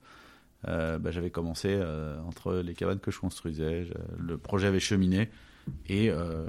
euh, 0.67 0.97
bah, 0.97 1.11
j'avais 1.11 1.29
commencé 1.29 1.69
euh, 1.71 2.19
entre 2.21 2.55
les 2.55 2.73
cabanes 2.73 2.99
que 2.99 3.11
je 3.11 3.19
construisais, 3.19 3.87
le 4.17 4.37
projet 4.37 4.67
avait 4.67 4.79
cheminé 4.79 5.29
et, 5.87 6.09
euh, 6.09 6.47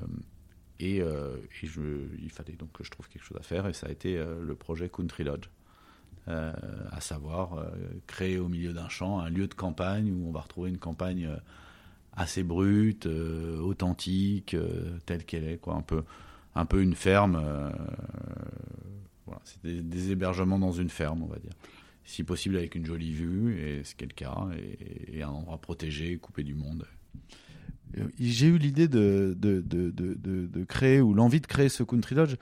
et, 0.78 0.98
et 0.98 1.66
je, 1.66 1.80
il 2.22 2.30
fallait 2.30 2.54
donc 2.54 2.72
que 2.72 2.84
je 2.84 2.90
trouve 2.90 3.08
quelque 3.08 3.24
chose 3.24 3.38
à 3.38 3.42
faire 3.42 3.66
et 3.66 3.72
ça 3.72 3.88
a 3.88 3.90
été 3.90 4.16
le 4.16 4.54
projet 4.54 4.88
Country 4.88 5.24
Lodge. 5.24 5.48
À 6.26 7.00
savoir 7.00 7.66
créer 8.06 8.38
au 8.38 8.48
milieu 8.48 8.72
d'un 8.72 8.88
champ 8.88 9.20
un 9.20 9.28
lieu 9.28 9.46
de 9.46 9.54
campagne 9.54 10.10
où 10.10 10.28
on 10.28 10.32
va 10.32 10.40
retrouver 10.40 10.70
une 10.70 10.78
campagne 10.78 11.28
assez 12.14 12.42
brute, 12.42 13.06
authentique, 13.06 14.56
telle 15.04 15.24
qu'elle 15.24 15.44
est, 15.44 15.58
quoi, 15.58 15.74
un 15.74 15.82
peu, 15.82 16.02
un 16.54 16.64
peu 16.64 16.82
une 16.82 16.94
ferme. 16.94 17.34
voilà, 19.26 19.40
c'est 19.44 19.62
des, 19.64 20.10
hébergements 20.12 20.58
dans 20.58 20.72
une 20.72 20.88
ferme, 20.88 21.22
on 21.22 21.26
va 21.26 21.38
dire 21.38 21.52
si 22.04 22.22
possible 22.22 22.56
avec 22.56 22.74
une 22.74 22.84
jolie 22.84 23.12
vue, 23.12 23.58
et 23.58 23.84
ce 23.84 23.94
qui 23.94 24.04
est 24.04 24.08
le 24.08 24.14
cas, 24.14 24.48
et, 25.12 25.22
un 25.22 25.28
endroit 25.28 25.58
protégé, 25.58 26.16
coupé 26.18 26.42
du 26.42 26.54
monde. 26.54 26.86
Euh, 27.96 28.08
j'ai 28.20 28.48
eu 28.48 28.58
l'idée 28.58 28.88
de, 28.88 29.34
de, 29.38 29.60
de, 29.60 29.90
de, 29.90 30.64
créer, 30.64 31.00
ou 31.00 31.14
l'envie 31.14 31.40
de 31.40 31.46
créer 31.46 31.68
ce 31.68 31.82
Country 31.82 32.14
Lodge. 32.14 32.36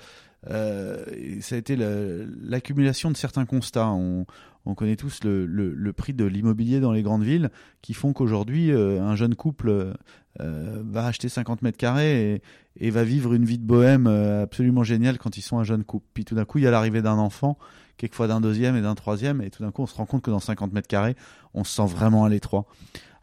Euh, 0.51 1.05
ça 1.41 1.55
a 1.55 1.59
été 1.59 1.77
l'accumulation 1.77 3.11
de 3.11 3.17
certains 3.17 3.45
constats. 3.45 3.89
On, 3.89 4.27
on 4.67 4.75
connaît 4.75 4.97
tous 4.97 5.21
le, 5.25 5.93
prix 5.93 6.15
de 6.15 6.25
l'immobilier 6.25 6.81
dans 6.81 6.93
les 6.93 7.03
grandes 7.03 7.25
villes 7.25 7.51
qui 7.81 7.95
font 7.95 8.13
qu'aujourd'hui, 8.13 8.71
euh, 8.71 9.01
un 9.03 9.17
jeune 9.17 9.35
couple 9.35 9.95
va 10.39 11.07
acheter 11.07 11.29
50 11.29 11.61
mètres 11.61 11.77
carrés 11.77 12.35
et, 12.35 12.87
et, 12.87 12.91
va 12.91 13.05
vivre 13.05 13.35
une 13.35 13.45
vie 13.45 13.59
de 13.59 13.65
bohème 13.65 14.07
absolument 14.07 14.83
géniale 14.83 15.19
quand 15.19 15.37
ils 15.37 15.43
sont 15.43 15.59
un 15.59 15.65
jeune 15.65 15.85
couple. 15.85 16.07
Puis 16.15 16.25
tout 16.25 16.35
d'un 16.35 16.47
coup, 16.47 16.59
il 16.59 16.65
y 16.65 16.67
a 16.67 16.71
l'arrivée 16.71 17.03
d'un 17.03 17.19
enfant 17.19 17.59
quelquefois 17.97 18.29
d'un 18.29 18.41
deuxième 18.41 18.77
et 18.77 18.83
d'un 18.83 18.95
troisième, 18.95 19.41
et 19.43 19.51
tout 19.51 19.63
d'un 19.63 19.71
coup 19.71 19.83
on 19.83 19.87
se 19.87 19.95
rend 19.95 20.07
compte 20.07 20.23
que 20.23 20.31
dans 20.31 20.41
50 20.41 20.73
mètres 20.73 20.89
carrés, 20.89 21.17
on 21.55 21.65
se 21.65 21.75
sent 21.75 21.87
vraiment 21.87 22.25
à 22.25 22.29
l'étroit. 22.29 22.67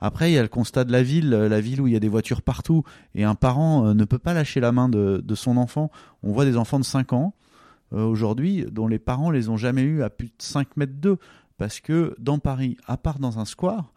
Après, 0.01 0.31
il 0.31 0.35
y 0.35 0.37
a 0.37 0.41
le 0.41 0.47
constat 0.47 0.85
de 0.85 0.91
la 0.91 1.03
ville, 1.03 1.33
euh, 1.33 1.49
la 1.49 1.59
ville 1.59 1.81
où 1.81 1.87
il 1.87 1.93
y 1.93 1.97
a 1.97 1.99
des 1.99 2.07
voitures 2.07 2.41
partout, 2.41 2.83
et 3.15 3.23
un 3.23 3.35
parent 3.35 3.87
euh, 3.87 3.93
ne 3.93 4.05
peut 4.05 4.19
pas 4.19 4.33
lâcher 4.33 4.59
la 4.59 4.71
main 4.71 4.89
de, 4.89 5.35
son 5.35 5.57
enfant. 5.57 5.91
On 6.23 6.31
voit 6.31 6.45
des 6.45 6.57
enfants 6.57 6.79
de 6.79 6.85
5 6.85 7.13
ans 7.13 7.33
euh, 7.93 8.03
aujourd'hui 8.03 8.65
dont 8.71 8.87
les 8.87 8.99
parents 8.99 9.31
les 9.31 9.49
ont 9.49 9.57
jamais 9.57 9.81
eu 9.81 10.03
à 10.03 10.09
plus 10.09 10.27
de 10.27 10.33
5 10.37 10.77
mètres 10.77 10.93
d'eux, 10.95 11.17
parce 11.57 11.79
que 11.79 12.15
dans 12.19 12.39
Paris, 12.39 12.77
à 12.87 12.97
part 12.97 13.19
dans 13.19 13.39
un 13.39 13.45
square, 13.45 13.91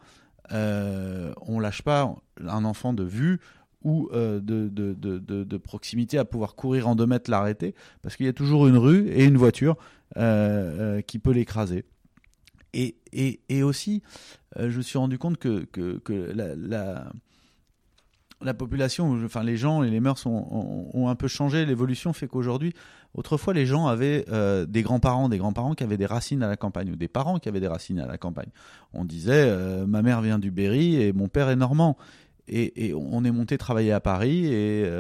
euh, 0.53 1.33
on 1.43 1.61
lâche 1.61 1.83
pas 1.83 2.15
un 2.45 2.65
enfant 2.65 2.93
de 2.93 3.05
vue 3.05 3.39
ou 3.85 4.09
de, 4.13 5.57
proximité 5.57 6.19
à 6.19 6.25
pouvoir 6.25 6.55
courir 6.55 6.89
en 6.89 6.95
deux 6.95 7.07
mètres 7.07 7.31
l'arrêter, 7.31 7.75
parce 8.03 8.17
qu'il 8.17 8.27
y 8.27 8.29
a 8.29 8.33
toujours 8.33 8.67
une 8.69 8.77
rue 8.77 9.09
et 9.09 9.25
une 9.25 9.37
voiture 9.37 9.77
qui 10.15 11.19
peut 11.19 11.33
l'écraser. 11.33 11.85
Et, 12.75 12.97
et, 13.13 13.41
et, 13.49 13.63
aussi, 13.63 14.03
euh, 14.59 14.71
je 14.71 14.79
me 14.79 14.83
suis 14.83 14.99
rendu 14.99 15.19
compte 15.19 15.37
que, 15.37 15.65
que, 15.67 15.99
que 15.99 16.13
la, 16.13 16.55
la, 16.55 17.13
la, 18.41 18.55
population, 18.55 19.21
enfin 19.25 19.43
les 19.43 19.59
gens 19.59 19.83
et 19.83 19.91
les 19.91 20.01
mœurs 20.01 20.25
ont, 20.25 20.89
ont, 20.95 21.09
un 21.09 21.15
peu 21.15 21.29
changé. 21.29 21.67
L'évolution 21.67 22.15
fait 22.15 22.27
qu'aujourd'hui, 22.27 22.73
autrefois, 23.13 23.53
les 23.53 23.67
gens 23.67 23.89
avaient 23.89 24.25
des 24.67 24.83
grands-parents, 24.83 25.29
des 25.29 25.39
grands-parents 25.39 25.75
qui 25.75 25.85
avaient 25.85 25.99
des 25.99 26.07
racines 26.07 26.43
à 26.43 26.49
la 26.49 26.57
campagne, 26.57 26.91
ou 26.91 26.97
des 26.97 27.09
parents 27.09 27.39
qui 27.39 27.51
avaient 27.51 27.61
des 27.61 27.69
racines 27.69 28.01
à 28.01 28.07
la 28.07 28.17
campagne. 28.17 28.51
On 28.95 29.05
disait, 29.05 29.55
ma 29.87 30.01
mère 30.01 30.23
vient 30.23 30.39
du 30.39 30.51
Berry 30.51 30.97
et 30.97 31.13
mon 31.13 31.29
père 31.29 31.51
est 31.51 31.57
normand. 31.57 31.99
Et, 32.49 32.89
et 32.89 32.95
on 32.95 33.23
est 33.25 33.31
monté 33.31 33.57
travailler 33.59 33.93
à 33.93 34.01
Paris 34.01 34.47
et, 34.47 34.91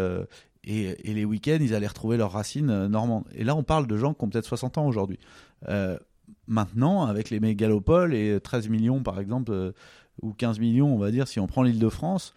et, 0.65 1.13
les 1.13 1.25
week-ends, 1.25 1.59
ils 1.61 1.75
allaient 1.75 1.87
retrouver 1.87 2.17
leurs 2.17 2.33
racines 2.33 2.71
euh, 2.71 2.89
normandes. 2.89 3.25
Et 3.35 3.45
là, 3.45 3.57
on 3.57 3.63
parle 3.63 3.87
de 3.87 3.97
gens 3.97 4.15
qui 4.15 4.25
ont 4.25 4.29
peut-être 4.29 4.47
60 4.47 4.79
ans 4.79 4.87
aujourd'hui. 4.87 5.19
Euh, 5.69 5.99
maintenant, 6.47 7.05
avec 7.05 7.31
les 7.31 7.41
mégalopoles 7.41 8.15
et 8.15 8.39
13 8.41 8.69
millions, 8.69 9.03
par 9.03 9.19
exemple, 9.19 9.51
euh, 9.53 9.73
ou 10.23 10.33
15 10.33 10.61
millions, 10.61 10.95
on 10.95 10.99
va 10.99 11.11
dire, 11.11 11.27
si 11.27 11.41
on 11.41 11.47
prend 11.47 11.63
l'île 11.63 11.79
de 11.79 11.89
France, 11.89 12.35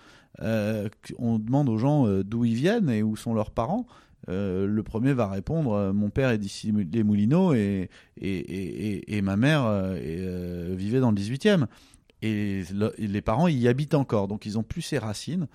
on 1.17 1.39
demande 1.39 1.69
aux 1.69 1.77
gens 1.77 2.07
d'où 2.23 2.43
ils 2.43 2.55
viennent 2.55 2.89
et 2.89 3.03
où 3.03 3.15
sont 3.15 3.33
leurs 3.33 3.51
parents. 3.51 3.85
le 4.27 4.81
premier 4.81 5.13
va 5.13 5.29
répondre 5.29 5.93
Mon 5.93 6.09
père 6.09 6.29
est 6.29 6.37
d'ici 6.37 6.73
les 6.91 7.03
Moulineaux 7.03 7.53
et, 7.53 7.89
et, 8.17 9.17
et 9.17 9.21
ma 9.21 9.37
mère 9.37 9.93
vivait 9.93 10.99
dans 10.99 11.11
le 11.11 11.17
18e. 11.17 11.67
Et 12.21 12.63
les 12.97 13.21
parents 13.21 13.47
y 13.47 13.67
habitent 13.69 13.93
encore, 13.93 14.27
donc 14.27 14.45
ils 14.45 14.57
ont 14.57 14.63
plus 14.63 14.81
ces 14.81 14.97
racines. 14.97 15.47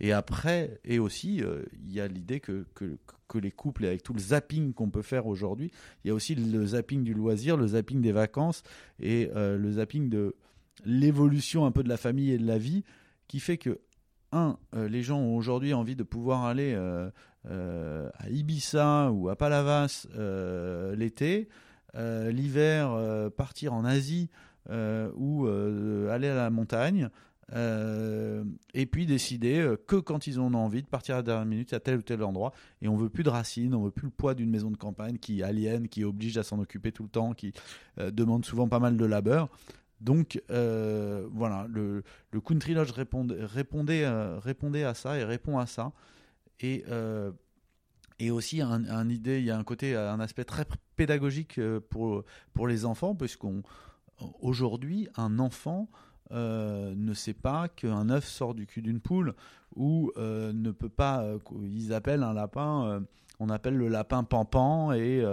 Et 0.00 0.12
après, 0.12 0.78
et 0.84 0.98
aussi, 0.98 1.42
euh, 1.42 1.64
il 1.72 1.92
y 1.92 2.00
a 2.00 2.06
l'idée 2.06 2.40
que, 2.40 2.66
que, 2.74 3.38
les 3.38 3.50
couples, 3.50 3.84
avec 3.84 4.02
tout 4.02 4.14
le 4.14 4.20
zapping 4.20 4.72
qu'on 4.72 4.90
peut 4.90 5.02
faire 5.02 5.26
aujourd'hui, 5.26 5.70
il 6.02 6.08
y 6.08 6.10
a 6.10 6.14
aussi 6.14 6.34
le 6.34 6.66
zapping 6.66 7.04
du 7.04 7.12
loisir, 7.12 7.56
le 7.56 7.68
zapping 7.68 8.00
des 8.00 8.12
vacances 8.12 8.62
et 9.00 9.30
euh, 9.36 9.58
le 9.58 9.72
zapping 9.72 10.08
de 10.08 10.34
l'évolution 10.84 11.66
un 11.66 11.70
peu 11.70 11.82
de 11.82 11.88
la 11.88 11.98
famille 11.98 12.32
et 12.32 12.38
de 12.38 12.46
la 12.46 12.58
vie, 12.58 12.84
qui 13.26 13.40
fait 13.40 13.58
que, 13.58 13.80
un, 14.32 14.58
euh, 14.74 14.88
les 14.88 15.02
gens 15.02 15.18
ont 15.18 15.36
aujourd'hui 15.36 15.74
envie 15.74 15.96
de 15.96 16.02
pouvoir 16.02 16.44
aller 16.44 16.74
à 17.44 18.30
Ibiza 18.30 19.10
ou 19.10 19.28
à 19.28 19.36
Palavas 19.36 20.06
l'été, 20.94 21.48
l'hiver 21.94 23.30
partir 23.36 23.74
en 23.74 23.84
Asie 23.84 24.30
ou 24.68 25.46
aller 25.46 26.28
à 26.28 26.34
la 26.34 26.50
montagne. 26.50 27.10
Euh, 27.54 28.44
et 28.74 28.84
puis 28.84 29.06
décider 29.06 29.58
euh, 29.58 29.76
que 29.76 29.96
quand 29.96 30.26
ils 30.26 30.38
ont 30.38 30.52
envie 30.52 30.82
de 30.82 30.86
partir 30.86 31.14
à 31.14 31.18
la 31.18 31.22
dernière 31.22 31.46
minute 31.46 31.72
à 31.72 31.80
tel 31.80 31.96
ou 31.96 32.02
tel 32.02 32.22
endroit 32.22 32.52
et 32.82 32.88
on 32.88 32.96
veut 32.96 33.08
plus 33.08 33.24
de 33.24 33.30
racines, 33.30 33.74
on 33.74 33.82
veut 33.82 33.90
plus 33.90 34.06
le 34.06 34.10
poids 34.10 34.34
d'une 34.34 34.50
maison 34.50 34.70
de 34.70 34.76
campagne 34.76 35.16
qui 35.16 35.42
aliène, 35.42 35.88
qui 35.88 36.04
oblige 36.04 36.36
à 36.36 36.42
s'en 36.42 36.58
occuper 36.58 36.92
tout 36.92 37.04
le 37.04 37.08
temps, 37.08 37.32
qui 37.32 37.54
euh, 37.98 38.10
demande 38.10 38.44
souvent 38.44 38.68
pas 38.68 38.80
mal 38.80 38.96
de 38.96 39.04
labeur. 39.06 39.48
Donc 40.00 40.40
voilà, 40.48 41.66
le, 41.68 42.04
le 42.30 42.40
Country 42.40 42.72
Lodge 42.72 42.92
répondait, 42.92 43.34
répondait, 43.44 44.08
répondait, 44.38 44.84
à 44.84 44.94
ça 44.94 45.18
et 45.18 45.24
répond 45.24 45.58
à 45.58 45.66
ça. 45.66 45.90
Et, 46.60 46.84
et 48.20 48.30
aussi 48.30 48.60
un, 48.60 49.08
idée, 49.08 49.40
il 49.40 49.44
y 49.44 49.50
a 49.50 49.58
un 49.58 49.64
côté, 49.64 49.96
un 49.96 50.20
aspect 50.20 50.44
très 50.44 50.66
pédagogique 50.94 51.60
pour, 51.90 52.22
pour 52.54 52.68
les 52.68 52.84
enfants, 52.84 53.16
puisqu'on 53.16 53.64
aujourd'hui 54.40 55.08
un 55.16 55.40
enfant 55.40 55.90
euh, 56.30 56.94
ne 56.94 57.14
sait 57.14 57.32
pas 57.32 57.68
qu'un 57.68 58.10
œuf 58.10 58.26
sort 58.26 58.54
du 58.54 58.66
cul 58.66 58.82
d'une 58.82 59.00
poule 59.00 59.34
ou 59.74 60.12
euh, 60.18 60.52
ne 60.52 60.70
peut 60.70 60.90
pas. 60.90 61.22
Euh, 61.22 61.38
ils 61.62 61.92
appellent 61.92 62.22
un 62.22 62.34
lapin, 62.34 63.02
on 63.38 63.48
appelle 63.48 63.76
le 63.76 63.88
lapin 63.88 64.24
pampan 64.24 64.92
et 64.92 65.24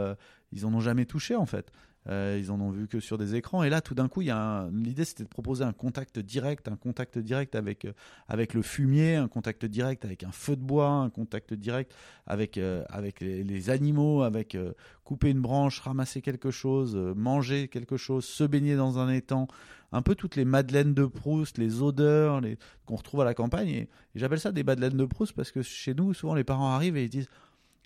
ils 0.52 0.66
en 0.66 0.74
ont 0.74 0.80
jamais 0.80 1.06
touché 1.06 1.36
en 1.36 1.46
fait. 1.46 1.72
Ils 2.08 2.52
en 2.52 2.62
ont 2.62 2.70
vu 2.70 2.88
que 2.88 3.00
sur 3.00 3.18
des 3.18 3.34
écrans. 3.34 3.64
Et 3.64 3.70
là, 3.72 3.82
tout 3.82 3.96
d'un 3.96 4.08
coup, 4.08 4.22
l'idée, 4.22 5.06
c'était 5.06 5.24
de 5.24 5.28
proposer 5.28 5.64
un 5.64 5.74
contact 5.74 6.20
direct, 6.20 6.68
un 6.68 6.76
contact 6.76 7.18
direct 7.18 7.56
avec 7.56 7.88
avec 8.28 8.54
le 8.54 8.62
fumier, 8.62 9.16
un 9.16 9.28
contact 9.28 9.66
direct 9.66 10.06
avec 10.06 10.24
un 10.24 10.32
feu 10.32 10.56
de 10.56 10.62
bois, 10.62 10.90
un 10.90 11.10
contact 11.10 11.56
direct 11.56 11.96
avec 12.28 12.60
avec 12.90 13.22
les, 13.22 13.70
animaux, 13.72 14.22
avec 14.22 14.56
couper 15.04 15.32
une 15.32 15.42
branche, 15.42 15.80
ramasser 15.80 16.22
quelque 16.22 16.52
chose, 16.52 16.96
manger 16.96 17.68
quelque 17.70 17.98
chose, 17.98 18.24
se 18.24 18.44
baigner 18.44 18.76
dans 18.76 19.00
un 19.00 19.10
étang, 19.10 19.48
un 19.92 20.02
peu 20.02 20.16
toutes 20.16 20.36
les 20.36 20.46
madeleines 20.46 20.94
de 20.94 21.06
Proust, 21.06 21.58
les 21.58 21.82
odeurs, 21.82 22.42
qu'on 22.86 22.96
retrouve 22.96 23.22
à 23.22 23.26
la 23.26 23.34
campagne. 23.34 23.70
Et, 23.70 23.80
et 23.82 23.90
j'appelle 24.16 24.40
ça 24.40 24.52
des 24.52 24.64
madeleines 24.64 24.98
de 24.98 25.06
Proust 25.06 25.34
parce 25.34 25.52
que 25.52 25.62
chez 25.62 25.94
nous, 25.94 26.14
souvent, 26.14 26.36
les 26.36 26.44
parents 26.44 26.70
arrivent 26.70 26.98
et 26.98 27.04
ils 27.04 27.10
disent 27.10 27.30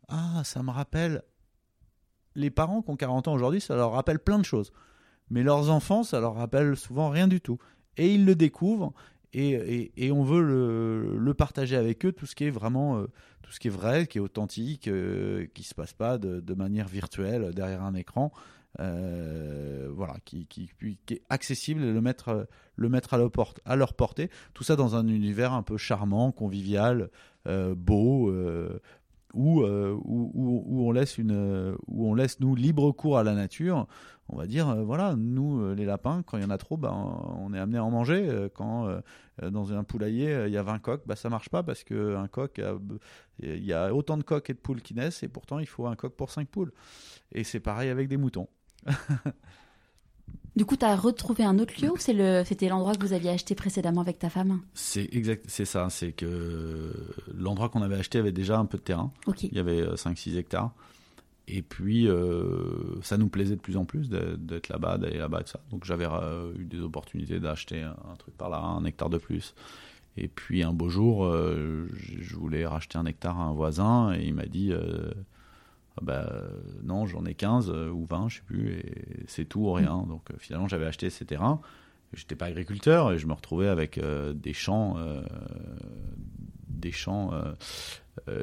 ah, 0.08 0.42
ça 0.44 0.64
me 0.64 0.72
rappelle 0.72 1.22
les 2.36 2.50
parents 2.50 2.82
qui 2.82 2.90
ont 2.90 2.96
40 2.96 3.28
ans 3.28 3.34
aujourd'hui, 3.34 3.62
ça 3.62 3.76
leur 3.76 3.92
rappelle 3.92 4.20
plein 4.20 4.40
de 4.40 4.46
choses. 4.46 4.72
Mais 5.30 5.44
leurs 5.44 5.70
enfants, 5.70 6.04
ça 6.04 6.20
leur 6.20 6.36
rappelle 6.36 6.76
souvent 6.76 7.10
rien 7.10 7.28
du 7.28 7.42
tout. 7.42 7.60
Et 7.98 8.14
ils 8.14 8.26
le 8.26 8.36
découvrent 8.36 8.94
et, 9.34 10.12
on 10.12 10.24
veut 10.24 10.42
le, 10.42 11.34
partager 11.34 11.76
avec 11.76 12.06
eux, 12.06 12.12
tout 12.12 12.26
ce 12.26 12.34
qui 12.34 12.46
est 12.46 12.50
vraiment, 12.50 12.98
euh, 12.98 13.08
tout 13.44 13.52
ce 13.52 13.60
qui 13.60 13.68
est 13.68 13.72
vrai, 13.72 14.08
qui 14.08 14.18
est 14.18 14.22
authentique, 14.22 14.88
euh, 14.88 15.46
qui 15.54 15.64
se 15.64 15.76
passe 15.76 15.94
pas 15.94 16.18
de, 16.18 16.54
manière 16.56 16.88
virtuelle 16.88 17.54
derrière 17.54 17.84
un 17.84 17.94
écran. 17.94 18.32
Euh, 18.80 19.90
voilà, 19.92 20.16
qui, 20.26 20.46
qui, 20.46 20.70
est 21.10 21.22
accessible 21.30 21.84
et 21.84 21.92
le 21.92 22.02
mettre, 22.02 22.48
le 22.76 22.90
mettre 22.90 23.16
à, 23.16 23.18
leur 23.18 23.32
porte, 23.32 23.60
à 23.66 23.76
leur 23.76 23.94
portée. 23.94 24.30
Tout 24.54 24.64
ça 24.64 24.76
dans 24.76 24.96
un 24.96 25.08
univers 25.08 25.54
un 25.54 25.64
peu 25.64 25.78
charmant, 25.78 26.32
convivial, 26.32 27.10
beau, 27.46 28.32
euh, 29.36 29.96
où, 30.04 30.32
où, 30.34 30.64
où, 30.66 30.88
on 30.88 30.92
laisse 30.92 31.18
une, 31.18 31.76
où 31.88 32.08
on 32.08 32.16
laisse 32.16 32.40
nous 32.40 32.56
libre 32.56 32.92
cours 32.92 33.18
à 33.18 33.24
la 33.24 33.36
nature. 33.36 33.88
On 34.28 34.38
va 34.38 34.48
dire, 34.48 34.70
euh, 34.70 34.84
voilà, 34.84 35.16
nous 35.16 35.62
euh, 35.62 35.76
les 35.76 35.86
lapins, 35.86 36.24
quand 36.24 36.38
il 36.38 36.44
y 36.44 36.46
en 36.46 36.50
a 36.50 36.58
trop, 36.58 36.78
ben, 36.78 36.92
on 36.92 37.54
est 37.54 37.60
amené 37.60 37.78
à 37.78 37.84
en 37.84 37.92
manger. 37.92 38.48
Quand 38.56 38.90
dans 39.42 39.74
un 39.74 39.84
poulailler 39.84 40.46
il 40.48 40.54
y 40.54 40.58
a 40.58 40.64
20 40.64 40.80
coqs, 40.80 41.04
ben, 41.06 41.16
ça 41.16 41.30
marche 41.30 41.50
pas 41.50 41.64
parce 41.64 41.84
que 41.84 42.16
un 42.16 42.28
coq, 42.28 42.62
il 43.40 43.64
y 43.64 43.74
a 43.74 43.94
autant 43.94 44.18
de 44.18 44.24
coqs 44.24 44.50
et 44.50 44.54
de 44.54 44.60
poules 44.60 44.82
qui 44.82 44.94
naissent 44.96 45.24
et 45.24 45.28
pourtant 45.28 45.60
il 45.60 45.68
faut 45.68 45.88
un 45.88 45.96
coq 45.96 46.16
pour 46.16 46.32
5 46.32 46.48
poules. 46.48 46.72
Et 47.32 47.44
c'est 47.44 47.60
pareil 47.60 47.90
avec 47.90 48.08
des 48.08 48.18
moutons. 48.18 48.48
Du 50.60 50.66
coup, 50.66 50.76
tu 50.76 50.84
as 50.84 50.94
retrouvé 50.98 51.46
un 51.46 51.58
autre 51.58 51.74
lieu 51.82 51.90
ou 51.90 51.96
c'était 51.98 52.68
l'endroit 52.68 52.94
que 52.94 53.06
vous 53.06 53.14
aviez 53.14 53.30
acheté 53.30 53.56
précédemment 53.56 54.02
avec 54.02 54.20
ta 54.20 54.30
femme? 54.30 54.60
C'est 54.74 55.08
exact, 55.14 55.46
c'est 55.48 55.64
ça. 55.64 55.90
C'est 55.90 56.12
que 56.12 56.92
l'endroit 57.34 57.70
qu'on 57.70 57.82
avait 57.82 57.96
acheté 57.96 58.18
avait 58.18 58.34
déjà 58.34 58.60
un 58.60 58.66
peu 58.66 58.78
de 58.78 58.84
terrain. 58.84 59.14
Il 59.42 59.54
y 59.54 59.60
avait 59.60 59.84
5-6 59.84 60.34
euh, 60.36 60.40
hectares. 60.40 60.74
Et 61.48 61.62
puis, 61.62 62.10
euh, 62.10 63.00
ça 63.02 63.18
nous 63.18 63.30
plaisait 63.30 63.56
de 63.56 63.62
plus 63.62 63.78
en 63.78 63.86
plus 63.86 64.10
d'être 64.10 64.68
là-bas, 64.68 64.98
d'aller 64.98 65.18
là-bas, 65.18 65.44
ça. 65.46 65.62
Donc, 65.72 65.86
j'avais 65.86 66.06
euh, 66.06 66.52
eu 66.60 66.66
des 66.66 66.82
opportunités 66.82 67.40
d'acheter 67.40 67.82
un, 67.82 68.16
truc 68.18 68.36
par 68.36 68.50
là, 68.50 68.58
un 68.58 68.84
hectare 68.84 69.10
de 69.10 69.18
plus. 69.18 69.56
Et 70.18 70.28
puis, 70.28 70.62
un 70.62 70.74
beau 70.74 70.90
jour, 70.90 71.26
je 71.32 72.36
voulais 72.36 72.68
racheter 72.68 72.98
un 72.98 73.06
hectare 73.06 73.40
à 73.40 73.46
un 73.46 73.54
voisin 73.54 74.14
et 74.14 74.26
il 74.26 74.34
m'a 74.34 74.46
dit 74.46 74.74
bah, 76.02 76.32
non, 76.84 77.06
j'en 77.06 77.26
ai 77.26 77.34
15 77.34 77.70
ou 77.70 78.06
20, 78.06 78.30
je 78.30 78.36
sais 78.38 78.42
plus, 78.46 78.74
et 78.74 79.24
c'est 79.28 79.46
tout 79.46 79.62
ou 79.62 79.74
rien. 79.74 80.06
Donc 80.08 80.30
finalement, 80.38 80.68
j'avais 80.68 80.86
acheté 80.86 81.10
ces 81.10 81.26
terrains. 81.26 81.62
J'étais 82.14 82.36
pas 82.36 82.46
agriculteur 82.46 83.12
et 83.12 83.20
je 83.20 83.28
me 83.28 83.34
retrouvais 83.34 83.68
avec 83.68 84.00
des 84.34 84.54
champs, 84.54 84.98
des 86.68 86.92
champs 86.92 87.32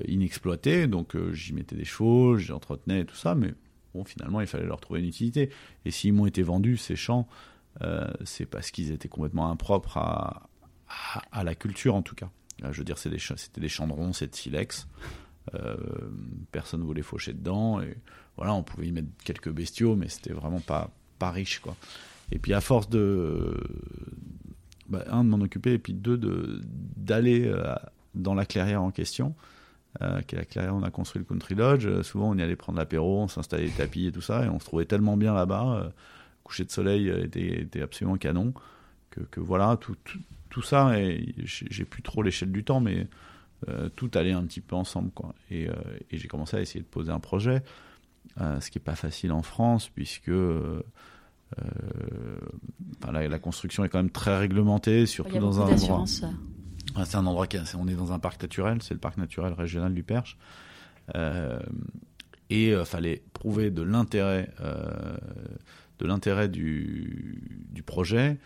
inexploités. 0.07 0.87
Donc 0.87 1.17
j'y 1.33 1.53
mettais 1.53 1.75
des 1.75 1.85
chevaux, 1.85 2.37
j'y 2.37 2.53
entretenais 2.53 3.01
et 3.01 3.05
tout 3.05 3.17
ça, 3.17 3.35
mais 3.35 3.55
bon, 3.93 4.05
finalement, 4.05 4.41
il 4.41 4.47
fallait 4.47 4.67
leur 4.67 4.81
trouver 4.81 5.01
une 5.01 5.07
utilité. 5.07 5.51
Et 5.85 5.91
s'ils 5.91 6.13
m'ont 6.13 6.27
été 6.27 6.45
vendus, 6.45 6.77
ces 6.77 6.95
champs, 6.95 7.27
c'est 8.25 8.47
parce 8.47 8.71
qu'ils 8.71 8.93
étaient 8.93 9.09
complètement 9.09 9.51
impropres 9.51 9.99
à, 9.99 10.49
la 11.43 11.55
culture 11.55 11.95
en 11.95 12.03
tout 12.03 12.15
cas. 12.15 12.31
Euh, 12.65 12.73
je 12.73 12.79
veux 12.79 12.85
dire, 12.85 12.99
c'était 12.99 13.17
des, 13.17 13.61
des 13.61 13.69
chandrons, 13.69 14.13
c'est 14.13 14.29
de 14.29 14.35
silex. 14.35 14.87
Euh, 15.55 15.77
personne 16.53 16.83
voulait 16.83 17.03
faucher 17.03 17.33
dedans. 17.33 17.81
Et 17.81 17.97
voilà, 18.37 18.55
on 18.55 18.63
pouvait 18.63 18.89
y 18.89 18.93
mettre 18.93 19.09
quelques 19.25 19.51
bestiaux, 19.51 19.97
mais 19.97 20.09
c'était 20.09 20.33
vraiment 20.33 20.61
pas, 20.61 20.91
pas 21.19 21.31
riche. 21.31 21.61
Quoi. 21.61 21.77
Et 22.33 22.39
puis 22.39 22.53
à 22.53 22.61
force 22.61 22.89
de. 22.89 23.57
Bah, 24.89 25.05
un, 25.11 25.25
de 25.25 25.29
m'en 25.29 25.41
occuper, 25.41 25.73
et 25.73 25.79
puis 25.79 25.95
deux, 25.95 26.17
d'aller 26.97 27.45
euh, 27.47 27.75
dans 28.15 28.35
la 28.35 28.47
clairière 28.47 28.83
en 28.83 28.93
question. 28.93 29.35
qui 30.29 30.37
est 30.37 30.39
la 30.39 30.45
clairière 30.45 30.75
où 30.75 30.79
on 30.79 30.85
a 30.85 30.91
construit 30.91 31.21
le 31.21 31.25
Country 31.25 31.57
Lodge. 31.57 32.03
souvent, 32.03 32.31
on 32.31 32.37
y 32.37 32.43
allait 32.43 32.55
prendre 32.55 32.79
l'apéro, 32.79 33.23
on 33.23 33.29
s'installait 33.29 33.65
les 33.65 33.71
tapis 33.71 34.07
et 34.07 34.13
tout 34.13 34.21
ça, 34.21 34.45
et 34.45 34.49
on 34.49 34.61
se 34.61 34.67
trouvait 34.67 34.85
tellement 34.85 35.17
bien 35.17 35.35
là-bas. 35.35 35.91
coucher 36.45 36.65
de 36.65 36.71
soleil 36.71 37.09
était, 37.09 37.63
était 37.63 37.83
absolument 37.83 38.17
canon. 38.17 38.53
Que, 39.11 39.21
que 39.23 39.41
voilà, 39.41 39.77
tout, 39.81 39.97
tout 40.51 40.63
ça, 40.63 40.99
et 40.99 41.35
j'ai 41.45 41.85
plus 41.85 42.03
trop 42.03 42.23
l'échelle 42.23 42.53
du 42.53 42.63
temps, 42.63 42.81
mais 42.81 43.09
euh, 43.69 43.89
tout 43.89 44.11
allait 44.15 44.33
un 44.33 44.45
petit 44.45 44.61
peu 44.61 44.77
ensemble. 44.77 45.11
Quoi. 45.11 45.35
Et, 45.51 45.69
euh, 45.69 45.73
et 46.11 46.19
j'ai 46.19 46.29
commencé 46.29 46.57
à 46.57 46.61
essayer 46.61 46.81
de 46.81 46.87
poser 46.87 47.11
un 47.11 47.21
projet, 47.21 47.63
euh, 48.41 48.61
ce 48.61 48.71
qui 48.71 48.79
n'est 48.79 48.85
pas 48.85 48.97
facile 48.97 49.33
en 49.33 49.43
France, 49.43 49.89
puisque 49.89 50.31
la, 53.13 53.29
la, 53.29 53.39
construction 53.39 53.85
est 53.85 53.89
quand 53.89 53.99
même 53.99 54.11
très 54.11 54.37
réglementée, 54.37 55.07
surtout 55.07 55.39
dans 55.39 55.61
un 55.61 55.73
endroit. 55.73 56.05
c'est 56.07 57.17
un 57.17 57.27
endroit 57.27 57.47
qui 57.47 57.57
on 57.79 57.89
est 57.89 57.95
dans 57.95 58.13
un 58.13 58.19
parc 58.19 58.43
naturel, 58.43 58.83
c'est 58.83 58.95
le 58.95 59.01
parc 59.01 59.17
naturel 59.17 59.53
régional 59.55 59.95
du 59.95 60.03
Perche. 60.03 60.37
et 61.15 62.71
il 62.71 62.85
fallait 62.85 63.23
prouver 63.33 63.71
de 63.71 63.83
l'intérêt 63.83 64.51
de 65.99 66.07
l'intérêt 66.07 66.49
du, 66.49 67.41
du 67.71 67.83
projet 67.83 68.39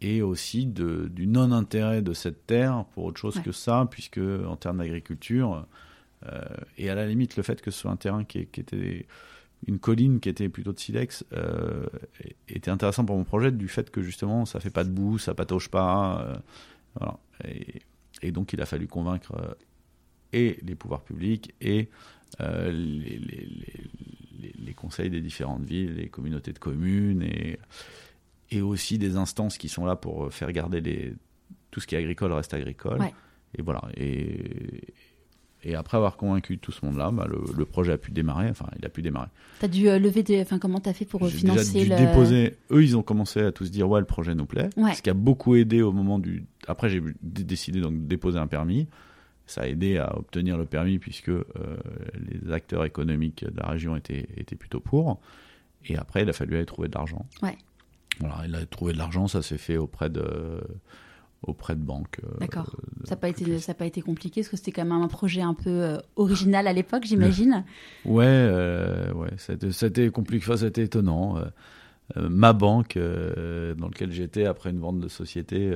et 0.00 0.22
aussi 0.22 0.66
de, 0.66 1.08
du 1.08 1.26
non-intérêt 1.26 2.02
de 2.02 2.12
cette 2.12 2.46
terre 2.46 2.84
pour 2.92 3.04
autre 3.04 3.20
chose 3.20 3.40
que 3.40 3.52
ça, 3.52 3.86
puisque 3.90 4.18
en 4.18 4.56
termes 4.56 4.78
d'agriculture, 4.78 5.66
euh, 6.26 6.40
et 6.78 6.90
à 6.90 6.94
la 6.94 7.06
limite 7.06 7.36
le 7.36 7.42
fait 7.42 7.60
que 7.60 7.70
ce 7.70 7.80
soit 7.80 7.90
un 7.90 7.96
terrain 7.96 8.24
qui, 8.24 8.38
était 8.38 9.06
une 9.66 9.78
colline 9.78 10.20
qui 10.20 10.28
était 10.28 10.48
plutôt 10.50 10.72
de 10.72 10.78
silex 10.78 11.24
euh, 11.32 11.86
était 12.48 12.70
intéressant 12.70 13.06
pour 13.06 13.16
mon 13.16 13.24
projet 13.24 13.50
du 13.50 13.68
fait 13.68 13.90
que 13.90 14.02
justement 14.02 14.44
ça 14.44 14.60
fait 14.60 14.70
pas 14.70 14.84
de 14.84 14.90
boue, 14.90 15.18
ça 15.18 15.34
patauge 15.34 15.70
pas, 15.70 16.22
euh, 16.22 16.36
voilà. 16.94 17.18
et, 17.46 17.82
et, 18.22 18.32
donc 18.32 18.52
il 18.52 18.60
a 18.60 18.66
fallu 18.66 18.86
convaincre 18.86 19.56
et 20.32 20.58
les 20.62 20.74
pouvoirs 20.74 21.02
publics 21.02 21.54
et 21.60 21.88
les, 22.38 22.70
les, 22.70 23.48
les, 24.64 24.74
conseils 24.74 25.10
des 25.10 25.20
différentes 25.20 25.64
villes, 25.64 25.94
les 25.94 26.08
communautés 26.08 26.52
de 26.52 26.58
communes 26.58 27.22
et 27.22 27.58
et 28.50 28.62
aussi 28.62 28.98
des 28.98 29.16
instances 29.16 29.58
qui 29.58 29.68
sont 29.68 29.84
là 29.84 29.96
pour 29.96 30.24
euh, 30.24 30.30
faire 30.30 30.52
garder 30.52 30.80
les, 30.80 31.14
tout 31.70 31.80
ce 31.80 31.86
qui 31.86 31.94
est 31.94 31.98
agricole 31.98 32.32
reste 32.32 32.54
agricole. 32.54 33.00
Et 33.56 33.62
voilà. 33.62 33.82
Et, 33.96 34.94
et 35.62 35.74
après 35.74 35.96
avoir 35.96 36.16
convaincu 36.16 36.58
tout 36.58 36.72
ce 36.72 36.84
monde-là, 36.86 37.10
bah, 37.10 37.28
le, 37.28 37.64
projet 37.64 37.92
a 37.92 37.98
pu 37.98 38.12
démarrer. 38.12 38.48
Enfin, 38.48 38.66
il 38.78 38.86
a 38.86 38.88
pu 38.88 39.02
démarrer. 39.02 39.28
T'as 39.58 39.68
dû 39.68 39.88
euh, 39.88 39.98
lever 39.98 40.22
des. 40.22 40.40
Enfin, 40.40 40.58
comment 40.58 40.80
t'as 40.80 40.92
fait 40.92 41.04
pour 41.04 41.26
financer 41.28 41.80
déjà 41.80 41.96
dû 41.96 42.06
déposer. 42.06 42.56
Eux, 42.70 42.82
ils 42.82 42.96
ont 42.96 43.02
commencé 43.02 43.40
à 43.40 43.52
tous 43.52 43.70
dire 43.70 43.88
ouais, 43.88 44.00
le 44.00 44.06
projet 44.06 44.34
nous 44.34 44.46
plaît. 44.46 44.70
Ce 44.94 45.02
qui 45.02 45.10
a 45.10 45.14
beaucoup 45.14 45.56
aidé 45.56 45.82
au 45.82 45.92
moment 45.92 46.18
du. 46.18 46.44
Après, 46.66 46.88
j'ai 46.88 47.02
décidé 47.22 47.80
donc 47.80 47.94
de 47.94 48.06
déposer 48.06 48.38
un 48.38 48.46
permis. 48.46 48.88
Ça 49.46 49.62
a 49.62 49.66
aidé 49.66 49.98
à 49.98 50.16
obtenir 50.16 50.56
le 50.56 50.64
permis 50.64 51.00
puisque 51.00 51.28
euh, 51.28 51.44
les 52.14 52.52
acteurs 52.52 52.84
économiques 52.84 53.44
de 53.44 53.60
la 53.60 53.66
région 53.66 53.96
étaient, 53.96 54.28
étaient 54.36 54.54
plutôt 54.54 54.78
pour. 54.78 55.20
Et 55.86 55.96
après, 55.96 56.22
il 56.22 56.28
a 56.28 56.32
fallu 56.32 56.54
aller 56.54 56.66
trouver 56.66 56.88
de 56.88 56.94
l'argent. 56.94 57.26
Ouais. 57.42 57.58
Voilà, 58.20 58.42
il 58.46 58.54
a 58.54 58.64
trouvé 58.66 58.92
de 58.92 58.98
l'argent, 58.98 59.26
ça 59.26 59.42
s'est 59.42 59.58
fait 59.58 59.76
auprès 59.76 60.10
de 60.10 60.60
auprès 61.42 61.74
de 61.74 61.80
banques. 61.80 62.20
Euh, 62.22 62.38
D'accord. 62.38 62.76
ça 63.04 63.10
n'a 63.10 63.16
pas 63.16 63.28
été 63.28 63.58
ça 63.60 63.74
pas 63.74 63.86
été 63.86 64.02
compliqué 64.02 64.42
parce 64.42 64.50
que 64.50 64.56
c'était 64.56 64.72
quand 64.72 64.84
même 64.84 64.92
un 64.92 65.08
projet 65.08 65.40
un 65.40 65.54
peu 65.54 65.70
euh, 65.70 65.98
original 66.16 66.66
à 66.66 66.72
l'époque, 66.72 67.04
j'imagine. 67.04 67.64
ouais, 68.04 68.24
euh, 68.26 69.12
ouais, 69.14 69.30
c'était 69.70 70.10
compliqué, 70.10 70.56
c'était 70.56 70.84
étonnant. 70.84 71.36
ma 72.16 72.52
banque, 72.52 72.98
dans 72.98 73.88
laquelle 73.88 74.12
j'étais 74.12 74.44
après 74.44 74.70
une 74.70 74.80
vente 74.80 75.00
de 75.00 75.08
société, 75.08 75.74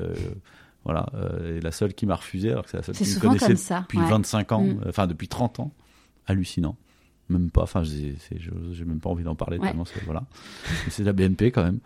voilà, 0.85 1.07
est 1.45 1.63
la 1.63 1.73
seule 1.73 1.95
qui 1.95 2.05
m'a 2.05 2.17
refusé, 2.17 2.51
alors 2.51 2.65
que 2.65 2.71
c'est 2.71 2.77
la 2.77 2.83
seule 2.83 2.95
qui 2.97 3.15
me 3.15 3.21
connaissait 3.21 3.81
depuis 3.81 3.99
25 3.99 4.53
ans, 4.53 4.63
mm. 4.63 4.81
enfin 4.89 5.07
depuis 5.07 5.29
30 5.29 5.61
ans. 5.61 5.73
Hallucinant 6.27 6.77
même 7.29 7.51
pas, 7.51 7.63
enfin, 7.63 7.83
j'ai 7.85 8.15
même 8.85 9.01
pas 9.01 9.11
envie 9.11 9.25
d'en 9.25 9.35
parler 9.35 9.59
tellement 9.59 9.85
c'est 9.85 10.03
voilà. 10.05 10.25
c'est 10.91 11.05
la 11.05 11.13
BNP 11.13 11.51
quand 11.51 11.65
même. 11.65 11.81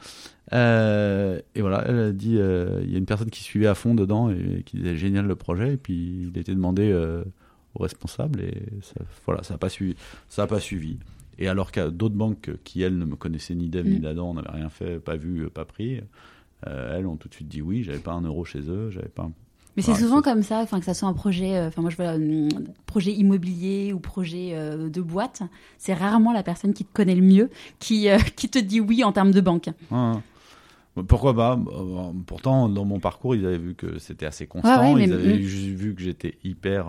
Euh, 0.52 1.40
et 1.54 1.60
voilà, 1.60 1.84
elle 1.86 1.98
a 1.98 2.12
dit, 2.12 2.36
euh, 2.38 2.80
il 2.84 2.90
y 2.90 2.94
a 2.94 2.98
une 2.98 3.06
personne 3.06 3.30
qui 3.30 3.42
suivait 3.42 3.66
à 3.66 3.74
fond 3.74 3.94
dedans 3.94 4.30
et, 4.30 4.62
qui 4.64 4.78
disait 4.78 4.96
génial 4.96 5.26
le 5.26 5.36
projet, 5.36 5.74
et 5.74 5.76
puis 5.76 6.28
il 6.28 6.36
a 6.36 6.40
été 6.40 6.54
demandé 6.54 6.90
euh, 6.90 7.22
aux 7.74 7.82
responsables 7.82 8.40
et 8.40 8.62
ça, 8.82 9.00
voilà, 9.26 9.42
ça 9.42 9.54
a 9.54 9.58
pas 9.58 9.68
suivi, 9.68 9.94
ça 10.28 10.44
a 10.44 10.46
pas 10.46 10.60
suivi. 10.60 10.98
Et 11.38 11.48
alors 11.48 11.70
a 11.76 11.90
d'autres 11.90 12.16
banques 12.16 12.50
qui 12.64 12.82
elles 12.82 12.98
ne 12.98 13.04
me 13.04 13.14
connaissaient 13.14 13.54
ni 13.54 13.68
d'Eve 13.68 13.86
ni 13.86 13.98
mm. 13.98 14.02
d'Adam, 14.02 14.34
n'avaient 14.34 14.50
rien 14.50 14.70
fait, 14.70 14.98
pas 14.98 15.16
vu, 15.16 15.48
pas 15.50 15.64
pris, 15.64 16.00
elles 16.66 17.06
ont 17.06 17.16
tout 17.16 17.28
de 17.28 17.34
suite 17.34 17.48
dit 17.48 17.62
oui. 17.62 17.84
J'avais 17.84 17.98
pas 17.98 18.12
un 18.12 18.22
euro 18.22 18.44
chez 18.44 18.68
eux, 18.68 18.90
j'avais 18.90 19.08
pas. 19.08 19.22
Un 19.22 19.32
mais 19.76 19.82
c'est 19.82 19.94
souvent 19.94 20.22
comme 20.22 20.42
ça, 20.42 20.58
enfin 20.58 20.80
que 20.80 20.84
ça 20.84 20.94
soit 20.94 21.08
un 21.08 21.12
projet, 21.12 21.56
euh, 21.56 21.68
enfin 21.68 21.82
moi 21.82 21.90
je 21.90 21.96
vois 21.96 22.08
un 22.08 22.48
projet 22.86 23.12
immobilier 23.12 23.92
ou 23.92 24.00
projet 24.00 24.50
euh, 24.52 24.88
de 24.88 25.00
boîte, 25.00 25.42
c'est 25.78 25.94
rarement 25.94 26.32
la 26.32 26.42
personne 26.42 26.74
qui 26.74 26.84
te 26.84 26.92
connaît 26.92 27.14
le 27.14 27.22
mieux 27.22 27.50
qui 27.78 28.08
euh, 28.08 28.18
qui 28.36 28.48
te 28.48 28.58
dit 28.58 28.80
oui 28.80 29.04
en 29.04 29.12
termes 29.12 29.30
de 29.30 29.40
banque. 29.40 29.70
Pourquoi 31.06 31.32
pas? 31.32 31.56
Pourtant, 32.26 32.68
dans 32.68 32.84
mon 32.84 32.98
parcours, 32.98 33.36
ils 33.36 33.46
avaient 33.46 33.58
vu 33.58 33.74
que 33.76 34.00
c'était 34.00 34.26
assez 34.26 34.48
constant. 34.48 34.96
ils 34.96 35.12
avaient 35.12 35.36
vu 35.36 35.94
que 35.94 36.02
j'étais 36.02 36.38
hyper 36.42 36.86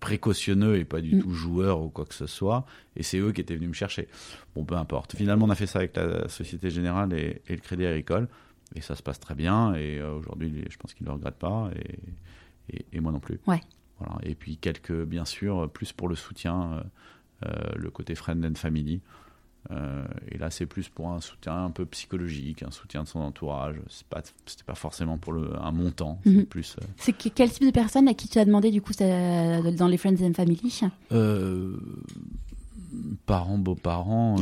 précautionneux 0.00 0.76
et 0.76 0.84
pas 0.84 1.00
du 1.00 1.16
mm. 1.16 1.22
tout 1.22 1.30
joueur 1.30 1.80
ou 1.80 1.88
quoi 1.88 2.04
que 2.04 2.14
ce 2.14 2.26
soit. 2.26 2.66
Et 2.94 3.02
c'est 3.02 3.18
eux 3.18 3.32
qui 3.32 3.40
étaient 3.40 3.56
venus 3.56 3.70
me 3.70 3.74
chercher. 3.74 4.06
Bon, 4.54 4.64
peu 4.64 4.74
importe. 4.74 5.16
Finalement, 5.16 5.46
on 5.46 5.50
a 5.50 5.54
fait 5.54 5.66
ça 5.66 5.78
avec 5.78 5.96
la 5.96 6.28
Société 6.28 6.68
Générale 6.68 7.14
et, 7.14 7.40
et 7.48 7.54
le 7.54 7.60
Crédit 7.60 7.86
Agricole 7.86 8.28
et 8.74 8.80
ça 8.80 8.94
se 8.94 9.02
passe 9.02 9.20
très 9.20 9.34
bien. 9.34 9.74
Et 9.74 9.98
euh, 9.98 10.14
aujourd'hui, 10.14 10.64
je 10.68 10.76
pense 10.76 10.94
qu'il 10.94 11.04
ne 11.04 11.10
le 11.10 11.14
regrette 11.14 11.36
pas, 11.36 11.70
et, 12.70 12.84
et, 12.92 13.00
moi 13.00 13.12
non 13.12 13.20
plus. 13.20 13.38
Ouais. 13.46 13.60
Voilà. 13.98 14.18
Et 14.22 14.34
puis 14.34 14.56
quelques, 14.56 15.04
bien 15.04 15.24
sûr, 15.24 15.70
plus 15.70 15.92
pour 15.92 16.08
le 16.08 16.16
soutien, 16.16 16.72
euh, 16.72 16.82
euh, 17.46 17.72
le 17.76 17.90
côté 17.90 18.14
friend 18.14 18.44
and 18.44 18.56
family. 18.56 19.00
et 20.30 20.38
là, 20.38 20.50
c'est 20.50 20.66
plus 20.66 20.88
pour 20.88 21.08
un 21.08 21.20
soutien 21.20 21.64
un 21.64 21.70
peu 21.70 21.86
psychologique, 21.86 22.62
un 22.62 22.70
soutien 22.70 23.02
de 23.02 23.08
son 23.08 23.20
entourage. 23.20 23.76
C'est 23.88 24.06
pas, 24.06 24.22
c'était 24.46 24.64
pas 24.64 24.74
forcément 24.74 25.18
pour 25.18 25.32
le, 25.32 25.50
un 25.60 25.72
montant. 25.72 26.20
C'est 26.24 26.30
mhm. 26.30 26.46
plus. 26.46 26.76
C'est 26.96 27.12
quel 27.12 27.50
type 27.50 27.64
de 27.64 27.70
personne 27.70 28.08
à 28.08 28.14
qui 28.14 28.28
tu 28.28 28.38
as 28.38 28.44
demandé 28.44 28.70
du 28.70 28.82
coup 28.82 28.92
dans 28.92 29.88
les 29.88 29.96
friends 29.96 30.22
and 30.22 30.34
family? 30.34 30.80
Parents, 33.26 33.58
beaux-parents, 33.58 34.36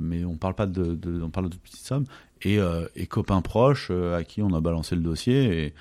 mais 0.00 0.24
on 0.24 0.36
parle 0.36 0.54
pas 0.54 0.66
de, 0.66 0.94
de, 0.94 1.22
on 1.22 1.30
parle 1.30 1.48
de 1.48 1.56
petites 1.56 1.86
sommes 1.86 2.06
et, 2.44 2.58
euh, 2.58 2.86
et 2.96 3.06
copains 3.06 3.40
proches 3.40 3.88
euh, 3.90 4.16
à 4.16 4.24
qui 4.24 4.42
on 4.42 4.52
a 4.54 4.60
balancé 4.60 4.94
le 4.94 5.02
dossier. 5.02 5.64
Et, 5.64 5.74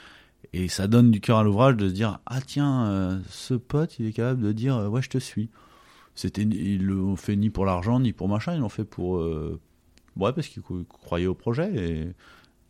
et 0.53 0.67
ça 0.67 0.87
donne 0.87 1.11
du 1.11 1.21
cœur 1.21 1.37
à 1.37 1.43
l'ouvrage 1.43 1.77
de 1.77 1.87
se 1.87 1.93
dire 1.93 2.19
Ah, 2.25 2.41
tiens, 2.41 2.85
euh, 2.85 3.19
ce 3.29 3.53
pote, 3.53 3.99
il 3.99 4.07
est 4.07 4.13
capable 4.13 4.41
de 4.41 4.51
dire 4.51 4.77
Ouais, 4.89 5.01
je 5.01 5.09
te 5.09 5.17
suis. 5.17 5.49
C'était, 6.15 6.43
ils 6.43 6.85
l'ont 6.85 7.15
fait 7.15 7.35
ni 7.35 7.49
pour 7.49 7.65
l'argent, 7.65 7.99
ni 7.99 8.11
pour 8.11 8.27
machin, 8.27 8.53
ils 8.53 8.59
l'ont 8.59 8.69
fait 8.69 8.83
pour. 8.83 9.13
ouais, 10.17 10.33
parce 10.33 10.47
qu'ils 10.47 10.61
croyaient 10.87 11.27
au 11.27 11.33
projet. 11.33 11.71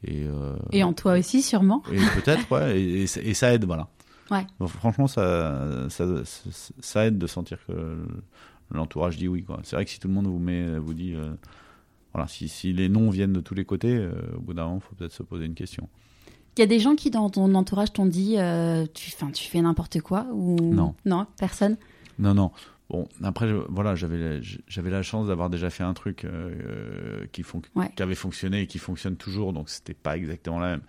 Et, 0.04 0.12
et, 0.12 0.28
et, 0.72 0.84
en 0.84 0.94
toi 0.94 1.18
aussi, 1.18 1.42
sûrement. 1.42 1.84
Et 1.92 1.98
peut-être, 1.98 2.52
ouais. 2.52 2.80
Et, 2.80 3.02
et, 3.04 3.34
ça 3.34 3.54
aide, 3.54 3.66
voilà. 3.66 3.88
Ouais. 4.30 4.46
franchement, 4.68 5.08
ça, 5.08 5.90
ça, 5.90 6.06
ça, 6.80 7.06
aide 7.06 7.18
de 7.18 7.28
sentir 7.28 7.58
que 7.68 7.74
l'entourage 8.72 9.18
dit 9.18 9.28
oui. 9.28 9.46
C'est 9.64 9.76
vrai 9.76 9.86
que 9.86 9.92
si 9.92 10.00
tout 10.00 10.08
le 10.08 10.14
monde 10.14 10.28
vous, 10.28 10.40
met, 10.40 10.78
vous 10.78 10.94
dit 10.94 11.16
voilà, 12.14 12.28
si, 12.28 12.48
si, 12.48 12.74
les 12.74 12.90
noms 12.90 13.10
viennent 13.10 13.34
de 13.34 13.40
tous 13.40 13.56
les 13.56 13.66
côtés, 13.66 13.96
euh, 13.96 14.12
au 14.36 14.42
bout 14.42 14.54
d'un 14.54 14.66
moment, 14.66 14.78
il 14.78 14.82
faut 14.82 14.96
peut-être 14.96 15.14
se 15.14 15.24
poser 15.24 15.46
une 15.46 15.54
question. 15.54 15.88
Il 16.58 16.60
y 16.60 16.64
a 16.64 16.68
des 16.68 16.80
gens 16.80 16.96
qui, 16.96 17.10
dans 17.10 17.30
ton 17.30 17.54
entourage, 17.56 17.94
t'ont 17.94 18.06
dit 18.06 18.36
euh, 18.38 18.86
tu, 18.94 19.12
tu 19.34 19.50
fais 19.50 19.62
n'importe 19.62 20.02
quoi 20.02 20.28
ou... 20.34 20.58
Non. 20.60 20.96
Non, 21.06 21.26
personne? 21.38 21.78
Non, 22.20 22.34
non. 22.34 22.52
Bon, 22.90 23.08
après, 23.24 23.50
voilà, 23.70 23.96
j'avais, 23.96 24.42
la 24.76 25.02
chance 25.02 25.28
d'avoir 25.28 25.50
déjà 25.50 25.70
fait 25.70 25.84
un 25.84 25.94
truc 25.94 26.26
euh, 26.26 27.26
qui, 27.32 27.46
qui 27.96 28.04
avait 28.04 28.16
fonctionné 28.16 28.62
et 28.62 28.68
qui 28.68 28.80
fonctionne 28.80 29.16
toujours, 29.16 29.54
donc 29.54 29.70
c'était 29.70 29.94
pas 29.94 30.18
exactement 30.18 30.60
la 30.60 30.72
même. 30.72 30.82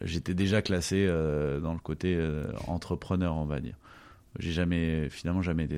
J'étais 0.00 0.32
déjà 0.32 0.62
classé 0.62 1.06
dans 1.06 1.74
le 1.74 1.78
côté 1.78 2.18
entrepreneur, 2.66 3.36
on 3.36 3.44
va 3.44 3.60
dire. 3.60 3.76
J'ai 4.38 4.52
jamais, 4.52 5.08
finalement, 5.10 5.42
jamais 5.42 5.64
été, 5.64 5.76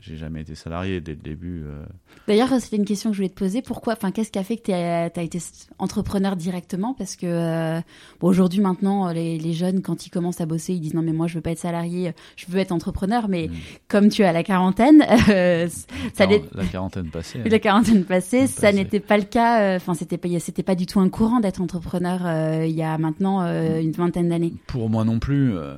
j'ai 0.00 0.16
jamais 0.16 0.40
été 0.40 0.54
salarié 0.54 1.00
dès 1.00 1.12
le 1.12 1.18
début. 1.20 1.64
euh. 1.66 1.84
D'ailleurs, 2.28 2.48
c'était 2.60 2.76
une 2.76 2.84
question 2.86 3.10
que 3.10 3.14
je 3.16 3.18
voulais 3.20 3.28
te 3.28 3.38
poser. 3.38 3.60
Pourquoi, 3.62 3.92
enfin, 3.92 4.10
qu'est-ce 4.10 4.30
qui 4.30 4.38
a 4.38 4.44
fait 4.44 4.56
que 4.56 4.62
tu 4.64 4.72
as, 4.72 5.06
été 5.22 5.38
entrepreneur 5.78 6.34
directement? 6.36 6.94
Parce 6.94 7.16
que 7.16 7.26
euh, 7.26 7.80
bon, 8.20 8.28
aujourd'hui, 8.28 8.60
maintenant, 8.60 9.12
les, 9.12 9.38
les 9.38 9.52
jeunes, 9.52 9.82
quand 9.82 10.06
ils 10.06 10.10
commencent 10.10 10.40
à 10.40 10.46
bosser, 10.46 10.72
ils 10.72 10.80
disent 10.80 10.94
non, 10.94 11.02
mais 11.02 11.12
moi, 11.12 11.26
je 11.26 11.34
veux 11.34 11.40
pas 11.42 11.50
être 11.50 11.58
salarié, 11.58 12.12
je 12.36 12.46
veux 12.48 12.58
être 12.58 12.72
entrepreneur. 12.72 13.28
Mais 13.28 13.48
Mm. 13.48 13.52
comme 13.88 14.08
tu 14.08 14.22
as 14.24 14.32
la 14.32 14.42
quarantaine, 14.44 15.04
euh, 15.28 15.68
ça 16.14 16.26
la 16.54 16.64
quarantaine 16.66 17.08
passée. 17.10 17.40
la 17.44 17.58
quarantaine 17.58 18.04
passée, 18.04 18.46
ça 18.46 18.72
n'était 18.72 19.00
pas 19.00 19.18
le 19.18 19.24
cas. 19.24 19.62
euh, 19.62 19.76
Enfin, 19.76 19.94
c'était 19.94 20.18
pas, 20.18 20.28
c'était 20.40 20.62
pas 20.62 20.74
du 20.74 20.86
tout 20.86 21.00
un 21.00 21.08
courant 21.10 21.40
d'être 21.40 21.60
entrepreneur 21.60 22.20
euh, 22.24 22.64
il 22.66 22.74
y 22.74 22.82
a 22.82 22.96
maintenant 22.98 23.42
euh, 23.42 23.80
une 23.80 23.92
vingtaine 23.92 24.28
d'années. 24.30 24.52
Pour 24.66 24.88
moi 24.88 25.04
non 25.04 25.18
plus. 25.18 25.54
euh, 25.56 25.74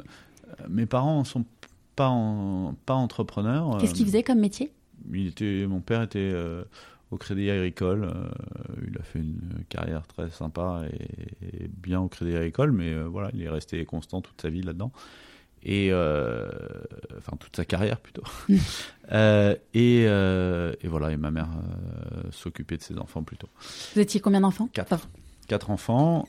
mes 0.68 0.86
parents 0.86 1.24
sont 1.24 1.44
pas 1.96 2.08
en- 2.08 2.74
pas 2.86 2.94
entrepreneurs. 2.94 3.78
Qu'est-ce 3.80 3.94
qu'ils 3.94 4.04
euh, 4.04 4.06
faisaient 4.06 4.22
comme 4.22 4.40
métier? 4.40 4.72
il 5.12 5.26
était, 5.28 5.66
mon 5.66 5.80
père 5.80 6.02
était 6.02 6.18
euh, 6.20 6.64
au 7.10 7.16
Crédit 7.16 7.50
Agricole. 7.50 8.04
euh, 8.04 8.30
il 8.88 8.96
a 8.98 9.02
fait 9.02 9.18
une 9.18 9.64
carrière 9.68 10.06
très 10.06 10.30
sympa 10.30 10.82
et, 10.92 11.64
et 11.64 11.68
bien 11.68 12.00
au 12.00 12.08
Crédit 12.08 12.36
Agricole, 12.36 12.72
mais 12.72 12.92
euh, 12.92 13.04
voilà, 13.08 13.30
il 13.34 13.42
est 13.42 13.48
resté 13.48 13.84
constant 13.84 14.20
toute 14.20 14.40
sa 14.40 14.48
vie 14.50 14.62
là-dedans. 14.62 14.92
Et 15.64 15.90
euh, 15.92 16.48
enfin 17.18 17.36
toute 17.38 17.54
sa 17.54 17.64
carrière 17.64 18.00
plutôt. 18.00 18.22
Et, 19.74 20.02
et 20.04 20.88
voilà, 20.88 21.10
et 21.10 21.16
ma 21.16 21.30
mère 21.30 21.48
s'occupait 22.30 22.76
de 22.78 22.82
ses 22.82 22.98
enfants 22.98 23.22
plutôt. 23.22 23.48
Vous 23.94 24.00
étiez 24.00 24.20
combien 24.20 24.40
d'enfants? 24.40 24.68
Quatre. 24.72 25.08
Quatre 25.48 25.70
enfants. 25.70 26.26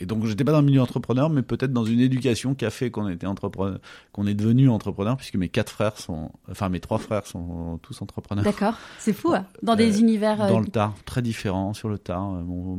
Et 0.00 0.06
donc 0.06 0.24
j'étais 0.26 0.44
pas 0.44 0.52
dans 0.52 0.60
le 0.60 0.66
milieu 0.66 0.80
entrepreneur, 0.80 1.28
mais 1.30 1.42
peut-être 1.42 1.72
dans 1.72 1.84
une 1.84 2.00
éducation 2.00 2.54
qui 2.54 2.64
a 2.64 2.70
fait 2.70 2.90
qu'on 2.90 3.08
était 3.08 3.26
entrepreneur, 3.26 3.78
qu'on 4.12 4.26
est 4.26 4.34
devenu 4.34 4.68
entrepreneur, 4.68 5.16
puisque 5.16 5.36
mes 5.36 5.48
quatre 5.48 5.70
frères 5.72 5.98
sont, 5.98 6.30
enfin 6.50 6.68
mes 6.68 6.80
trois 6.80 6.98
frères 6.98 7.26
sont 7.26 7.78
tous 7.82 8.00
entrepreneurs. 8.02 8.44
D'accord, 8.44 8.74
c'est 8.98 9.12
fou. 9.12 9.32
hein. 9.34 9.46
Dans 9.62 9.76
des 9.76 9.96
Euh, 9.96 10.00
univers. 10.00 10.42
euh, 10.42 10.48
Dans 10.48 10.60
le 10.60 10.66
tard, 10.66 10.94
très 11.04 11.22
différents 11.22 11.72
sur 11.74 11.88
le 11.88 11.98
tard. 11.98 12.34
Euh, 12.34 12.76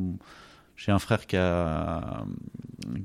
J'ai 0.76 0.94
un 0.94 1.00
frère 1.00 1.28
qui 1.28 1.36
a, 1.36 2.24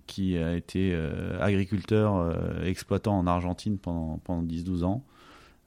qui 0.07 0.39
a 0.39 0.55
été 0.55 0.93
euh, 0.95 1.39
agriculteur, 1.41 2.37
exploitant 2.65 3.19
en 3.19 3.27
Argentine 3.27 3.79
pendant, 3.79 4.19
pendant 4.23 4.43
10-12 4.45 4.85
ans. 4.85 5.05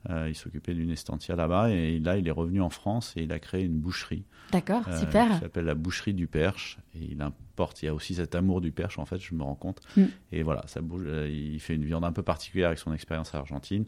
Euh, 0.09 0.29
il 0.29 0.35
s'occupait 0.35 0.73
d'une 0.73 0.89
estancia 0.89 1.35
là-bas 1.35 1.69
et 1.69 1.99
là, 1.99 2.17
il 2.17 2.27
est 2.27 2.31
revenu 2.31 2.61
en 2.61 2.69
France 2.69 3.13
et 3.17 3.23
il 3.23 3.31
a 3.33 3.39
créé 3.39 3.63
une 3.63 3.77
boucherie. 3.77 4.23
D'accord, 4.51 4.83
euh, 4.87 4.99
super. 4.99 5.33
qui 5.33 5.39
s'appelle 5.39 5.65
la 5.65 5.75
boucherie 5.75 6.13
du 6.13 6.27
Perche. 6.27 6.77
Et 6.95 7.11
il 7.11 7.21
importe, 7.21 7.83
il 7.83 7.87
y 7.87 7.89
a 7.89 7.93
aussi 7.93 8.15
cet 8.15 8.33
amour 8.33 8.61
du 8.61 8.71
Perche, 8.71 8.99
en 8.99 9.05
fait, 9.05 9.19
je 9.19 9.35
me 9.35 9.43
rends 9.43 9.55
compte. 9.55 9.81
Mm. 9.97 10.03
Et 10.31 10.43
voilà, 10.43 10.63
ça 10.67 10.81
bouge, 10.81 11.03
euh, 11.05 11.29
il 11.29 11.59
fait 11.59 11.75
une 11.75 11.83
viande 11.83 12.05
un 12.05 12.13
peu 12.13 12.23
particulière 12.23 12.67
avec 12.67 12.79
son 12.79 12.93
expérience 12.93 13.35
à 13.35 13.39
Argentine. 13.39 13.85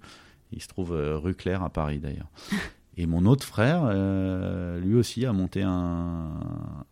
Il 0.51 0.61
se 0.61 0.67
trouve 0.67 0.91
rue 0.91 1.35
Claire 1.35 1.63
à 1.63 1.69
Paris, 1.69 1.99
d'ailleurs. 1.99 2.29
Et 2.99 3.05
mon 3.05 3.25
autre 3.27 3.45
frère, 3.45 3.83
euh, 3.85 4.77
lui 4.81 4.95
aussi, 4.95 5.25
a 5.25 5.31
monté 5.31 5.61
un, 5.63 6.37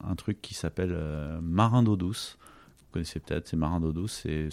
un 0.02 0.16
truc 0.16 0.42
qui 0.42 0.54
s'appelle 0.54 0.94
euh, 0.94 1.38
Marin 1.42 1.84
d'eau 1.84 1.98
douce. 1.98 2.38
Vous 2.80 2.94
connaissez 2.94 3.20
peut-être, 3.20 3.46
c'est 3.46 3.58
Marin 3.58 3.82
d'eau 3.82 3.92
douce. 3.92 4.22
C'est, 4.24 4.48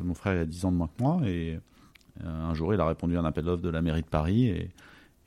mon 0.00 0.14
frère 0.14 0.34
il 0.34 0.38
a 0.38 0.44
10 0.44 0.64
ans 0.66 0.70
de 0.70 0.76
moins 0.76 0.86
que 0.86 1.02
moi. 1.02 1.20
Et 1.24 1.58
un 2.22 2.54
jour, 2.54 2.74
il 2.74 2.80
a 2.80 2.86
répondu 2.86 3.16
à 3.16 3.20
un 3.20 3.24
appel 3.24 3.44
d'offres 3.44 3.62
de 3.62 3.68
la 3.70 3.82
mairie 3.82 4.02
de 4.02 4.06
Paris. 4.08 4.46
Et, 4.48 4.70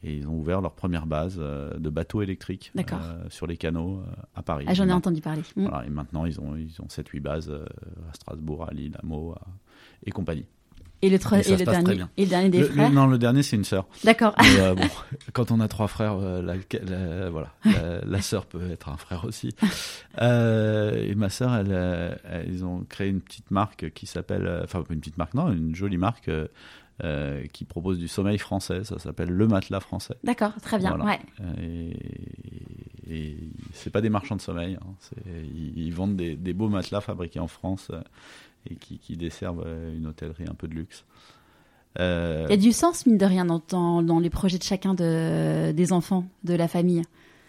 et 0.04 0.18
ils 0.18 0.28
ont 0.28 0.38
ouvert 0.38 0.62
leur 0.62 0.74
première 0.74 1.08
base 1.08 1.38
euh, 1.40 1.78
de 1.80 1.90
bateaux 1.90 2.22
électriques 2.22 2.72
euh, 3.02 3.26
sur 3.30 3.48
les 3.48 3.58
canaux 3.58 4.02
euh, 4.02 4.12
à 4.36 4.44
Paris. 4.44 4.66
Ah, 4.68 4.74
j'en 4.76 4.86
ai 4.88 4.90
Et 4.90 4.94
entendu 4.94 5.20
parler. 5.20 5.42
Mm. 5.56 5.64
voilà, 5.68 5.86
et 5.86 5.90
maintenant, 5.90 6.26
ils 6.26 6.40
ont, 6.40 6.56
ils 6.56 6.80
ont 6.82 6.86
7-8 6.86 7.20
bases 7.22 7.50
euh, 7.50 7.66
à 8.10 8.14
Strasbourg, 8.14 8.68
à 8.70 8.74
Lille, 8.74 8.96
à 9.02 9.06
Meaux 9.06 9.32
à- 9.34 9.42
et 10.06 10.12
compagnie. 10.12 10.46
Et 11.06 11.10
le, 11.10 11.16
et 11.16 11.56
dernier, 11.66 11.96
bien. 11.96 12.10
et 12.18 12.24
le 12.24 12.30
dernier 12.30 12.50
des 12.50 12.60
Le- 12.60 12.66
frères. 12.66 12.90
le- 12.90 12.96
non, 12.96 13.06
le 13.08 13.18
dernier, 13.18 13.44
c'est 13.44 13.56
une 13.56 13.64
sœur. 13.64 13.86
D'accord. 14.04 14.34
Euh, 14.60 14.74
bon, 14.76 14.88
quand 15.34 15.52
on 15.52 15.60
a 15.60 15.68
trois 15.68 15.88
frères, 15.88 16.18
euh, 16.20 16.42
la, 16.42 16.56
la- 16.84 17.30
voilà, 17.30 17.54
la, 17.66 18.02
la 18.06 18.22
sœur 18.22 18.46
peut 18.46 18.72
être 18.72 18.90
un 18.90 18.98
frère 18.98 19.26
aussi. 19.26 19.54
Euh, 20.22 21.06
et 21.10 21.16
ma 21.16 21.30
sœur, 21.30 21.54
elle, 21.56 22.18
elle- 22.30 22.46
ils 22.52 22.66
ont 22.66 22.84
créé 22.88 23.10
une 23.10 23.22
petite 23.22 23.52
marque 23.52 23.92
qui 23.92 24.06
s'appelle, 24.06 24.62
enfin 24.64 24.84
une 24.90 25.00
petite 25.00 25.18
marque, 25.18 25.34
non, 25.34 25.52
une 25.52 25.76
jolie 25.76 25.98
marque 25.98 26.30
qui 27.52 27.66
propose 27.66 28.00
du 28.00 28.08
sommeil 28.08 28.38
français. 28.38 28.84
Ça 28.86 28.98
s'appelle 29.00 29.30
le 29.30 29.48
matelas 29.48 29.82
français. 29.82 30.16
D'accord, 30.24 30.54
très 30.62 30.78
bien. 30.80 30.96
Voilà. 30.96 31.06
Ouais. 31.06 31.20
Et, 31.62 31.98
et 33.08 33.38
c'est 33.74 33.90
pas 33.90 34.02
des 34.02 34.10
marchands 34.10 34.36
de 34.38 34.42
sommeil. 34.42 34.78
hein, 34.82 34.94
ils, 35.28 35.78
ils 35.78 35.94
vendent 35.94 36.16
des, 36.16 36.36
des 36.36 36.54
beaux 36.54 36.70
matelas 36.70 37.02
fabriqués 37.02 37.40
en 37.42 37.48
France 37.48 37.92
et 38.70 38.76
qui, 38.76 38.98
qui 39.00 39.18
desservent 39.18 39.64
euh, 39.66 39.96
une 39.96 40.08
hôtellerie 40.08 40.46
un 40.50 40.56
peu 40.56 40.68
de 40.68 40.74
luxe. 40.76 41.06
Euh, 42.00 42.46
Il 42.50 42.52
y 42.52 42.54
a 42.54 42.58
du 42.58 42.72
sens, 42.72 43.06
mine 43.06 43.18
de 43.18 43.26
rien, 43.26 43.46
dans, 43.46 43.62
dans, 43.70 44.02
dans 44.04 44.20
les 44.20 44.30
projets 44.30 44.58
de 44.58 44.64
chacun 44.64 44.94
de, 44.94 45.72
des 45.72 45.94
enfants, 45.94 46.26
de 46.44 46.54
la 46.54 46.68
famille. 46.68 47.04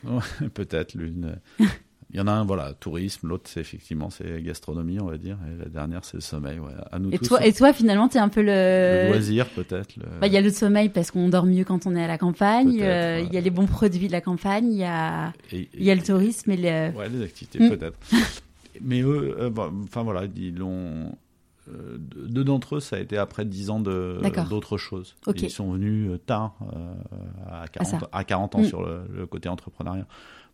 Peut-être 0.54 0.94
l'une. 0.94 1.36
Il 2.12 2.18
y 2.18 2.20
en 2.20 2.28
a 2.28 2.32
un, 2.32 2.44
voilà, 2.44 2.72
tourisme. 2.72 3.26
L'autre, 3.26 3.50
c'est 3.52 3.58
effectivement, 3.60 4.10
c'est 4.10 4.40
gastronomie, 4.40 5.00
on 5.00 5.06
va 5.06 5.18
dire. 5.18 5.36
Et 5.52 5.58
la 5.58 5.68
dernière, 5.68 6.04
c'est 6.04 6.16
le 6.16 6.20
sommeil. 6.20 6.60
Ouais. 6.60 6.70
À 6.92 7.00
nous 7.00 7.10
Et 7.12 7.18
tous. 7.18 7.26
toi, 7.26 7.44
et 7.44 7.52
toi, 7.52 7.72
finalement, 7.72 8.08
tu 8.08 8.16
es 8.16 8.20
un 8.20 8.28
peu 8.28 8.42
le 8.42 8.46
le. 9.06 9.08
loisir, 9.08 9.48
peut-être. 9.48 9.96
le- 9.96 10.04
Bah, 10.20 10.28
Il 10.28 10.32
y 10.32 10.36
a 10.36 10.40
le 10.40 10.50
sommeil 10.50 10.88
parce 10.88 11.10
qu'on 11.10 11.28
dort 11.28 11.44
mieux 11.44 11.64
quand 11.64 11.84
on 11.86 11.96
est 11.96 12.04
à 12.04 12.06
la 12.06 12.16
campagne. 12.16 12.78
Euh, 12.80 13.24
Il 13.26 13.34
y 13.34 13.36
a 13.36 13.40
les 13.40 13.50
bons 13.50 13.66
produits 13.66 14.06
de 14.06 14.12
la 14.12 14.20
campagne. 14.20 14.72
Il 14.72 14.78
y 14.78 14.84
a, 14.84 15.32
et- 15.52 15.68
il 15.74 15.82
y 15.82 15.90
a 15.90 15.96
le 15.96 16.02
tourisme 16.02 16.52
et 16.52 16.56
le. 16.56 16.96
Ouais, 16.96 17.08
les 17.08 17.22
activités, 17.24 17.58
Mm. 17.58 17.70
peut-être. 17.76 17.98
Mais 18.82 19.02
eux, 19.02 19.36
euh, 19.38 19.50
bon, 19.50 19.70
enfin 19.84 20.02
voilà, 20.02 20.24
ils 20.36 20.56
l'ont. 20.56 21.16
euh, 21.68 21.96
deux 21.98 22.44
d'entre 22.44 22.76
eux, 22.76 22.80
ça 22.80 22.94
a 22.96 22.98
été 23.00 23.16
après 23.18 23.44
dix 23.44 23.70
ans 23.70 23.80
de- 23.80 24.18
D'accord. 24.22 24.46
d'autres 24.48 24.76
choses. 24.78 25.16
Ils 25.34 25.50
sont 25.50 25.72
venus 25.72 26.10
euh, 26.12 26.16
tard, 26.18 26.56
euh, 26.72 26.94
à, 27.50 27.66
40, 27.68 27.88
ça. 27.88 28.08
à 28.12 28.22
40 28.24 28.54
ans 28.54 28.60
Mm. 28.60 28.64
sur 28.66 28.82
le, 28.86 29.00
le 29.12 29.26
côté 29.26 29.48
entrepreneuriat. 29.48 30.06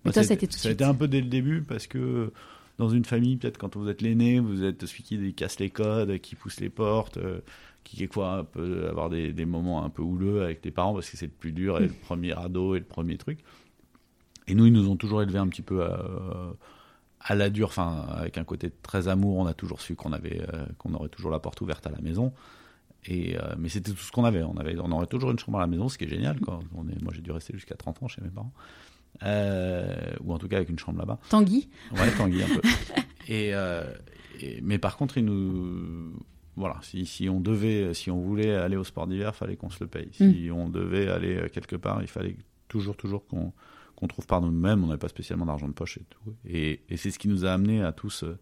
Et 0.06 0.10
toi, 0.10 0.22
ça 0.22 0.32
a 0.32 0.34
été 0.34 0.46
tout 0.48 0.56
ça 0.56 0.68
a 0.70 0.72
été 0.72 0.84
un 0.84 0.94
peu 0.94 1.08
dès 1.08 1.20
le 1.20 1.28
début 1.28 1.60
parce 1.62 1.86
que 1.86 2.32
dans 2.78 2.88
une 2.88 3.04
famille, 3.04 3.36
peut-être 3.36 3.58
quand 3.58 3.76
vous 3.76 3.88
êtes 3.88 4.00
l'aîné, 4.02 4.40
vous 4.40 4.64
êtes 4.64 4.86
celui 4.86 5.02
qui 5.02 5.34
casse 5.34 5.60
les 5.60 5.68
codes, 5.70 6.18
qui 6.18 6.34
pousse 6.34 6.58
les 6.60 6.70
portes, 6.70 7.18
euh, 7.18 7.40
qui 7.84 7.98
quelquefois 7.98 8.46
peut 8.50 8.88
avoir 8.88 9.10
des, 9.10 9.32
des 9.34 9.44
moments 9.44 9.84
un 9.84 9.90
peu 9.90 10.00
houleux 10.02 10.42
avec 10.42 10.64
les 10.64 10.70
parents 10.70 10.94
parce 10.94 11.10
que 11.10 11.16
c'est 11.18 11.26
le 11.26 11.32
plus 11.32 11.52
dur 11.52 11.76
et 11.78 11.82
le 11.88 11.92
premier 11.92 12.32
ado 12.32 12.74
et 12.74 12.78
le 12.78 12.84
premier 12.86 13.18
truc. 13.18 13.38
Et 14.48 14.54
nous, 14.54 14.64
ils 14.66 14.72
nous 14.72 14.88
ont 14.88 14.96
toujours 14.96 15.22
élevés 15.22 15.38
un 15.38 15.46
petit 15.48 15.62
peu 15.62 15.84
à, 15.84 16.00
à 17.24 17.34
la 17.34 17.50
dure, 17.50 17.68
enfin, 17.68 18.06
avec 18.16 18.38
un 18.38 18.44
côté 18.44 18.70
très 18.82 19.08
amour. 19.08 19.36
On 19.38 19.46
a 19.46 19.54
toujours 19.54 19.80
su 19.80 19.94
qu'on 19.94 20.12
avait, 20.12 20.40
euh, 20.52 20.66
qu'on 20.78 20.92
aurait 20.94 21.08
toujours 21.08 21.30
la 21.30 21.38
porte 21.40 21.60
ouverte 21.60 21.86
à 21.86 21.90
la 21.90 22.00
maison. 22.00 22.32
Et, 23.06 23.36
euh, 23.36 23.54
mais 23.58 23.68
c'était 23.68 23.90
tout 23.92 23.96
ce 23.98 24.12
qu'on 24.12 24.24
avait. 24.24 24.42
On 24.42 24.56
avait, 24.56 24.76
on 24.78 24.90
aurait 24.92 25.06
toujours 25.06 25.30
une 25.30 25.38
chambre 25.38 25.58
à 25.58 25.60
la 25.62 25.66
maison, 25.66 25.88
ce 25.88 25.98
qui 25.98 26.04
est 26.04 26.08
génial. 26.08 26.38
Quoi. 26.40 26.60
On 26.74 26.88
est, 26.88 27.00
moi, 27.02 27.12
j'ai 27.14 27.20
dû 27.22 27.30
rester 27.32 27.52
jusqu'à 27.54 27.74
30 27.74 28.02
ans 28.02 28.08
chez 28.08 28.20
mes 28.22 28.30
parents. 28.30 28.52
Euh, 29.24 30.12
ou 30.24 30.32
en 30.32 30.38
tout 30.38 30.48
cas 30.48 30.56
avec 30.56 30.68
une 30.70 30.78
chambre 30.78 30.98
là-bas. 30.98 31.18
Tanguy. 31.28 31.68
Ouais, 31.92 32.10
Tanguy 32.16 32.42
un 32.42 32.46
peu. 32.48 32.60
Et, 33.28 33.50
et- 34.40 34.60
mais 34.62 34.78
par 34.78 34.96
contre, 34.96 35.16
il 35.18 35.24
nous, 35.24 36.12
voilà, 36.56 36.76
si, 36.82 37.06
si 37.06 37.28
on 37.28 37.38
devait, 37.40 37.94
si 37.94 38.10
on 38.10 38.20
voulait 38.20 38.52
aller 38.54 38.74
au 38.76 38.82
sport 38.82 39.06
d'hiver, 39.06 39.36
fallait 39.36 39.54
qu'on 39.56 39.70
se 39.70 39.78
le 39.84 39.86
paye. 39.88 40.08
Si 40.12 40.50
on 40.52 40.68
devait 40.68 41.08
aller 41.08 41.48
quelque 41.52 41.76
part, 41.76 42.02
il 42.02 42.08
fallait 42.08 42.36
toujours, 42.66 42.96
toujours 42.96 43.24
qu'on 43.28 43.52
qu'on 44.02 44.08
trouve 44.08 44.26
par 44.26 44.40
nous-mêmes. 44.40 44.82
On 44.82 44.88
n'avait 44.88 44.98
pas 44.98 45.08
spécialement 45.08 45.46
d'argent 45.46 45.68
de 45.68 45.72
poche 45.72 45.96
et 45.98 46.04
tout. 46.10 46.34
Et, 46.44 46.80
et 46.88 46.96
c'est 46.96 47.10
ce 47.12 47.18
qui 47.20 47.28
nous 47.28 47.44
a 47.44 47.52
amené 47.52 47.82
à 47.82 47.92
tous 47.92 48.24
euh, 48.24 48.36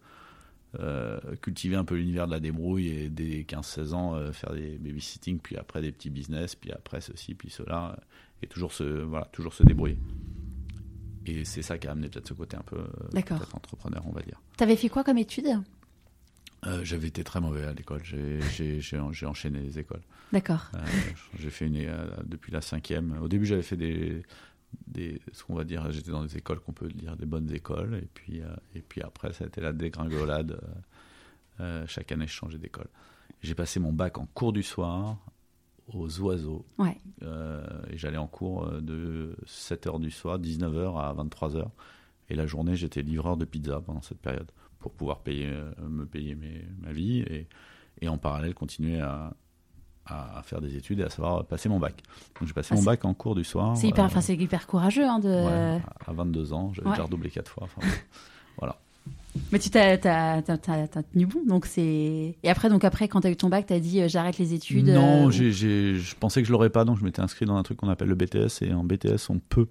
euh, 0.79 1.19
cultiver 1.41 1.75
un 1.75 1.85
peu 1.85 1.95
l'univers 1.95 2.25
de 2.25 2.31
la 2.31 2.39
débrouille 2.39 2.87
et 2.87 3.09
dès 3.09 3.41
15-16 3.43 3.93
ans 3.93 4.15
euh, 4.15 4.31
faire 4.31 4.53
des 4.53 4.77
babysitting, 4.79 5.37
puis 5.39 5.55
après 5.57 5.81
des 5.81 5.91
petits 5.91 6.09
business, 6.09 6.55
puis 6.55 6.71
après 6.71 6.99
ceci, 7.01 7.35
puis 7.35 7.49
cela, 7.51 7.99
et 8.41 8.47
toujours 8.47 8.73
se, 8.73 8.83
voilà, 8.83 9.25
toujours 9.31 9.53
se 9.53 9.61
débrouiller. 9.63 9.97
Et 11.27 11.45
c'est 11.45 11.61
ça 11.61 11.77
qui 11.77 11.87
a 11.87 11.91
amené 11.91 12.09
peut-être 12.09 12.27
ce 12.27 12.33
côté 12.33 12.57
un 12.57 12.63
peu 12.63 12.77
entrepreneur, 13.53 14.01
on 14.07 14.11
va 14.11 14.21
dire. 14.23 14.41
T'avais 14.57 14.75
fait 14.75 14.89
quoi 14.89 15.03
comme 15.03 15.19
étude? 15.19 15.45
Euh, 16.65 16.83
J'avais 16.83 17.07
été 17.07 17.23
très 17.23 17.39
mauvais 17.41 17.65
à 17.65 17.73
l'école. 17.73 18.01
J'ai- 18.03 18.39
J'ai 18.55 18.79
j'ai 18.81 18.97
en- 18.99 19.11
j'ai 19.11 19.25
enchaîné 19.25 19.59
les 19.59 19.77
écoles. 19.79 20.01
D'accord. 20.31 20.69
Euh, 20.75 20.79
j'ai 21.39 21.49
fait 21.49 21.65
une 21.67 21.77
euh, 21.77 22.07
depuis 22.25 22.51
la 22.51 22.61
cinquième. 22.61 23.17
Au 23.21 23.27
début, 23.27 23.45
j'avais 23.45 23.61
fait 23.63 23.77
des, 23.77 24.23
des 24.87 25.21
ce 25.33 25.43
qu'on 25.43 25.55
va 25.55 25.63
dire. 25.63 25.91
J'étais 25.91 26.11
dans 26.11 26.23
des 26.23 26.37
écoles 26.37 26.59
qu'on 26.59 26.73
peut 26.73 26.87
dire 26.89 27.15
des 27.17 27.25
bonnes 27.25 27.51
écoles. 27.53 27.95
Et 28.03 28.07
puis, 28.13 28.41
euh, 28.41 28.53
et 28.75 28.81
puis 28.81 29.01
après, 29.01 29.33
ça 29.33 29.43
a 29.43 29.47
été 29.47 29.61
la 29.61 29.73
dégringolade. 29.73 30.51
Euh, 30.51 30.67
euh, 31.59 31.87
chaque 31.87 32.11
année, 32.11 32.27
je 32.27 32.33
changeais 32.33 32.57
d'école. 32.57 32.87
J'ai 33.41 33.55
passé 33.55 33.79
mon 33.79 33.93
bac 33.93 34.17
en 34.17 34.25
cours 34.27 34.53
du 34.53 34.63
soir 34.63 35.17
aux 35.87 36.19
oiseaux. 36.21 36.65
Ouais. 36.77 36.97
Euh, 37.23 37.63
et 37.89 37.97
j'allais 37.97 38.17
en 38.17 38.27
cours 38.27 38.67
de 38.81 39.35
7h 39.45 39.99
du 39.99 40.11
soir, 40.11 40.39
19h 40.39 40.97
à 40.99 41.13
23h. 41.13 41.67
Et 42.29 42.35
la 42.35 42.45
journée, 42.45 42.75
j'étais 42.75 43.01
livreur 43.01 43.35
de 43.37 43.45
pizza 43.45 43.81
pendant 43.81 44.01
cette 44.01 44.19
période 44.21 44.49
pour 44.79 44.93
pouvoir 44.93 45.19
payer, 45.21 45.51
me 45.81 46.05
payer 46.05 46.33
mes- 46.35 46.65
ma 46.79 46.91
vie 46.93 47.19
et, 47.21 47.47
et 47.99 48.07
en 48.07 48.17
parallèle 48.17 48.53
continuer 48.53 48.99
à, 48.99 49.33
à, 50.05 50.41
faire 50.43 50.61
des 50.61 50.75
études 50.75 50.99
et 50.99 51.03
à 51.03 51.09
savoir 51.09 51.45
passer 51.45 51.69
mon 51.69 51.79
bac. 51.79 52.01
Donc 52.39 52.47
j'ai 52.47 52.53
passé 52.53 52.69
Ah, 52.71 52.75
mon 52.75 52.83
bac 52.83 53.05
en 53.05 53.13
cours 53.13 53.35
du 53.35 53.43
soir. 53.43 53.77
C'est 53.77 53.87
hyper, 53.87 54.05
euh, 54.05 54.33
hyper 54.33 54.67
courageux 54.67 55.05
hein, 55.05 55.19
de. 55.19 55.29
ouais, 55.29 55.81
à- 56.05 56.09
à 56.09 56.13
22 56.13 56.53
ans, 56.53 56.71
j'avais 56.73 56.87
Ouais. 56.87 56.93
déjà 56.95 57.03
redoublé 57.03 57.29
quatre 57.29 57.49
fois. 57.49 57.63
Enfin, 57.63 57.81
voilà. 58.57 58.77
Mais 59.51 59.59
tu 59.59 59.69
t'as, 59.69 59.97
tenu 60.41 61.25
bon, 61.25 61.45
donc 61.47 61.65
c'est. 61.65 62.35
Et 62.43 62.49
après, 62.49 62.69
donc 62.69 62.83
après, 62.83 63.07
quand 63.07 63.21
t'as 63.21 63.31
eu 63.31 63.37
ton 63.37 63.49
bac, 63.49 63.65
t'as 63.67 63.79
dit 63.79 64.01
euh, 64.01 64.07
j'arrête 64.09 64.37
les 64.37 64.53
études. 64.53 64.87
Non, 64.89 65.27
euh, 65.27 65.31
je 65.31 66.15
pensais 66.15 66.41
que 66.41 66.47
je 66.47 66.51
l'aurais 66.51 66.69
pas, 66.69 66.83
donc 66.83 66.99
je 66.99 67.03
m'étais 67.03 67.21
inscrit 67.21 67.45
dans 67.45 67.55
un 67.55 67.63
truc 67.63 67.77
qu'on 67.77 67.89
appelle 67.89 68.09
le 68.09 68.15
BTS, 68.15 68.61
et 68.61 68.73
en 68.73 68.83
BTS, 68.83 69.29
on 69.29 69.39
peut 69.39 69.67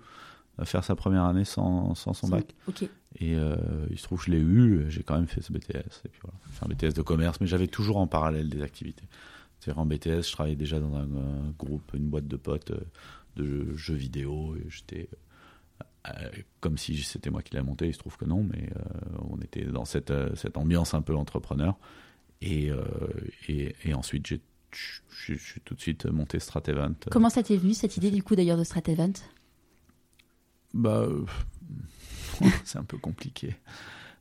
faire 0.64 0.84
sa 0.84 0.94
première 0.94 1.24
année 1.24 1.44
sans, 1.44 1.94
sans 1.94 2.12
son 2.12 2.28
bac. 2.28 2.54
Ok. 2.68 2.82
Et 3.18 3.34
euh, 3.34 3.56
il 3.90 3.98
se 3.98 4.04
trouve 4.04 4.20
que 4.20 4.26
je 4.26 4.30
l'ai 4.30 4.38
eu, 4.40 4.84
j'ai 4.88 5.02
quand 5.02 5.14
même 5.14 5.26
fait 5.26 5.40
ce 5.42 5.52
BTS. 5.52 6.02
Et 6.04 6.08
puis 6.08 6.20
voilà, 6.22 6.38
fait 6.50 6.64
un 6.64 6.68
BTS 6.68 6.94
de 6.94 7.02
commerce, 7.02 7.40
mais 7.40 7.46
j'avais 7.46 7.66
toujours 7.66 7.96
en 7.98 8.06
parallèle 8.06 8.48
des 8.48 8.62
activités. 8.62 9.04
C'est-à-dire 9.60 9.80
en 9.80 9.86
BTS, 9.86 10.26
je 10.28 10.32
travaillais 10.32 10.56
déjà 10.56 10.80
dans 10.80 10.94
un, 10.94 11.02
un 11.04 11.50
groupe, 11.58 11.92
une 11.94 12.08
boîte 12.08 12.26
de 12.26 12.36
potes 12.36 12.70
euh, 12.70 12.80
de 13.36 13.76
jeux 13.76 13.94
vidéo, 13.94 14.56
et 14.56 14.66
j'étais 14.68 15.08
euh, 16.08 16.30
comme 16.60 16.78
si 16.78 16.96
c'était 17.02 17.30
moi 17.30 17.42
qui 17.42 17.54
l'ai 17.54 17.62
monté. 17.62 17.86
Il 17.86 17.94
se 17.94 17.98
trouve 17.98 18.16
que 18.16 18.24
non, 18.24 18.42
mais 18.42 18.70
euh, 18.76 19.18
on 19.30 19.38
était 19.40 19.64
dans 19.64 19.84
cette, 19.84 20.10
euh, 20.10 20.34
cette 20.34 20.56
ambiance 20.56 20.94
un 20.94 21.02
peu 21.02 21.14
entrepreneur. 21.14 21.76
Et, 22.40 22.70
euh, 22.70 22.80
et, 23.48 23.74
et 23.84 23.94
ensuite, 23.94 24.26
j'ai 24.26 24.40
je 24.72 25.34
suis 25.34 25.60
tout 25.64 25.74
de 25.74 25.80
suite 25.80 26.06
monté 26.06 26.38
Stratevent. 26.38 26.94
Comment 27.10 27.30
ça 27.30 27.42
t'est 27.42 27.56
venu 27.56 27.74
cette 27.74 27.96
idée 27.96 28.10
du 28.10 28.22
coup 28.22 28.36
d'ailleurs 28.36 28.56
de 28.56 28.64
Strat 28.64 28.82
Event? 28.86 29.12
Bah, 30.72 31.00
euh, 31.00 31.24
c'est 32.64 32.78
un 32.78 32.84
peu 32.84 32.98
compliqué. 32.98 33.56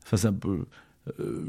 Enfin, 0.04 0.18
c'est 0.18 0.28
un 0.28 0.34
peu. 0.34 0.66
Euh, 1.20 1.46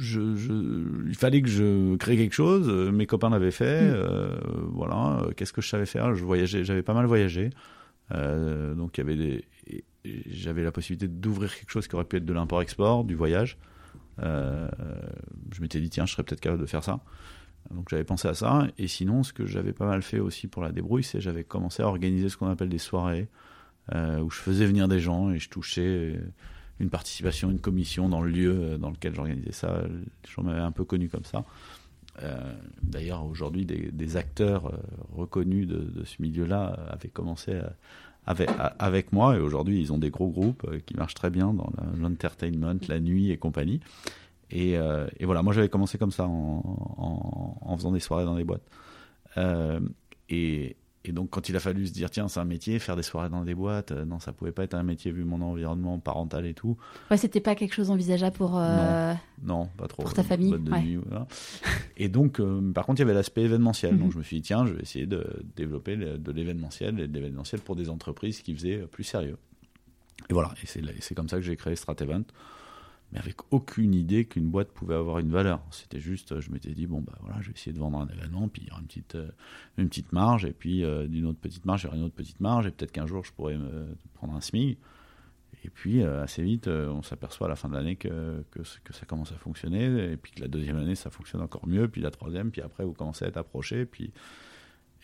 je, 0.00 0.34
je- 0.36 1.06
il 1.08 1.14
fallait 1.14 1.42
que 1.42 1.48
je 1.48 1.94
crée 1.96 2.16
quelque 2.16 2.34
chose. 2.34 2.68
euh, 2.68 2.90
Mes 2.90 3.06
copains 3.06 3.30
l'avaient 3.30 3.50
fait. 3.50 3.82
Mm. 3.90 3.94
euh, 3.94 4.36
voilà. 4.72 5.26
Qu'est-ce 5.36 5.52
que 5.52 5.60
je 5.62 5.68
savais 5.68 5.86
faire? 5.86 6.14
Je 6.14 6.24
voyageais. 6.24 6.64
J'avais 6.64 6.82
pas 6.82 6.94
mal 6.94 7.06
voyagé. 7.06 7.50
Euh, 8.12 8.74
donc, 8.74 8.98
il 8.98 9.00
y 9.00 9.04
avait 9.04 9.16
des. 9.16 9.44
et- 9.66 9.84
et 10.06 10.22
J'avais 10.30 10.62
la 10.64 10.72
possibilité 10.72 11.08
d'ouvrir 11.08 11.54
quelque 11.56 11.70
chose 11.70 11.88
qui 11.88 11.94
aurait 11.94 12.04
pu 12.04 12.16
être 12.16 12.24
de 12.26 12.32
l'import-export, 12.32 13.04
du 13.04 13.14
voyage. 13.14 13.56
Euh, 14.22 14.68
je 15.54 15.60
m'étais 15.62 15.80
dit, 15.80 15.88
tiens, 15.90 16.04
je 16.06 16.12
serais 16.12 16.22
peut-être 16.22 16.40
capable 16.40 16.60
de 16.62 16.66
faire 16.66 16.84
ça. 16.84 17.00
Donc 17.70 17.88
j'avais 17.88 18.04
pensé 18.04 18.28
à 18.28 18.34
ça. 18.34 18.68
Et 18.78 18.86
sinon, 18.88 19.22
ce 19.22 19.32
que 19.32 19.46
j'avais 19.46 19.72
pas 19.72 19.86
mal 19.86 20.02
fait 20.02 20.18
aussi 20.20 20.46
pour 20.48 20.62
la 20.62 20.70
débrouille, 20.72 21.02
c'est 21.04 21.20
j'avais 21.20 21.44
commencé 21.44 21.82
à 21.82 21.86
organiser 21.86 22.28
ce 22.28 22.36
qu'on 22.36 22.48
appelle 22.48 22.68
des 22.68 22.78
soirées 22.78 23.28
où 23.94 24.30
je 24.30 24.36
faisais 24.38 24.66
venir 24.66 24.88
des 24.88 24.98
gens 25.00 25.30
et 25.30 25.38
je 25.38 25.48
touchais 25.48 26.18
une 26.80 26.90
participation, 26.90 27.50
une 27.50 27.60
commission 27.60 28.08
dans 28.08 28.20
le 28.20 28.30
lieu 28.30 28.56
euh, 28.58 28.78
dans 28.78 28.90
lequel 28.90 29.14
j'organisais 29.14 29.52
ça. 29.52 29.82
Les 29.86 30.30
gens 30.30 30.42
m'avaient 30.42 30.60
un 30.60 30.72
peu 30.72 30.84
connu 30.84 31.08
comme 31.08 31.24
ça. 31.24 31.44
Euh, 32.22 32.52
D'ailleurs, 32.82 33.24
aujourd'hui, 33.26 33.64
des, 33.64 34.16
acteurs 34.16 34.66
euh, 34.66 34.76
reconnus 35.16 35.66
de, 35.66 36.04
ce 36.04 36.20
milieu-là 36.22 36.76
avaient 36.90 37.08
commencé 37.08 37.60
avec, 38.26 39.12
moi 39.12 39.36
et 39.36 39.40
aujourd'hui, 39.40 39.80
ils 39.80 39.92
ont 39.92 39.98
des 39.98 40.10
gros 40.10 40.28
groupes 40.28 40.66
qui 40.86 40.94
marchent 40.94 41.14
très 41.14 41.30
bien 41.30 41.52
dans 41.52 41.70
l'entertainment, 41.98 42.78
la 42.88 43.00
nuit 43.00 43.30
et 43.30 43.36
compagnie. 43.36 43.80
Et, 44.50 44.78
voilà, 45.22 45.42
moi 45.42 45.52
j'avais 45.52 45.68
commencé 45.68 45.98
comme 45.98 46.12
ça 46.12 46.26
en, 46.26 47.76
faisant 47.76 47.92
des 47.92 48.00
soirées 48.00 48.24
dans 48.24 48.36
des 48.36 48.44
boîtes. 48.44 48.66
Et, 50.30 50.76
et 51.04 51.12
donc 51.12 51.30
quand 51.30 51.48
il 51.48 51.56
a 51.56 51.60
fallu 51.60 51.86
se 51.86 51.92
dire 51.92 52.10
tiens 52.10 52.28
c'est 52.28 52.40
un 52.40 52.44
métier, 52.44 52.78
faire 52.78 52.96
des 52.96 53.02
soirées 53.02 53.28
dans 53.28 53.44
des 53.44 53.54
boîtes, 53.54 53.92
euh, 53.92 54.04
non 54.04 54.18
ça 54.20 54.32
pouvait 54.32 54.52
pas 54.52 54.64
être 54.64 54.74
un 54.74 54.82
métier 54.82 55.12
vu 55.12 55.24
mon 55.24 55.40
environnement 55.42 55.98
parental 55.98 56.46
et 56.46 56.54
tout. 56.54 56.76
Ouais, 57.10 57.16
c'était 57.16 57.40
pas 57.40 57.54
quelque 57.54 57.74
chose 57.74 57.90
envisageable 57.90 58.36
pour. 58.36 58.58
euh, 58.58 59.12
Non, 59.42 59.68
pas 59.76 59.86
trop. 59.88 60.02
Pour 60.02 60.14
ta 60.14 60.22
famille, 60.22 60.48
boîte 60.50 60.64
de 60.64 60.70
ouais. 60.72 60.80
nuit, 60.82 60.96
voilà. 60.96 61.26
Et 61.96 62.08
donc 62.08 62.40
euh, 62.40 62.72
par 62.72 62.86
contre 62.86 63.00
il 63.00 63.02
y 63.02 63.06
avait 63.06 63.14
l'aspect 63.14 63.42
événementiel. 63.42 63.94
Mhm. 63.94 64.00
Donc 64.00 64.12
je 64.12 64.18
me 64.18 64.22
suis 64.22 64.36
dit 64.36 64.42
tiens 64.42 64.64
je 64.66 64.72
vais 64.74 64.82
essayer 64.82 65.06
de 65.06 65.26
développer 65.56 65.96
le- 65.96 66.18
de 66.18 66.32
l'événementiel 66.32 66.98
et 67.00 67.06
de 67.08 67.12
l'événementiel 67.14 67.60
pour 67.60 67.76
des 67.76 67.90
entreprises 67.90 68.40
qui 68.42 68.54
faisaient 68.54 68.78
plus 68.90 69.04
sérieux. 69.04 69.36
Et 70.30 70.32
voilà, 70.32 70.54
et 70.62 70.66
c'est 70.66 70.80
et 70.80 71.00
c'est 71.00 71.14
comme 71.14 71.28
ça 71.28 71.36
que 71.36 71.42
j'ai 71.42 71.56
créé 71.56 71.76
Stratevent 71.76 72.22
mais 73.14 73.20
avec 73.20 73.36
aucune 73.52 73.94
idée 73.94 74.24
qu'une 74.24 74.48
boîte 74.48 74.72
pouvait 74.72 74.96
avoir 74.96 75.20
une 75.20 75.30
valeur. 75.30 75.62
C'était 75.70 76.00
juste, 76.00 76.40
je 76.40 76.50
m'étais 76.50 76.72
dit, 76.72 76.86
bon, 76.86 77.00
bah 77.00 77.14
voilà, 77.20 77.40
je 77.40 77.46
vais 77.46 77.54
essayer 77.54 77.72
de 77.72 77.78
vendre 77.78 77.98
un 77.98 78.08
événement, 78.08 78.48
puis 78.48 78.62
il 78.62 78.68
y 78.68 78.70
aura 78.72 78.80
une 78.80 78.88
petite, 78.88 79.14
euh, 79.14 79.30
une 79.78 79.88
petite 79.88 80.12
marge, 80.12 80.44
et 80.44 80.52
puis 80.52 80.84
euh, 80.84 81.06
d'une 81.06 81.26
autre 81.26 81.38
petite 81.38 81.64
marge, 81.64 81.82
il 81.82 81.84
y 81.84 81.88
aura 81.88 81.96
une 81.96 82.02
autre 82.02 82.14
petite 82.14 82.40
marge, 82.40 82.66
et 82.66 82.72
peut-être 82.72 82.92
qu'un 82.92 83.06
jour, 83.06 83.24
je 83.24 83.32
pourrais 83.32 83.56
me 83.56 83.96
prendre 84.14 84.34
un 84.34 84.40
SMIC. 84.40 84.78
Et 85.64 85.70
puis, 85.70 86.02
euh, 86.02 86.22
assez 86.22 86.42
vite, 86.42 86.66
euh, 86.66 86.88
on 86.88 87.02
s'aperçoit 87.02 87.46
à 87.46 87.50
la 87.50 87.56
fin 87.56 87.68
de 87.68 87.74
l'année 87.74 87.96
que, 87.96 88.44
que, 88.50 88.60
que 88.82 88.92
ça 88.92 89.06
commence 89.06 89.32
à 89.32 89.36
fonctionner, 89.36 90.12
et 90.12 90.16
puis 90.16 90.32
que 90.32 90.40
la 90.40 90.48
deuxième 90.48 90.76
année, 90.76 90.96
ça 90.96 91.08
fonctionne 91.08 91.40
encore 91.40 91.66
mieux, 91.66 91.88
puis 91.88 92.02
la 92.02 92.10
troisième, 92.10 92.50
puis 92.50 92.60
après, 92.60 92.84
vous 92.84 92.92
commencez 92.92 93.24
à 93.24 93.28
être 93.28 93.36
approché, 93.36 93.86
puis, 93.86 94.12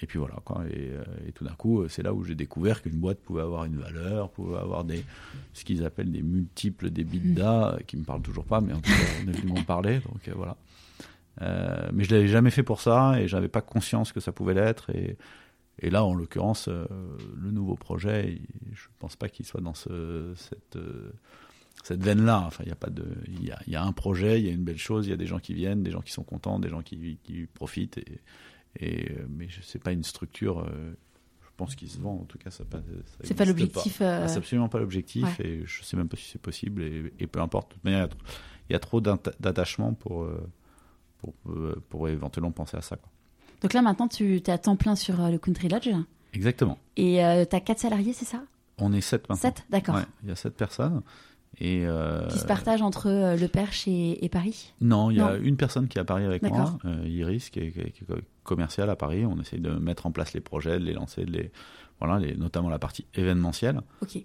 et 0.02 0.06
puis 0.06 0.18
voilà, 0.18 0.36
quoi. 0.44 0.64
Et, 0.70 0.90
euh, 0.90 1.04
tout 1.34 1.44
d'un 1.44 1.54
coup, 1.54 1.82
euh, 1.82 1.88
c'est 1.88 2.02
là 2.02 2.14
où 2.14 2.24
j'ai 2.24 2.34
découvert 2.34 2.82
qu'une 2.82 2.98
boîte 2.98 3.20
pouvait 3.20 3.42
avoir 3.42 3.64
une 3.64 3.76
valeur, 3.76 4.30
pouvait 4.30 4.58
avoir 4.58 4.84
des, 4.84 5.04
ce 5.52 5.64
qu'ils 5.64 5.84
appellent 5.84 6.10
des 6.10 6.22
multiples 6.22 6.90
d'EBITDA, 6.90 7.74
euh, 7.74 7.78
qui 7.86 7.96
me 7.96 8.04
parlent 8.04 8.22
toujours 8.22 8.44
pas, 8.44 8.60
mais 8.60 8.72
en 8.72 8.80
tout 8.80 8.90
cas, 8.90 8.96
on 9.24 9.28
est 9.28 9.36
venu 9.36 9.52
m'en 9.52 9.62
parler, 9.62 10.00
donc 10.00 10.28
voilà. 10.34 10.56
Mais 11.92 12.04
je 12.04 12.14
l'avais 12.14 12.28
jamais 12.28 12.50
fait 12.50 12.62
pour 12.62 12.80
ça, 12.80 13.20
et 13.20 13.28
j'avais 13.28 13.48
pas 13.48 13.62
conscience 13.62 14.12
que 14.12 14.20
ça 14.20 14.32
pouvait 14.32 14.54
l'être, 14.54 14.90
et, 14.90 15.16
et 15.78 15.90
là, 15.90 16.04
en 16.04 16.14
l'occurrence, 16.14 16.68
le 16.68 17.50
nouveau 17.50 17.76
projet, 17.76 18.40
je 18.72 18.86
pense 18.98 19.16
pas 19.16 19.28
qu'il 19.28 19.46
soit 19.46 19.62
dans 19.62 19.72
ce, 19.72 20.34
cette, 20.34 20.78
cette 21.82 22.02
veine-là. 22.02 22.42
Enfin, 22.46 22.64
il 22.66 22.68
y 22.68 22.72
a 22.72 22.76
y 23.42 23.50
a, 23.50 23.58
y 23.66 23.74
a 23.74 23.82
un 23.82 23.92
projet, 23.92 24.38
il 24.38 24.46
y 24.46 24.50
a 24.50 24.52
une 24.52 24.64
belle 24.64 24.78
chose, 24.78 25.06
il 25.06 25.10
y 25.10 25.14
a 25.14 25.16
des 25.16 25.26
gens 25.26 25.38
qui 25.38 25.54
viennent, 25.54 25.82
des 25.82 25.90
gens 25.90 26.02
qui 26.02 26.12
sont 26.12 26.24
contents, 26.24 26.58
des 26.58 26.68
gens 26.68 26.82
qui, 26.82 27.18
qui 27.22 27.46
profitent, 27.46 27.98
et 28.78 29.10
euh, 29.12 29.26
mais 29.28 29.48
je 29.48 29.62
sais 29.62 29.78
pas 29.78 29.92
une 29.92 30.04
structure. 30.04 30.60
euh, 30.60 30.92
je 31.42 31.48
pense 31.56 31.74
qu'il 31.74 31.90
se 31.90 31.98
vend, 31.98 32.14
en 32.14 32.24
tout 32.24 32.38
cas, 32.38 32.50
ça, 32.50 32.64
pas, 32.64 32.78
ça 32.78 33.18
C'est 33.24 33.34
pas 33.34 33.44
l'objectif. 33.44 33.98
euh, 34.00 34.26
C'est 34.28 34.38
absolument 34.38 34.70
pas 34.70 34.78
l'objectif 34.78 35.38
ouais. 35.40 35.46
et 35.46 35.62
je 35.66 35.82
sais 35.82 35.94
même 35.96 36.08
pas 36.08 36.16
si 36.16 36.24
c'est 36.30 36.40
possible 36.40 36.82
et, 36.82 37.12
et 37.18 37.26
peu 37.26 37.40
importe. 37.40 37.68
De 37.70 37.74
toute 37.74 37.84
manière, 37.84 38.08
il 38.68 38.72
y 38.72 38.76
a 38.76 38.78
trop- 38.78 39.02
d'attachement 39.02 39.92
pour, 39.92 40.22
euh, 40.22 40.42
pour, 41.18 41.34
pour 41.90 42.08
éventuellement 42.08 42.50
penser 42.52 42.78
à 42.78 42.80
ça. 42.80 42.96
quoi. 42.96 43.10
Donc 43.60 43.74
là, 43.74 43.82
maintenant, 43.82 44.08
tu 44.08 44.36
es 44.36 44.48
à 44.50 44.56
temps 44.56 44.76
plein 44.76 44.96
sur 44.96 45.18
le 45.28 45.36
Country 45.36 45.68
Lodge. 45.68 45.90
Exactement. 46.32 46.78
Et 46.96 47.22
euh, 47.22 47.44
tu 47.44 47.54
as 47.56 47.60
quatre 47.60 47.80
salariés, 47.80 48.14
c'est 48.14 48.24
ça? 48.24 48.42
On 48.78 48.94
est 48.94 49.02
sept 49.02 49.28
maintenant. 49.28 49.36
Sept? 49.50 49.64
D'accord. 49.68 49.96
Ouais, 49.96 50.04
il 50.22 50.30
y 50.30 50.32
a 50.32 50.36
sept 50.36 50.56
personnes. 50.56 51.02
Et 51.60 51.86
euh, 51.86 52.26
Qui 52.28 52.38
se 52.38 52.46
partagent 52.46 52.80
entre 52.82 53.08
euh, 53.08 53.36
Le 53.36 53.46
Perche 53.46 53.86
et, 53.86 54.24
et 54.24 54.28
Paris 54.30 54.72
Non, 54.80 55.10
il 55.10 55.18
y 55.18 55.20
a 55.20 55.34
Non. 55.36 55.42
une 55.42 55.56
personne 55.56 55.88
qui 55.88 55.98
est 55.98 56.00
à 56.00 56.04
Paris 56.04 56.24
avec 56.24 56.42
moi, 56.42 56.78
euh, 56.86 57.06
Iris, 57.06 57.50
qui 57.50 57.58
est, 57.60 57.92
qui 57.92 58.02
commerciale 58.44 58.88
à 58.88 58.96
Paris. 58.96 59.26
On 59.26 59.38
essaye 59.40 59.60
de 59.60 59.70
mettre 59.70 60.06
en 60.06 60.10
place 60.12 60.32
les 60.32 60.40
projets, 60.40 60.78
de 60.78 60.84
les 60.84 60.94
lancer, 60.94 61.24
de 61.26 61.30
les, 61.32 61.52
voilà, 61.98 62.18
les, 62.18 62.34
notamment 62.34 62.70
la 62.70 62.78
partie 62.78 63.04
événementielle. 63.14 63.82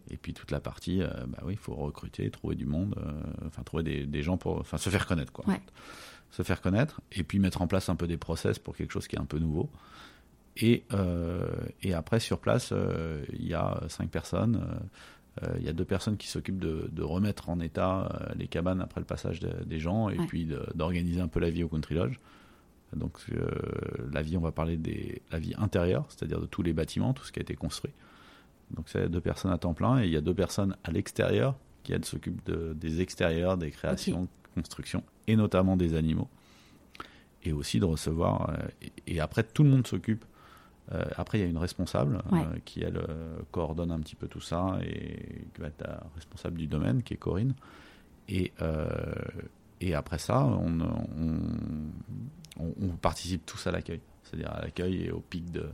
Et 0.10 0.16
puis 0.18 0.34
toute 0.34 0.52
la 0.52 0.62
partie, 0.62 1.02
euh, 1.02 1.08
bah 1.28 1.40
oui, 1.46 1.54
il 1.54 1.60
faut 1.60 1.76
recruter, 1.76 2.30
trouver 2.32 2.56
du 2.56 2.66
monde, 2.66 2.96
euh, 2.98 3.12
enfin 3.48 3.64
trouver 3.64 3.84
des, 3.84 4.06
des 4.06 4.22
gens 4.24 4.38
pour, 4.38 4.58
enfin 4.60 4.78
se 4.78 4.90
faire 4.90 5.06
connaître 5.06 5.34
quoi. 5.34 5.46
Ouais. 5.48 5.60
Se 6.32 6.42
faire 6.42 6.62
connaître 6.62 7.02
et 7.12 7.24
puis 7.24 7.40
mettre 7.40 7.62
en 7.62 7.68
place 7.68 7.90
un 7.90 7.96
peu 7.96 8.08
des 8.08 8.18
process 8.18 8.60
pour 8.60 8.76
quelque 8.78 8.92
chose 8.92 9.08
qui 9.08 9.18
est 9.18 9.20
un 9.20 9.26
peu 9.26 9.40
nouveau. 9.40 9.70
Et, 10.58 10.86
euh, 10.94 11.46
et 11.84 11.94
après 11.94 12.22
sur 12.22 12.40
place, 12.40 12.70
euh, 12.72 13.24
il 13.34 13.46
y 13.46 13.54
a 13.54 13.82
cinq 13.90 14.10
personnes. 14.10 14.66
Euh, 15.44 15.56
Il 15.60 15.66
y 15.66 15.70
a 15.70 15.74
deux 15.74 15.86
personnes 15.86 16.18
qui 16.18 16.28
s'occupent 16.28 16.60
de, 16.60 16.90
de 16.92 17.04
remettre 17.04 17.50
en 17.50 17.60
état 17.60 18.10
euh, 18.22 18.34
les 18.36 18.48
cabanes 18.48 18.82
après 18.82 19.02
le 19.02 19.06
passage 19.06 19.40
de- 19.40 19.64
des 19.66 19.80
gens 19.80 20.10
et 20.10 20.18
Ouais. 20.18 20.28
puis 20.28 20.46
de- 20.46 20.66
d'organiser 20.76 21.22
un 21.22 21.28
peu 21.28 21.40
la 21.40 21.50
vie 21.50 21.64
au 21.64 21.68
country 21.68 21.96
lodge. 21.96 22.20
Donc 22.96 23.18
euh, 23.34 23.50
la 24.14 24.22
vie, 24.22 24.38
on 24.38 24.42
va 24.42 24.52
parler 24.52 24.78
des 24.78 25.22
la 25.32 25.40
vie 25.40 25.54
intérieure, 25.58 26.06
c'est-à-dire 26.10 26.40
de 26.40 26.46
tous 26.46 26.62
les 26.64 26.72
bâtiments, 26.74 27.14
tout 27.14 27.24
ce 27.26 27.32
qui 27.32 27.40
a 27.40 27.42
été 27.42 27.56
construit. 27.56 27.92
Donc 28.72 28.86
c'est 28.88 29.10
deux 29.10 29.22
personnes 29.22 29.52
à 29.52 29.58
temps 29.58 29.74
plein 29.74 30.02
et 30.02 30.06
il 30.06 30.12
y 30.12 30.18
a 30.18 30.22
deux 30.22 30.34
personnes 30.34 30.76
à 30.84 30.92
l'extérieur 30.92 31.56
qui 31.84 31.92
elles 31.94 32.06
s'occupent 32.06 32.46
de, 32.46 32.74
des 32.74 33.02
extérieurs, 33.02 33.58
des 33.58 33.70
créations, 33.72 34.28
constructions 34.56 35.04
et 35.28 35.36
notamment 35.36 35.76
des 35.78 35.96
animaux. 35.96 36.30
Et 37.44 37.52
aussi 37.52 37.80
de 37.80 37.86
recevoir. 37.86 38.50
euh, 38.50 38.68
et, 39.08 39.16
et 39.16 39.20
après 39.20 39.44
tout 39.44 39.64
le 39.64 39.70
monde 39.70 39.86
s'occupe. 39.86 40.24
Euh, 40.92 41.04
après 41.16 41.40
il 41.40 41.42
y 41.42 41.44
a 41.46 41.48
une 41.48 41.58
responsable 41.58 42.22
euh, 42.44 42.60
qui 42.64 42.84
elle 42.84 42.98
euh, 42.98 43.38
coordonne 43.52 43.90
un 43.92 44.00
petit 44.00 44.16
peu 44.16 44.28
tout 44.28 44.40
ça 44.42 44.78
et 44.84 45.46
qui 45.54 45.62
va 45.62 45.68
être 45.68 45.82
la 45.82 46.04
responsable 46.16 46.58
du 46.58 46.68
domaine 46.68 47.02
qui 47.02 47.16
est 47.16 47.18
Corinne. 47.18 47.56
Et, 48.30 48.52
et 49.82 49.94
après 49.96 50.18
ça, 50.20 50.44
on, 50.46 50.80
on, 50.82 51.40
on- 52.60 52.74
on 52.82 52.88
participe 52.98 53.46
tous 53.46 53.68
à 53.68 53.72
l'accueil, 53.72 54.00
c'est-à-dire 54.24 54.52
à 54.52 54.62
l'accueil 54.62 55.04
et 55.06 55.12
au 55.12 55.20
pic 55.20 55.52
de, 55.52 55.68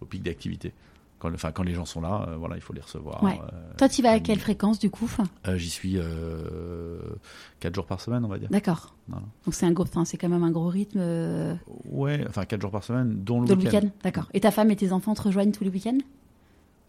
au 0.00 0.04
pic 0.06 0.22
d'activité. 0.22 0.72
Quand, 1.22 1.32
enfin, 1.32 1.52
quand 1.52 1.62
les 1.62 1.72
gens 1.72 1.84
sont 1.84 2.00
là, 2.00 2.26
euh, 2.28 2.36
voilà, 2.36 2.56
il 2.56 2.60
faut 2.62 2.72
les 2.72 2.80
recevoir. 2.80 3.22
Ouais. 3.22 3.38
euh, 3.52 3.56
Toi, 3.78 3.88
tu 3.88 4.02
vas 4.02 4.10
à 4.10 4.18
quelle 4.18 4.40
fréquence 4.40 4.80
du 4.80 4.90
coup 4.90 5.08
Euh, 5.46 5.56
J'y 5.56 5.70
suis 5.70 5.96
4 7.60 7.74
jours 7.76 7.86
par 7.86 8.00
semaine, 8.00 8.24
on 8.24 8.28
va 8.28 8.38
dire. 8.38 8.48
D'accord. 8.50 8.96
Voilà. 9.06 9.24
Donc 9.44 9.54
c'est 9.54 9.64
un 9.66 9.70
gros, 9.70 9.86
c'est 10.04 10.16
quand 10.16 10.28
même 10.28 10.42
un 10.42 10.50
gros 10.50 10.66
rythme 10.68 10.98
Ouais, 11.84 12.24
enfin 12.28 12.44
4 12.44 12.60
jours 12.60 12.72
par 12.72 12.82
semaine, 12.82 13.22
dont 13.22 13.40
le 13.40 13.46
week-end. 13.54 13.76
week-end. 13.76 13.88
D'accord. 14.02 14.26
Et 14.34 14.40
ta 14.40 14.50
femme 14.50 14.72
et 14.72 14.76
tes 14.76 14.90
enfants 14.92 15.14
te 15.14 15.22
rejoignent 15.22 15.52
tous 15.52 15.62
les 15.62 15.70
week-ends? 15.70 15.98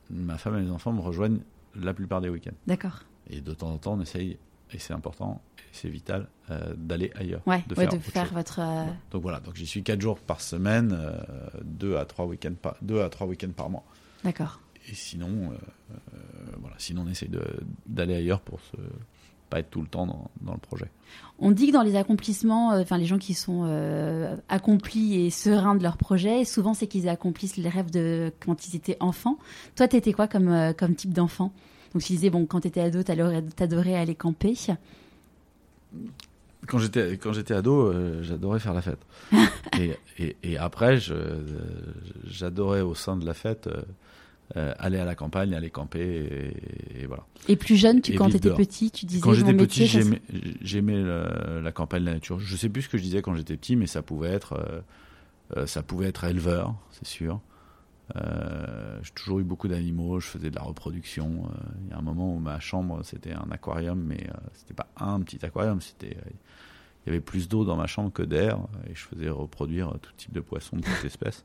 Ma 0.10 0.38
femme 0.40 0.58
et 0.58 0.62
mes 0.64 0.72
enfants 0.72 0.92
me 0.94 1.02
rejoignent 1.02 1.40
la 1.76 1.94
plupart 1.94 2.20
des 2.22 2.30
week-ends. 2.30 2.56
D'accord. 2.66 3.02
Et 3.30 3.40
de 3.40 3.54
temps 3.54 3.70
en 3.72 3.78
temps, 3.78 3.94
on 3.94 4.02
essaye, 4.02 4.38
et 4.74 4.80
c'est 4.80 4.94
important, 4.94 5.42
c'est 5.72 5.90
vital, 5.90 6.28
euh, 6.50 6.74
d'aller 6.76 7.12
ailleurs. 7.16 7.42
Ouais, 7.46 7.64
de 7.68 7.76
ouais, 7.76 7.88
faire, 8.02 8.30
de 8.30 8.34
votre. 8.34 8.60
euh, 8.60 8.86
Donc 9.12 9.22
voilà, 9.22 9.40
donc 9.40 9.56
j'y 9.56 9.68
suis 9.68 9.84
4 9.84 10.02
jours 10.02 10.18
par 10.20 10.42
semaine, 10.42 10.98
2 11.64 11.98
à 11.98 12.06
3 12.06 12.26
week-ends 12.26 12.56
par, 12.60 12.76
deux 12.82 13.00
à 13.02 13.10
trois 13.10 13.28
week-ends 13.28 13.52
par 13.56 13.70
mois. 13.70 13.84
D'accord. 14.24 14.60
Et 14.90 14.96
sinon, 14.96 15.52
euh, 15.52 15.56
euh, 16.14 16.18
voilà, 16.60 16.76
sinon 16.78 17.04
on 17.06 17.10
essaye 17.10 17.30
de- 17.30 17.42
d'aller 17.86 18.16
ailleurs 18.16 18.42
pour 18.42 18.60
se, 18.60 18.76
pas 19.50 19.60
être 19.60 19.70
tout 19.70 19.82
le 19.82 19.88
temps 19.88 20.06
dans, 20.06 20.30
dans 20.42 20.54
le 20.54 20.60
projet. 20.60 20.90
On 21.40 21.52
dit 21.52 21.68
que 21.68 21.74
dans 21.74 21.84
les 21.84 21.96
accomplissements, 21.96 22.74
euh, 22.74 22.82
enfin 22.82 22.98
les 22.98 23.06
gens 23.06 23.18
qui 23.18 23.34
sont 23.34 23.64
euh, 23.66 24.36
accomplis 24.50 25.16
et 25.26 25.30
sereins 25.30 25.76
de 25.76 25.84
leur 25.84 25.96
projet, 25.98 26.44
souvent 26.44 26.74
c'est 26.74 26.88
qu'ils 26.88 27.08
accomplissent 27.08 27.58
les 27.58 27.70
rêves 27.70 27.92
de 27.92 28.32
quand 28.46 28.68
ils 28.68 28.76
étaient 28.76 28.98
enfants. 29.00 29.38
Toi, 29.76 29.88
t'étais 29.88 30.12
quoi 30.12 30.28
comme 30.28 30.50
euh, 30.50 30.74
comme 30.74 30.96
type 30.96 31.14
d'enfant? 31.14 31.54
Donc 31.94 32.02
tu 32.04 32.14
disais 32.14 32.30
bon, 32.30 32.46
quand 32.46 32.62
t'étais 32.62 32.82
ado, 32.82 33.04
t'adorais 33.04 33.96
aller 33.96 34.16
camper. 34.16 34.56
Quand 36.68 36.80
j'étais 36.80 37.18
quand 37.18 37.34
j'étais 37.34 37.54
ado, 37.54 37.94
j'adorais 38.24 38.60
faire 38.60 38.74
la 38.74 38.82
fête. 38.82 39.00
et, 39.80 39.92
et, 40.18 40.36
et, 40.44 40.58
après, 40.58 40.98
j'adorais 42.26 42.82
au 42.82 42.96
sein 42.96 43.16
de 43.18 43.26
la 43.26 43.34
fête 43.34 43.70
euh, 44.56 44.74
aller 44.78 45.00
à 45.00 45.06
la 45.06 45.16
campagne, 45.16 45.56
aller 45.56 45.72
camper, 45.72 46.54
et, 46.96 47.08
voilà. 47.08 47.26
Et 47.48 47.56
plus 47.56 47.76
jeune, 47.76 48.02
tu, 48.02 48.14
quand 48.14 48.30
tu 48.30 48.38
étais 48.38 48.54
petit, 48.54 48.92
tu 48.92 49.06
disais 49.06 49.22
Quand 49.22 49.34
j'étais 49.34 49.54
petit, 49.54 49.88
j'aimais 50.62 51.02
la, 51.02 51.72
campagne, 51.72 52.04
la 52.04 52.14
nature. 52.14 52.40
Je 52.40 52.56
sais 52.56 52.70
plus 52.70 52.84
ce 52.84 52.90
que 52.90 52.98
je 52.98 53.04
disais 53.04 53.22
quand 53.22 53.36
j'étais 53.36 53.58
petit, 53.58 53.76
mais 53.76 53.88
ça 53.88 54.02
pouvait 54.02 54.30
être, 54.30 54.54
euh, 54.54 54.82
euh, 55.58 55.66
ça 55.66 55.82
pouvait 55.82 56.08
être 56.08 56.24
éleveur, 56.26 56.76
c'est 56.92 57.08
sûr. 57.08 57.40
j'ai 58.14 59.12
toujours 59.16 59.40
eu 59.40 59.44
beaucoup 59.44 59.68
d'animaux, 59.68 60.20
je 60.20 60.28
faisais 60.28 60.52
de 60.52 60.56
la 60.56 60.62
reproduction. 60.62 61.50
Il 61.86 61.90
y 61.90 61.94
a 61.94 61.98
un 61.98 62.04
moment 62.04 62.36
où 62.36 62.40
ma 62.40 62.60
chambre 62.60 63.02
c'était 63.04 63.34
un 63.34 63.50
aquarium, 63.50 64.00
mais 64.00 64.28
c'était 64.54 64.76
pas 64.76 64.90
un 64.98 65.20
petit 65.22 65.44
aquarium, 65.44 65.82
c'était 65.82 66.16
il 67.06 67.10
y 67.10 67.10
avait 67.10 67.22
plus 67.22 67.48
d'eau 67.50 67.66
dans 67.66 67.76
ma 67.76 67.88
chambre 67.88 68.12
que 68.12 68.24
d'air, 68.24 68.60
et 68.88 68.94
je 68.94 69.04
faisais 69.04 69.30
reproduire 69.30 69.94
tout 70.02 70.12
type 70.16 70.32
de 70.32 70.42
poissons 70.42 70.78
de 70.78 70.84
toute 70.84 71.06
espèce. 71.06 71.44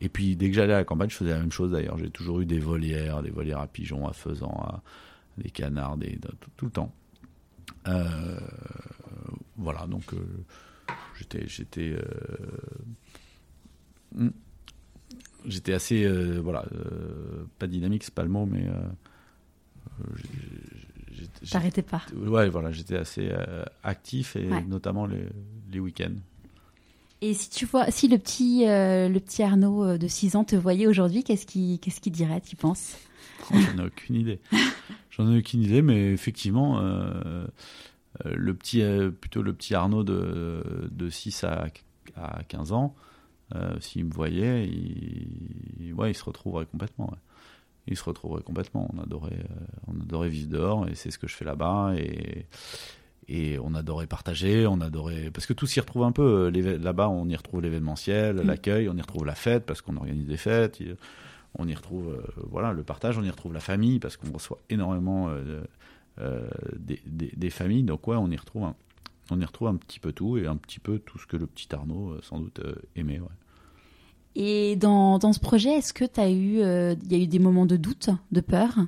Et 0.00 0.08
puis 0.08 0.36
dès 0.36 0.48
que 0.48 0.54
j'allais 0.54 0.74
à 0.74 0.78
la 0.78 0.84
campagne, 0.84 1.10
je 1.10 1.16
faisais 1.16 1.30
la 1.30 1.40
même 1.40 1.52
chose 1.52 1.72
d'ailleurs. 1.72 1.98
J'ai 1.98 2.10
toujours 2.10 2.40
eu 2.40 2.46
des 2.46 2.60
volières, 2.60 3.22
des 3.22 3.30
volières 3.30 3.60
à 3.60 3.66
pigeons, 3.66 4.06
à 4.06 4.12
faisans, 4.12 4.80
des 5.38 5.50
canards, 5.50 5.96
des, 5.96 6.18
tout, 6.56 6.66
le 6.66 6.70
temps. 6.70 6.92
Euh, 7.86 8.38
voilà, 9.56 9.86
donc 9.86 10.12
euh, 10.14 10.18
j'étais, 11.16 11.46
j'étais, 11.46 11.92
euh, 11.92 12.02
hmm, 14.14 14.30
j'étais 15.46 15.72
assez, 15.72 16.06
voilà, 16.40 16.64
pas 17.58 17.66
dynamique, 17.66 18.04
c'est 18.04 18.14
pas 18.14 18.24
le 18.24 18.28
mot, 18.28 18.46
mais 18.46 18.66
T'arrêtais 21.50 21.82
pas. 21.82 22.02
Ouais, 22.14 22.48
voilà, 22.48 22.70
j'étais 22.70 22.96
assez 22.96 23.32
actif 23.82 24.36
et 24.36 24.48
notamment 24.68 25.06
les, 25.06 25.26
les 25.72 25.80
week-ends. 25.80 26.14
Et 27.20 27.34
si 27.34 27.50
tu 27.50 27.66
vois, 27.66 27.90
si 27.90 28.06
le 28.06 28.16
petit, 28.16 28.68
euh, 28.68 29.08
le 29.08 29.18
petit 29.18 29.42
Arnaud 29.42 29.84
euh, 29.84 29.98
de 29.98 30.06
6 30.06 30.36
ans 30.36 30.44
te 30.44 30.54
voyait 30.54 30.86
aujourd'hui, 30.86 31.24
qu'est-ce 31.24 31.46
qu'il 31.46 31.80
qu'est-ce 31.80 32.00
qu'il 32.00 32.12
dirait, 32.12 32.40
tu 32.40 32.54
penses? 32.54 32.96
J'en 33.50 33.82
ai 33.82 33.86
aucune 33.86 34.16
idée. 34.16 34.40
J'en 35.10 35.32
ai 35.32 35.38
aucune 35.38 35.62
idée, 35.62 35.82
mais 35.82 36.12
effectivement, 36.12 36.78
euh, 36.80 37.44
le 38.24 38.54
petit, 38.54 38.82
plutôt 39.20 39.42
le 39.42 39.52
petit 39.52 39.74
Arnaud 39.74 40.04
de, 40.04 40.88
de 40.90 41.10
6 41.10 41.42
à, 41.44 41.66
à 42.14 42.44
15 42.44 42.72
ans, 42.72 42.94
s'il 43.80 44.04
me 44.04 44.12
voyait, 44.12 44.68
il, 44.68 45.92
ouais, 45.94 46.12
il 46.12 46.14
se 46.14 46.24
retrouverait 46.24 46.66
complètement. 46.66 47.12
Il 47.88 47.96
se 47.96 48.04
retrouverait 48.04 48.42
complètement. 48.42 48.88
On 48.94 49.02
adorait, 49.02 49.44
on 49.88 50.00
adorait 50.00 50.28
vivre 50.28 50.50
dehors, 50.50 50.88
et 50.88 50.94
c'est 50.94 51.10
ce 51.10 51.18
que 51.18 51.26
je 51.26 51.34
fais 51.34 51.44
là-bas. 51.44 51.94
Et, 51.96 52.46
et 53.28 53.58
on 53.58 53.74
adorait 53.74 54.06
partager, 54.06 54.66
on 54.66 54.80
adorait 54.80 55.30
parce 55.30 55.46
que 55.46 55.52
tout 55.52 55.66
s'y 55.66 55.80
retrouve 55.80 56.04
un 56.04 56.12
peu. 56.12 56.50
Euh, 56.54 56.78
là-bas, 56.78 57.08
on 57.08 57.28
y 57.28 57.36
retrouve 57.36 57.60
l'événementiel, 57.60 58.36
mm. 58.36 58.46
l'accueil, 58.46 58.88
on 58.88 58.96
y 58.96 59.00
retrouve 59.00 59.26
la 59.26 59.34
fête 59.34 59.66
parce 59.66 59.82
qu'on 59.82 59.96
organise 59.96 60.26
des 60.26 60.36
fêtes. 60.36 60.82
On 61.58 61.68
y 61.68 61.74
retrouve 61.74 62.08
euh, 62.08 62.22
voilà 62.50 62.72
le 62.72 62.82
partage, 62.82 63.18
on 63.18 63.22
y 63.22 63.30
retrouve 63.30 63.52
la 63.52 63.60
famille 63.60 63.98
parce 63.98 64.16
qu'on 64.16 64.32
reçoit 64.32 64.58
énormément 64.70 65.28
euh, 66.18 66.48
des, 66.78 67.50
familles. 67.50 67.82
Donc 67.82 68.06
ouais, 68.08 68.16
on 68.16 68.30
y 68.30 68.36
retrouve 68.36 68.64
un, 68.64 68.74
on 69.30 69.40
y 69.40 69.44
retrouve 69.44 69.68
un 69.68 69.76
petit 69.76 70.00
peu 70.00 70.12
tout 70.12 70.38
et 70.38 70.46
un 70.46 70.56
petit 70.56 70.80
peu 70.80 70.98
tout 70.98 71.18
ce 71.18 71.26
que 71.26 71.36
le 71.36 71.46
petit 71.46 71.74
Arnaud 71.74 72.16
sans 72.22 72.40
doute 72.40 72.60
aimait. 72.96 73.20
Et 74.36 74.76
dans, 74.76 75.18
dans, 75.18 75.32
ce 75.32 75.40
projet, 75.40 75.70
est-ce 75.70 75.92
que 75.92 76.04
tu 76.04 76.20
as 76.20 76.30
eu, 76.30 76.60
il 76.60 77.12
y 77.12 77.14
a 77.14 77.18
eu 77.18 77.26
des 77.26 77.38
moments 77.38 77.66
de 77.66 77.76
doute, 77.76 78.08
de 78.32 78.40
peur? 78.40 78.78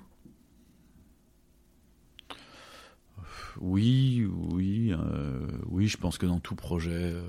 Oui, 3.61 4.27
oui, 4.27 4.93
euh, 4.93 5.47
oui. 5.67 5.87
Je 5.87 5.99
pense 5.99 6.19
que 6.19 6.27
dans 6.27 6.41
tout 6.41 6.55
projet, 6.55 7.13
euh, 7.13 7.23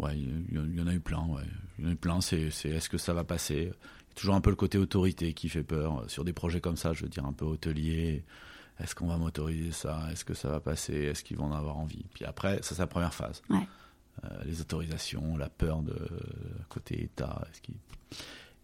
ouais, 0.00 0.18
il 0.18 0.74
y, 0.76 0.80
en 0.80 0.86
a 0.86 0.92
eu 0.92 1.00
plein. 1.00 1.24
Ouais, 1.26 1.44
il 1.78 1.84
y 1.84 1.86
en 1.86 1.90
a 1.90 1.92
eu 1.92 1.96
plein. 1.96 2.20
C'est, 2.20 2.48
est-ce 2.64 2.88
que 2.88 2.98
ça 2.98 3.14
va 3.14 3.22
passer? 3.22 3.54
Il 3.54 3.66
y 3.68 3.70
a 3.70 4.14
toujours 4.16 4.34
un 4.34 4.40
peu 4.40 4.50
le 4.50 4.56
côté 4.56 4.78
autorité 4.78 5.32
qui 5.32 5.48
fait 5.48 5.62
peur 5.62 6.04
sur 6.08 6.24
des 6.24 6.32
projets 6.32 6.60
comme 6.60 6.76
ça. 6.76 6.92
Je 6.92 7.02
veux 7.02 7.08
dire 7.08 7.24
un 7.24 7.32
peu 7.32 7.44
hôtelier. 7.44 8.24
Est-ce 8.80 8.96
qu'on 8.96 9.06
va 9.06 9.16
m'autoriser 9.16 9.70
ça? 9.70 10.08
Est-ce 10.10 10.24
que 10.24 10.34
ça 10.34 10.48
va 10.48 10.60
passer? 10.60 10.94
Est-ce 10.94 11.22
qu'ils 11.22 11.36
vont 11.36 11.44
en 11.44 11.52
avoir 11.52 11.78
envie? 11.78 12.04
Puis 12.14 12.24
après, 12.24 12.60
ça 12.62 12.74
c'est 12.74 12.82
la 12.82 12.88
première 12.88 13.14
phase. 13.14 13.42
Euh, 13.50 14.28
les 14.44 14.60
autorisations, 14.60 15.36
la 15.36 15.48
peur 15.48 15.82
de 15.82 15.96
côté 16.68 17.04
État. 17.04 17.46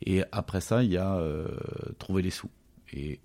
Et 0.03 0.25
après 0.33 0.61
ça, 0.61 0.83
il 0.83 0.91
y 0.91 0.97
a 0.97 1.23
trouver 1.99 2.23
les 2.23 2.31
sous. 2.31 2.51
Et 2.93 3.21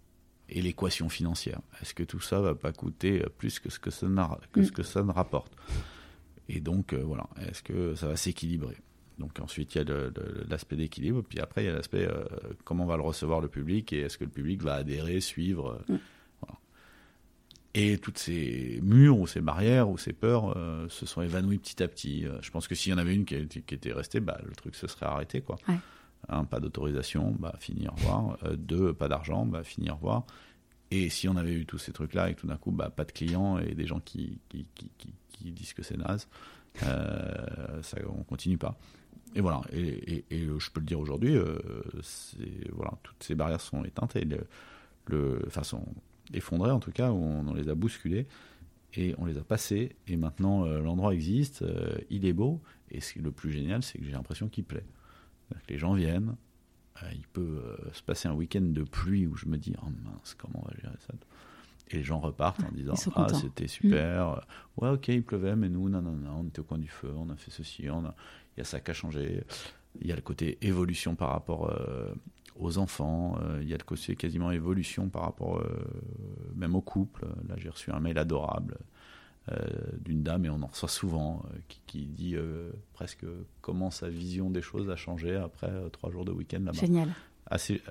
et 0.53 0.61
l'équation 0.61 1.09
financière. 1.09 1.59
Est-ce 1.81 1.93
que 1.93 2.03
tout 2.03 2.19
ça 2.19 2.39
va 2.39 2.55
pas 2.55 2.71
coûter 2.71 3.23
plus 3.37 3.59
que 3.59 3.69
ce 3.69 3.79
que 3.79 3.89
ça, 3.89 4.07
que 4.51 4.63
ce 4.63 4.69
mm. 4.69 4.71
que 4.71 4.83
ça 4.83 5.03
ne 5.03 5.11
rapporte? 5.11 5.53
Et 6.49 6.59
donc, 6.59 6.93
euh, 6.93 7.01
voilà, 7.03 7.27
est-ce 7.41 7.63
que 7.63 7.95
ça 7.95 8.07
va 8.07 8.15
s'équilibrer? 8.15 8.77
Donc 9.17 9.39
ensuite, 9.39 9.75
il 9.75 9.77
y 9.77 9.91
a 9.91 10.09
l'aspect 10.47 10.75
d'équilibre, 10.75 11.23
puis 11.27 11.39
après, 11.39 11.63
il 11.63 11.67
y 11.67 11.69
a 11.69 11.73
l'aspect 11.73 12.07
euh, 12.07 12.23
comment 12.63 12.85
va 12.85 12.97
le 12.97 13.03
recevoir 13.03 13.41
le 13.41 13.47
public 13.47 13.93
et 13.93 14.01
est-ce 14.01 14.17
que 14.17 14.23
le 14.23 14.31
public 14.31 14.61
va 14.61 14.75
adhérer, 14.75 15.19
suivre 15.19 15.81
mm. 15.89 15.97
Et 17.75 17.97
toutes 17.97 18.19
ces 18.19 18.79
murs 18.83 19.17
ou 19.17 19.25
ces 19.25 19.41
barrières 19.41 19.89
ou 19.89 19.97
ces 19.97 20.13
peurs 20.13 20.55
euh, 20.55 20.87
se 20.89 21.07
sont 21.07 21.23
évanouies 21.23 21.57
petit 21.57 21.81
à 21.81 21.87
petit. 21.87 22.23
je 22.39 22.51
pense 22.51 22.67
que 22.67 22.75
s'il 22.75 22.91
y 22.91 22.93
en 22.93 22.99
avait 22.99 23.15
une 23.15 23.25
qui, 23.25 23.35
était 23.35 23.91
restée, 23.91 24.19
bah, 24.19 24.39
le 24.45 24.53
truc 24.53 24.75
se 24.75 24.85
serait 24.85 25.07
arrêté. 25.07 25.41
Quoi. 25.41 25.57
Un, 26.29 26.45
pas 26.45 26.59
d'autorisation, 26.59 27.31
bah, 27.37 27.55
finir 27.59 27.93
voir. 27.97 28.37
deux, 28.57 28.93
pas 28.93 29.07
d'argent, 29.07 29.45
bah, 29.45 29.63
finir 29.63 29.97
voir. 29.97 30.25
Et 30.91 31.09
si 31.09 31.27
on 31.27 31.35
avait 31.35 31.53
eu 31.53 31.65
tous 31.65 31.79
ces 31.79 31.91
trucs-là 31.91 32.29
et 32.29 32.35
tout 32.35 32.47
d'un 32.47 32.57
coup, 32.57 32.71
bah, 32.71 32.89
pas 32.89 33.03
de 33.03 33.11
clients 33.11 33.57
et 33.57 33.73
des 33.73 33.85
gens 33.85 33.99
qui, 33.99 34.39
disent 35.41 35.73
que 35.73 35.83
c'est 35.83 35.97
naze, 35.97 36.27
euh, 36.83 37.81
ça, 37.81 37.97
on 38.07 38.23
continue 38.23 38.57
pas. 38.57 38.77
Et 39.35 39.41
voilà, 39.41 39.61
et, 39.71 40.23
et, 40.29 40.47
je 40.59 40.69
peux 40.69 40.79
le 40.79 40.85
dire 40.85 40.99
aujourd'hui, 40.99 41.35
euh, 41.35 41.57
voilà, 42.71 42.93
toutes 43.01 43.23
ces 43.23 43.33
barrières 43.33 43.61
sont 43.61 43.83
éteintes 43.83 44.15
et 44.15 44.27
le, 45.07 45.41
enfin, 45.47 45.63
sont 45.63 45.85
effondrées 46.33 46.71
en 46.71 46.79
tout 46.79 46.91
cas, 46.91 47.11
on, 47.11 47.53
les 47.53 47.69
a 47.69 47.75
bousculées 47.75 48.27
et 48.95 49.15
on 49.17 49.25
les 49.25 49.37
a 49.37 49.43
passées. 49.43 49.95
Et 50.07 50.17
maintenant, 50.17 50.65
euh, 50.65 50.79
l'endroit 50.79 51.13
existe, 51.13 51.63
euh, 51.63 51.97
il 52.11 52.25
est 52.25 52.33
beau. 52.33 52.61
Et 52.91 52.99
le 53.19 53.31
plus 53.31 53.51
génial, 53.51 53.81
c'est 53.81 53.97
que 53.97 54.05
j'ai 54.05 54.11
l'impression 54.11 54.47
qu'il 54.49 54.63
plaît. 54.63 54.85
Que 55.49 55.73
les 55.73 55.77
gens 55.77 55.93
viennent, 55.93 56.35
euh, 57.01 57.07
il 57.13 57.27
peut 57.27 57.61
euh, 57.63 57.77
se 57.93 58.01
passer 58.03 58.27
un 58.27 58.33
week-end 58.33 58.61
de 58.61 58.83
pluie 58.83 59.27
où 59.27 59.35
je 59.35 59.45
me 59.45 59.57
dis, 59.57 59.73
oh 59.81 59.89
mince, 60.03 60.35
comment 60.37 60.63
on 60.63 60.67
va 60.67 60.75
gérer 60.81 60.95
ça? 60.99 61.13
Et 61.89 61.97
les 61.97 62.03
gens 62.03 62.19
repartent 62.19 62.63
en 62.63 62.71
disant, 62.71 62.93
ah, 63.15 63.27
c'était 63.29 63.67
super. 63.67 64.27
Mm. 64.27 64.83
Ouais, 64.83 64.89
ok, 64.89 65.07
il 65.09 65.23
pleuvait, 65.23 65.55
mais 65.55 65.69
nous, 65.69 65.89
non, 65.89 66.01
non, 66.01 66.13
non, 66.13 66.39
on 66.39 66.47
était 66.47 66.59
au 66.59 66.63
coin 66.63 66.77
du 66.77 66.87
feu, 66.87 67.11
on 67.15 67.29
a 67.29 67.35
fait 67.35 67.51
ceci, 67.51 67.89
on 67.89 68.05
a... 68.05 68.15
il 68.55 68.59
y 68.59 68.61
a 68.61 68.63
ça 68.63 68.79
qui 68.79 68.91
a 68.91 68.93
changé. 68.93 69.43
Il 70.01 70.07
y 70.07 70.11
a 70.11 70.15
le 70.15 70.21
côté 70.21 70.57
évolution 70.61 71.15
par 71.15 71.29
rapport 71.29 71.69
euh, 71.69 72.13
aux 72.55 72.79
enfants, 72.79 73.37
il 73.61 73.67
y 73.67 73.73
a 73.73 73.77
le 73.77 73.83
côté 73.83 74.15
quasiment 74.15 74.49
évolution 74.51 75.09
par 75.09 75.23
rapport 75.23 75.63
même 76.55 76.75
au 76.75 76.81
couple. 76.81 77.25
Là, 77.47 77.55
j'ai 77.57 77.69
reçu 77.69 77.91
un 77.91 77.99
mail 77.99 78.17
adorable 78.17 78.77
euh, 78.79 78.92
d'une 79.99 80.23
dame, 80.23 80.45
et 80.45 80.49
on 80.49 80.61
en 80.61 80.67
reçoit 80.67 80.89
souvent, 80.89 81.43
euh, 81.45 81.57
qui, 81.87 82.05
dit 82.05 82.35
euh, 82.35 82.71
presque 82.93 83.25
comment 83.61 83.91
sa 83.91 84.07
vision 84.07 84.49
des 84.49 84.61
choses 84.61 84.89
a 84.89 84.95
changé 84.95 85.35
après 85.35 85.71
trois 85.91 86.11
jours 86.11 86.25
de 86.25 86.31
week-end 86.31 86.59
là-bas. 86.59 86.79
Génial. 86.79 87.09
Assez, 87.47 87.81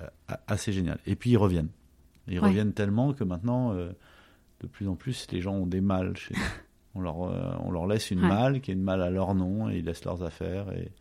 assez 0.47 0.73
génial. 0.73 0.99
Et 1.07 1.15
puis 1.15 1.31
ils 1.31 1.37
reviennent. 1.37 1.69
Ils 2.27 2.41
reviennent 2.41 2.73
tellement 2.73 3.13
que 3.13 3.25
maintenant, 3.25 3.75
de 3.75 4.67
plus 4.71 4.89
en 4.89 4.95
plus, 4.95 5.27
les 5.31 5.41
gens 5.41 5.55
ont 5.55 5.67
des 5.67 5.81
malles 5.81 6.17
chez 6.17 6.35
nous. 6.35 6.41
On 6.95 7.01
leur, 7.01 7.17
on 7.65 7.71
leur 7.71 7.87
laisse 7.87 8.11
une 8.11 8.21
malle 8.21 8.61
qui 8.61 8.71
est 8.71 8.75
une 8.75 8.83
malle 8.83 9.01
à 9.01 9.09
leur 9.09 9.35
nom 9.35 9.71
et 9.71 9.79
ils 9.79 9.85
laissent 9.87 10.05
leurs 10.05 10.23
affaires. 10.23 10.67
Et, 10.73 10.93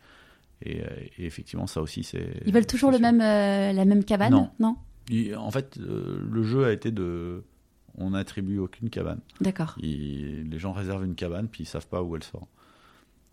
et, 0.78 0.86
effectivement, 1.26 1.68
ça 1.68 1.82
aussi, 1.82 2.06
c'est. 2.06 2.41
Ils 2.45 2.54
veulent 2.54 2.66
toujours 2.66 2.91
le 2.91 2.97
même, 2.97 3.18
la 3.18 3.84
même 3.84 4.06
cabane 4.06 4.32
Non. 4.32 4.49
non? 4.58 4.78
En 5.38 5.52
fait, 5.52 5.76
le 5.76 6.43
jeu 6.43 6.64
a 6.64 6.72
été 6.72 6.91
de 6.91 7.43
on 8.02 8.12
n'attribue 8.12 8.60
aucune 8.60 8.89
cabane. 8.89 9.20
D'accord. 9.39 9.76
Les 9.82 10.60
gens 10.60 10.74
réservent 10.74 11.06
une 11.06 11.16
cabane, 11.16 11.47
puis 11.47 11.64
ils 11.64 11.68
savent 11.68 11.88
pas 11.88 12.02
où 12.02 12.16
elle 12.16 12.24
sort. 12.24 12.47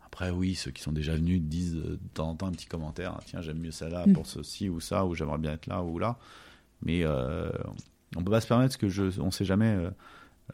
Après, 0.05 0.31
oui, 0.31 0.55
ceux 0.55 0.71
qui 0.71 0.83
sont 0.83 0.93
déjà 0.93 1.14
venus 1.14 1.41
disent 1.41 1.75
de 1.75 1.99
temps 2.14 2.31
en 2.31 2.35
temps 2.35 2.47
un 2.47 2.53
petit 2.53 2.66
commentaire 2.66 3.14
ah, 3.16 3.21
tiens, 3.27 3.43
j'aime 3.43 3.59
mieux 3.59 3.71
celle-là 3.71 4.07
mm. 4.07 4.14
pour 4.14 4.27
ceci 4.27 4.69
ou 4.69 4.81
ça, 4.81 5.05
ou 5.05 5.14
j'aimerais 5.14 5.39
bien 5.39 5.53
être 5.53 5.66
là 5.66 5.83
ou 5.83 5.99
là. 5.99 6.19
Mais 6.83 7.05
euh, 7.05 7.51
on 8.16 8.25
peut 8.25 8.31
pas 8.31 8.41
se 8.41 8.47
permettre 8.47 8.79
que 8.79 8.89
je, 8.89 9.21
on 9.21 9.31
sait 9.31 9.45
jamais. 9.45 9.66
Euh, 9.66 9.91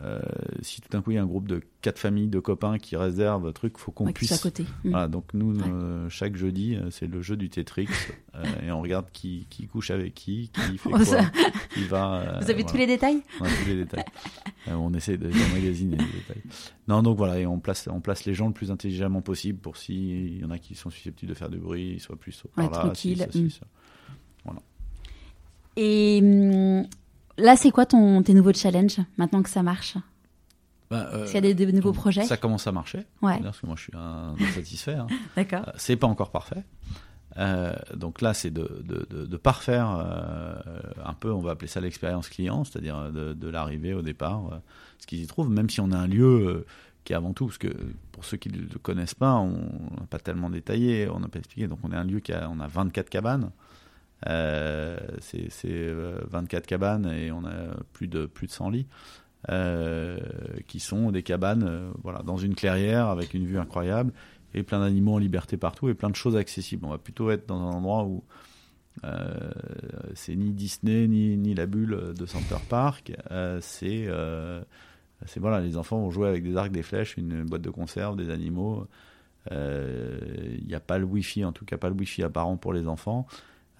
euh, 0.02 0.20
si 0.60 0.80
tout 0.80 0.88
d'un 0.90 1.00
coup 1.02 1.12
il 1.12 1.14
y 1.14 1.18
a 1.18 1.22
un 1.22 1.26
groupe 1.26 1.46
de 1.48 1.60
quatre 1.80 1.98
familles 1.98 2.26
de 2.28 2.40
copains 2.40 2.78
qui 2.78 2.96
réservent 2.96 3.46
un 3.46 3.52
truc, 3.52 3.78
faut 3.78 3.92
qu'on 3.92 4.12
puisse. 4.12 4.32
À 4.32 4.38
côté. 4.38 4.64
Mm. 4.84 4.90
Voilà, 4.90 5.08
donc 5.08 5.26
nous, 5.34 5.56
euh, 5.60 6.08
chaque 6.08 6.34
jeudi, 6.36 6.74
euh, 6.74 6.90
c'est 6.90 7.06
le 7.06 7.22
jeu 7.22 7.36
du 7.36 7.48
Tetris 7.50 7.88
et 8.62 8.72
on 8.72 8.80
regarde 8.82 9.06
qui, 9.12 9.46
qui, 9.50 9.66
couche 9.68 9.90
avec 9.90 10.14
qui, 10.14 10.50
qui 10.52 10.78
fait 10.78 10.90
quoi, 10.90 11.00
qui 11.72 11.84
va. 11.84 12.40
Vous 12.40 12.50
avez 12.50 12.64
tous 12.64 12.76
les 12.76 12.86
détails 12.86 13.22
On 13.40 13.44
a 13.44 13.48
tous 13.48 13.64
les 13.68 13.76
détails. 13.76 14.04
on 14.68 14.92
essaie 14.94 15.16
de 15.16 15.28
d'emmagasiner 15.28 15.96
les 15.96 16.04
détails. 16.04 16.42
Non, 16.88 17.02
donc 17.02 17.16
voilà, 17.16 17.38
et 17.38 17.46
on 17.46 17.60
place, 17.60 17.88
on 17.92 18.00
place 18.00 18.24
les 18.24 18.34
gens 18.34 18.48
le 18.48 18.54
plus 18.54 18.70
intelligemment 18.72 19.22
possible 19.22 19.58
pour 19.60 19.76
s'il 19.76 20.38
y 20.40 20.44
en 20.44 20.50
a 20.50 20.58
qui 20.58 20.74
sont 20.74 20.90
susceptibles 20.90 21.30
de 21.30 21.36
faire 21.38 21.50
du 21.50 21.58
bruit, 21.58 21.92
ils 21.94 22.00
soient 22.00 22.16
plus 22.16 22.42
par 22.54 22.64
Ouais, 22.64 22.70
là. 22.72 22.78
tranquille. 22.80 23.16
si, 23.18 23.22
ça, 23.24 23.30
si, 23.30 23.42
Mm. 23.44 23.50
ça. 23.50 23.66
Et 25.76 26.20
hum, 26.22 26.86
là, 27.38 27.56
c'est 27.56 27.70
quoi 27.70 27.86
ton, 27.86 28.22
tes 28.22 28.34
nouveaux 28.34 28.52
challenges 28.52 28.98
maintenant 29.16 29.42
que 29.42 29.50
ça 29.50 29.62
marche? 29.62 29.96
Ben, 30.90 31.06
euh, 31.12 31.24
Est-ce 31.24 31.32
qu'il 31.32 31.44
y 31.44 31.50
a 31.50 31.54
des, 31.54 31.66
des 31.66 31.72
nouveaux 31.72 31.90
donc, 31.92 31.96
projets 32.00 32.24
Ça 32.24 32.36
commence 32.36 32.66
à 32.66 32.72
marcher. 32.72 33.04
Ouais, 33.22 33.40
Parce 33.42 33.60
que 33.60 33.66
moi, 33.66 33.74
je 33.76 33.82
suis 33.84 33.92
un 33.96 34.34
satisfait. 34.54 34.94
hein. 34.94 35.06
d'accord. 35.36 35.64
Euh, 35.68 35.72
C'est 35.76 35.96
pas 35.96 36.06
encore 36.06 36.30
parfait. 36.30 36.62
Euh, 37.36 37.74
donc 37.96 38.20
là, 38.20 38.32
c'est 38.32 38.50
de, 38.50 38.82
de, 38.86 39.06
de, 39.10 39.26
de 39.26 39.36
parfaire 39.36 39.90
euh, 39.98 40.54
un 41.04 41.14
peu, 41.14 41.32
on 41.32 41.40
va 41.40 41.52
appeler 41.52 41.66
ça 41.66 41.80
l'expérience 41.80 42.28
client, 42.28 42.62
c'est-à-dire 42.62 43.10
de, 43.10 43.32
de 43.32 43.48
l'arrivée 43.48 43.92
au 43.92 44.02
départ, 44.02 44.52
euh, 44.52 44.56
ce 44.98 45.06
qu'ils 45.06 45.20
y 45.22 45.26
trouvent, 45.26 45.50
même 45.50 45.68
si 45.68 45.80
on 45.80 45.90
a 45.90 45.96
un 45.98 46.06
lieu 46.06 46.64
qui 47.02 47.12
est 47.12 47.16
avant 47.16 47.32
tout, 47.32 47.46
parce 47.46 47.58
que 47.58 47.68
pour 48.12 48.24
ceux 48.24 48.36
qui 48.36 48.50
ne 48.50 48.58
le 48.58 48.78
connaissent 48.80 49.16
pas, 49.16 49.32
on 49.34 49.50
n'a 49.50 50.06
pas 50.08 50.20
tellement 50.20 50.48
détaillé, 50.48 51.08
on 51.08 51.18
n'a 51.18 51.28
pas 51.28 51.40
expliqué, 51.40 51.66
donc 51.66 51.80
on 51.82 51.90
est 51.90 51.96
un 51.96 52.04
lieu 52.04 52.20
qui 52.20 52.32
a, 52.32 52.48
on 52.48 52.60
a 52.60 52.68
24 52.68 53.10
cabanes, 53.10 53.50
euh, 54.26 54.96
c'est 55.20 55.50
c'est, 55.50 55.68
euh, 55.70 56.20
24 56.28 56.66
cabanes 56.66 57.06
et 57.06 57.30
on 57.30 57.44
a 57.44 57.74
plus 57.92 58.08
de, 58.08 58.26
plus 58.26 58.46
de 58.46 58.52
100 58.52 58.70
lits. 58.70 58.86
euh, 59.50 60.18
qui 60.68 60.80
sont 60.80 61.10
des 61.10 61.22
cabanes 61.22 61.92
voilà, 62.02 62.22
dans 62.22 62.38
une 62.38 62.54
clairière 62.54 63.08
avec 63.08 63.34
une 63.34 63.44
vue 63.44 63.58
incroyable 63.58 64.14
et 64.54 64.62
plein 64.62 64.80
d'animaux 64.80 65.14
en 65.14 65.18
liberté 65.18 65.58
partout 65.58 65.90
et 65.90 65.94
plein 65.94 66.08
de 66.08 66.16
choses 66.16 66.36
accessibles. 66.36 66.86
On 66.86 66.90
va 66.90 66.98
plutôt 66.98 67.30
être 67.30 67.46
dans 67.46 67.60
un 67.60 67.72
endroit 67.72 68.04
où 68.04 68.24
c'est 70.14 70.34
ni 70.36 70.52
Disney 70.52 71.08
ni, 71.08 71.36
ni 71.36 71.54
la 71.54 71.66
bulle 71.66 72.14
de 72.16 72.26
Center 72.26 72.56
Park. 72.70 73.12
C'est 73.60 74.08
voilà, 75.36 75.60
les 75.60 75.76
enfants 75.76 75.98
vont 75.98 76.10
jouer 76.10 76.28
avec 76.28 76.42
des 76.42 76.56
arcs, 76.56 76.72
des 76.72 76.82
flèches, 76.82 77.16
une 77.18 77.44
boîte 77.44 77.62
de 77.62 77.70
conserve, 77.70 78.16
des 78.16 78.30
animaux. 78.30 78.86
Il 79.50 80.64
n'y 80.66 80.74
a 80.74 80.80
pas 80.80 80.96
le 80.96 81.04
Wi-Fi, 81.04 81.44
en 81.44 81.52
tout 81.52 81.66
cas 81.66 81.76
pas 81.76 81.90
le 81.90 81.96
Wi-Fi 81.96 82.22
apparent 82.22 82.56
pour 82.56 82.72
les 82.72 82.88
enfants. 82.88 83.26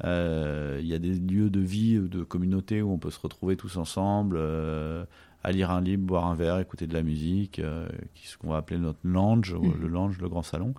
Euh, 0.03 0.79
Il 0.81 0.87
y 0.89 0.95
a 0.95 0.99
des 0.99 1.15
lieux 1.15 1.51
de 1.51 1.61
vie, 1.61 1.99
de 2.01 2.25
communauté 2.25 2.83
où 2.83 2.91
on 2.91 2.99
peut 2.99 3.11
se 3.11 3.21
retrouver 3.21 3.57
tous 3.57 3.77
ensemble, 3.77 4.37
euh, 4.39 5.05
à 5.45 5.53
lire 5.53 5.71
un 5.71 5.81
livre, 5.81 6.03
boire 6.03 6.27
un 6.27 6.35
verre, 6.35 6.59
écouter 6.59 6.87
de 6.87 6.95
la 6.95 7.03
musique, 7.03 7.59
euh, 7.61 7.87
qui- 8.15 8.27
ce 8.27 8.37
qu'on 8.37 8.49
va 8.51 8.57
appeler 8.57 8.81
notre 8.81 8.99
lounge, 9.05 9.53
ou 9.53 9.63
Mhm. 9.67 9.81
le 9.81 9.89
lounge, 9.89 10.19
le 10.21 10.29
grand 10.29 10.43
salon. 10.43 10.75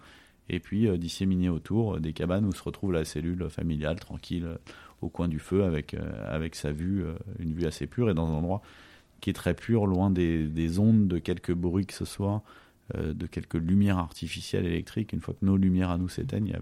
Et 0.49 0.59
puis 0.59 0.87
euh, 0.87 0.97
disséminer 0.97 1.49
autour 1.49 1.95
euh, 1.95 1.99
des 1.99 2.13
cabanes 2.13 2.45
où 2.45 2.51
se 2.51 2.61
retrouve 2.61 2.91
la 2.91 3.05
cellule 3.05 3.49
familiale, 3.49 3.99
tranquille, 3.99 4.45
euh, 4.45 4.57
au 5.01 5.09
coin 5.09 5.27
du 5.27 5.39
feu, 5.39 5.63
avec, 5.63 5.93
euh, 5.93 6.35
avec 6.35 6.55
sa 6.55 6.71
vue, 6.71 7.03
euh, 7.03 7.13
une 7.39 7.53
vue 7.53 7.65
assez 7.65 7.87
pure, 7.87 8.09
et 8.09 8.13
dans 8.13 8.27
un 8.27 8.33
endroit 8.33 8.61
qui 9.21 9.29
est 9.29 9.33
très 9.33 9.53
pur, 9.53 9.87
loin 9.87 10.11
des, 10.11 10.45
des 10.47 10.77
ondes 10.79 11.07
de 11.07 11.17
quelques 11.19 11.53
bruits 11.53 11.85
que 11.85 11.93
ce 11.93 12.05
soit, 12.05 12.43
euh, 12.95 13.13
de 13.13 13.25
quelques 13.27 13.55
lumières 13.55 13.97
artificielles 13.97 14.65
électriques. 14.65 15.13
Une 15.13 15.21
fois 15.21 15.33
que 15.39 15.45
nos 15.45 15.57
lumières 15.57 15.89
à 15.89 15.97
nous 15.97 16.09
s'éteignent, 16.09 16.53
a- 16.53 16.59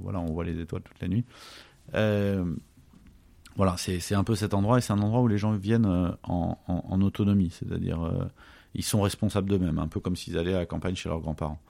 voilà, 0.00 0.18
on 0.20 0.26
voit 0.32 0.44
les 0.44 0.58
étoiles 0.60 0.82
toute 0.82 1.00
la 1.00 1.08
nuit. 1.08 1.24
Euh, 1.94 2.44
voilà, 3.56 3.76
c'est 3.76 4.14
un 4.14 4.24
peu 4.24 4.34
cet 4.34 4.52
endroit, 4.54 4.78
et 4.78 4.80
c'est 4.80 4.92
un 4.92 4.98
endroit 5.00 5.20
où 5.20 5.28
les 5.28 5.38
gens 5.38 5.52
viennent 5.52 5.86
euh, 5.86 6.10
en, 6.24 6.58
en- 6.66 6.84
en 6.88 7.00
autonomie, 7.02 7.50
c'est-à-dire 7.50 8.02
euh, 8.02 8.24
ils 8.74 8.82
sont 8.82 9.00
responsables 9.02 9.48
d'eux-mêmes, 9.48 9.78
un 9.78 9.86
peu 9.86 10.00
comme 10.00 10.16
s'ils 10.16 10.36
allaient 10.38 10.54
à 10.54 10.58
la 10.58 10.66
campagne 10.66 10.96
chez 10.96 11.08
leurs 11.08 11.20
grands-parents. 11.20 11.60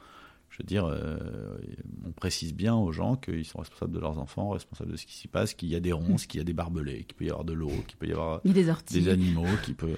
Je 0.49 0.59
veux 0.63 0.67
dire, 0.67 0.87
euh, 0.87 1.59
on 2.07 2.13
précise 2.13 2.55
bien 2.55 2.75
aux 2.77 2.93
gens 2.93 3.17
qu'ils 3.17 3.45
sont 3.45 3.59
responsables 3.59 3.93
de 3.93 3.99
leurs 3.99 4.19
enfants, 4.19 4.51
responsables 4.51 4.93
de 4.93 4.97
ce 4.97 5.05
qui 5.05 5.13
s'y 5.15 5.27
passe, 5.29 5.53
qu'il 5.53 5.69
y 5.69 5.75
a 5.75 5.81
des 5.81 5.93
ronces, 5.93 6.27
qu'il 6.29 6.39
y 6.39 6.41
a 6.41 6.45
des 6.45 6.53
barbelés, 6.55 7.05
qu'il 7.05 7.17
peut 7.17 7.25
y 7.25 7.31
avoir 7.31 7.45
de 7.45 7.53
l'eau, 7.53 7.73
qu'il 7.87 7.97
peut 7.99 8.07
y 8.07 8.13
avoir 8.13 8.41
des 8.45 8.53
des 9.01 9.09
animaux 9.11 9.47
peut 9.75 9.97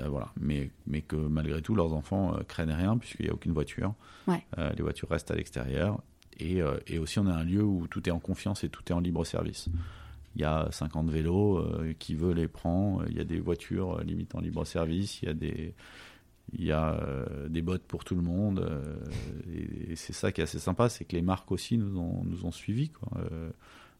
euh, 0.00 0.08
voilà. 0.08 0.32
Mais 0.38 0.70
mais 0.86 1.00
que 1.00 1.16
malgré 1.16 1.62
tout 1.62 1.74
leurs 1.74 1.94
enfants 1.94 2.34
euh, 2.34 2.42
craignent 2.42 2.72
rien 2.72 2.98
puisqu'il 2.98 3.24
n'y 3.24 3.30
a 3.30 3.34
aucune 3.34 3.52
voiture. 3.52 3.94
Ouais. 4.26 4.44
Les 4.76 4.82
voitures 4.82 5.08
restent 5.08 5.30
à 5.30 5.34
l'extérieur 5.36 6.02
et, 6.38 6.62
euh, 6.62 6.78
et 6.86 6.98
aussi 6.98 7.18
on 7.18 7.26
a 7.26 7.32
un 7.32 7.44
lieu 7.44 7.62
où 7.62 7.86
tout 7.88 8.06
est 8.08 8.12
en 8.12 8.18
confiance 8.18 8.64
et 8.64 8.68
tout 8.68 8.82
est 8.88 8.92
en 8.92 9.00
libre 9.00 9.24
service. 9.24 9.68
Il 10.34 10.42
y 10.42 10.44
a 10.44 10.68
50 10.70 11.08
vélos 11.08 11.58
euh, 11.58 11.94
qui 11.98 12.14
veut 12.14 12.34
les 12.34 12.48
prend 12.48 13.00
il 13.08 13.16
y 13.16 13.20
a 13.20 13.24
des 13.24 13.40
voitures 13.40 13.98
euh, 13.98 14.02
limite 14.02 14.34
en 14.34 14.40
libre 14.40 14.64
service. 14.64 15.22
Il 15.22 15.26
y 15.26 15.30
a 15.30 15.34
des 15.34 15.74
il 16.52 16.64
y 16.64 16.70
a 16.70 17.02
des 17.48 17.60
bottes 17.60 17.82
pour 17.82 18.04
tout 18.04 18.14
le 18.14 18.22
monde 18.22 18.64
et, 19.52 19.90
et 19.90 19.96
c'est 19.96 20.12
ça 20.12 20.30
qui 20.30 20.40
est 20.40 20.44
assez 20.44 20.60
sympa 20.60 20.88
c'est 20.88 21.04
que 21.04 21.16
les 21.16 21.22
marques 21.22 21.50
aussi 21.50 21.76
nous 21.76 21.98
ont 21.98 22.22
nous 22.22 22.46
ont 22.46 22.52
suivis 22.52 22.90
quoi 22.90 23.20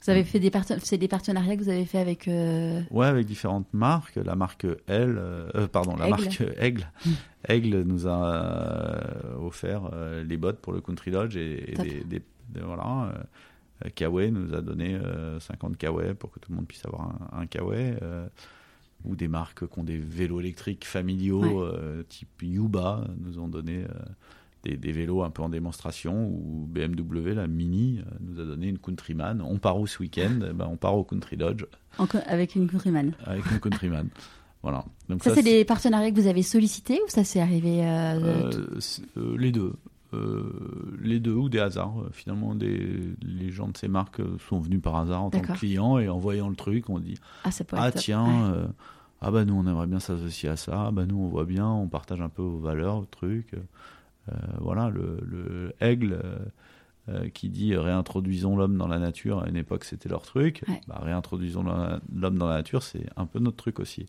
Vous 0.03 0.11
avez 0.11 0.25
fait 0.25 0.39
des, 0.41 0.51
parten- 0.51 0.79
des 0.99 1.09
partenariats 1.09 1.57
que 1.57 1.63
vous 1.63 1.69
avez 1.69 1.85
fait 1.87 1.99
avec. 1.99 2.29
euh, 2.29 2.81
Ouais, 2.91 3.07
avec 3.07 3.27
différentes 3.27 3.73
marques. 3.73 4.17
La 4.17 4.37
marque 4.37 4.65
L, 4.87 5.17
euh, 5.19 5.49
euh, 5.55 5.67
pardon, 5.69 5.97
la 5.97 6.07
Aigle. 6.09 6.11
marque 6.25 6.43
Aigle. 6.59 6.87
Mm. 7.05 7.11
Aigle 7.49 7.83
nous 7.83 8.07
a 8.07 8.35
euh, 8.35 9.37
offert 9.47 9.83
les 10.23 10.37
bottes 10.37 10.59
pour 10.61 10.73
le 10.73 10.81
Country 10.81 11.11
Lodge 11.11 11.37
et, 11.37 11.75
des, 11.83 12.05
des- 12.05 12.23
des- 12.55 12.61
voilà. 12.61 12.85
nous 14.31 14.55
a 14.55 14.61
donné 14.63 14.95
euh, 14.95 15.39
50 15.41 15.77
Kawaii 15.77 16.15
pour 16.15 16.31
que 16.31 16.39
tout 16.39 16.51
le 16.51 16.57
monde 16.57 16.67
puisse 16.67 16.85
avoir 16.87 17.03
un, 17.33 17.41
un 17.43 17.47
euh, 18.03 18.27
ou 19.05 19.17
des 19.17 19.29
marques 19.29 19.67
qui 19.69 19.79
ont 19.79 19.85
des 19.85 19.99
vélos 19.99 20.41
électriques 20.41 20.85
familiaux, 20.87 21.41
Ouais. 21.43 21.71
euh, 21.75 22.03
type 22.09 22.43
Yuba, 22.43 23.05
nous 23.19 23.39
ont 23.39 23.49
donné 23.49 23.85
euh, 23.85 23.89
des, 24.67 24.77
des 24.77 24.93
vélos 24.93 25.23
un 25.23 25.31
peu 25.31 25.43
en 25.43 25.49
démonstration, 25.49 26.29
ou 26.29 26.67
BMW, 26.69 27.35
la 27.35 27.47
Mini, 27.47 28.01
euh, 28.01 28.11
nous 28.21 28.41
a 28.41 28.45
donné 28.45 28.69
une 28.69 28.79
Countryman. 28.79 29.41
On 29.43 29.59
part 29.59 29.79
où 29.79 29.87
ce 29.87 30.01
week-end? 30.01 30.41
Eh 30.49 30.53
ben, 30.53 30.67
On 30.71 30.77
part 30.77 30.97
au 30.97 31.05
Country 31.05 31.37
Lodge 31.37 31.65
en 31.99 32.07
avec 32.27 32.55
une 32.55 32.69
countryman. 32.69 33.13
avec 33.25 33.51
une 33.51 33.59
Countryman. 33.61 34.09
voilà. 34.63 34.85
Donc 35.09 35.23
Ça, 35.23 35.35
c'est 35.35 35.43
des 35.43 35.65
partenariats 35.65 36.11
que 36.11 36.21
vous 36.21 36.27
avez 36.27 36.43
sollicités 36.43 37.01
ou 37.07 37.09
ça 37.09 37.25
s'est 37.25 37.41
arrivé 37.41 37.87
euh, 37.87 38.21
euh, 38.21 38.81
euh, 39.17 39.37
les 39.39 39.53
deux. 39.53 39.73
Les 41.03 41.21
deux 41.21 41.35
ou 41.35 41.49
des 41.51 41.59
hasards. 41.59 42.07
Finalement, 42.13 42.55
des, 42.55 43.15
les 43.23 43.51
gens 43.51 43.69
de 43.69 43.77
ces 43.77 43.89
marques 43.89 44.23
sont 44.49 44.59
venus 44.61 44.81
par 44.81 44.97
hasard 44.97 45.25
en 45.25 45.31
tant 45.31 45.41
que 45.41 45.53
clients 45.53 45.99
et 45.99 46.09
en 46.09 46.17
voyant 46.19 46.49
le 46.49 46.57
truc, 46.57 46.89
on 46.89 46.99
dit 46.99 47.19
Ah, 47.45 47.51
ça 47.51 47.65
Ah 47.73 47.93
tiens, 47.93 48.53
Ouais. 48.53 48.65
ah 49.21 49.31
bah 49.31 49.45
nous 49.45 49.55
on 49.55 49.67
aimerait 49.67 49.87
bien 49.87 50.01
s'associer 50.01 50.49
à 50.49 50.57
ça, 50.57 50.87
ah 50.87 50.91
bah 50.91 51.05
nous 51.05 51.19
on 51.19 51.29
voit 51.29 51.45
bien, 51.45 51.69
on 51.69 51.89
partage 51.89 52.21
un 52.23 52.29
peu 52.31 52.41
vos 52.43 52.59
valeurs, 52.59 53.01
le 53.01 53.07
truc. 53.07 53.53
Euh, 54.29 54.35
voilà, 54.61 54.89
le, 54.91 55.19
le 55.25 55.73
aigle 55.81 56.21
euh, 56.25 56.39
euh, 57.09 57.29
qui 57.29 57.49
dit 57.49 57.75
euh, 57.75 57.81
réintroduisons 57.81 58.57
l'homme 58.57 58.77
dans 58.77 58.89
la 58.89 58.99
nature, 58.99 59.43
à 59.43 59.49
une 59.49 59.57
époque 59.57 59.85
c'était 59.85 60.09
leur 60.09 60.23
truc. 60.23 60.63
Ouais. 60.69 60.81
Bah, 60.89 60.99
réintroduisons 61.03 61.63
l'homme 61.63 62.39
dans 62.39 62.49
la 62.49 62.57
nature, 62.57 62.83
c'est 62.83 63.07
un 63.17 63.27
peu 63.27 63.39
notre 63.39 63.57
truc 63.57 63.79
aussi. 63.79 64.07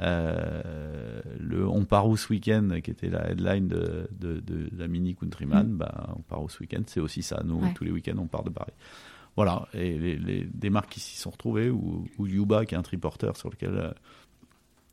Euh, 0.00 1.20
le 1.40 1.66
On 1.66 1.84
part 1.84 2.08
où 2.08 2.16
ce 2.16 2.28
week-end, 2.32 2.68
qui 2.82 2.90
était 2.90 3.08
la 3.08 3.30
headline 3.30 3.68
de, 3.68 4.08
de, 4.18 4.40
de 4.40 4.68
la 4.76 4.88
mini 4.88 5.14
Countryman, 5.14 5.68
bah, 5.76 6.08
on 6.16 6.20
part 6.22 6.42
où 6.42 6.48
ce 6.48 6.60
week-end, 6.60 6.82
c'est 6.86 7.00
aussi 7.00 7.22
ça. 7.22 7.42
Nous, 7.44 7.60
Ouais. 7.62 7.72
tous 7.74 7.84
les 7.84 7.90
week-ends, 7.90 8.18
on 8.18 8.26
part 8.26 8.42
de 8.44 8.50
Paris. 8.50 8.72
Voilà, 9.36 9.66
et 9.74 9.98
les, 9.98 10.16
les- 10.16 10.44
des 10.44 10.70
marques 10.70 10.90
qui 10.90 11.00
s'y 11.00 11.16
sont 11.16 11.30
retrouvées, 11.30 11.70
ou, 11.70 12.06
ou 12.18 12.26
Yuba, 12.26 12.66
qui 12.66 12.74
est 12.74 12.78
un 12.78 12.82
triporteur 12.82 13.36
sur 13.36 13.50
lequel. 13.50 13.94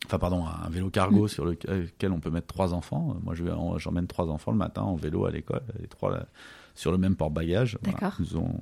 Euh, 0.04 0.08
Enfin, 0.08 0.20
pardon, 0.20 0.46
un 0.46 0.70
vélo 0.70 0.90
cargo 0.90 1.28
sur 1.28 1.46
lequel 1.46 2.12
on 2.12 2.20
peut 2.20 2.32
mettre 2.32 2.48
trois 2.48 2.74
enfants. 2.74 3.16
Moi, 3.24 3.36
je 3.36 3.44
vais 3.44 3.52
en- 3.52 3.78
j'emmène 3.78 4.08
trois 4.08 4.28
enfants 4.30 4.52
le 4.52 4.58
matin 4.58 4.82
en 4.82 4.96
vélo 4.96 5.26
à 5.26 5.32
l'école, 5.32 5.62
les 5.80 5.88
trois 5.88 6.12
là, 6.12 6.26
sur 6.76 6.92
le 6.92 6.98
même 6.98 7.16
porte-bagages. 7.16 7.78
Voilà, 7.84 8.14
ils 8.20 8.22
nous 8.24 8.38
ont 8.38 8.60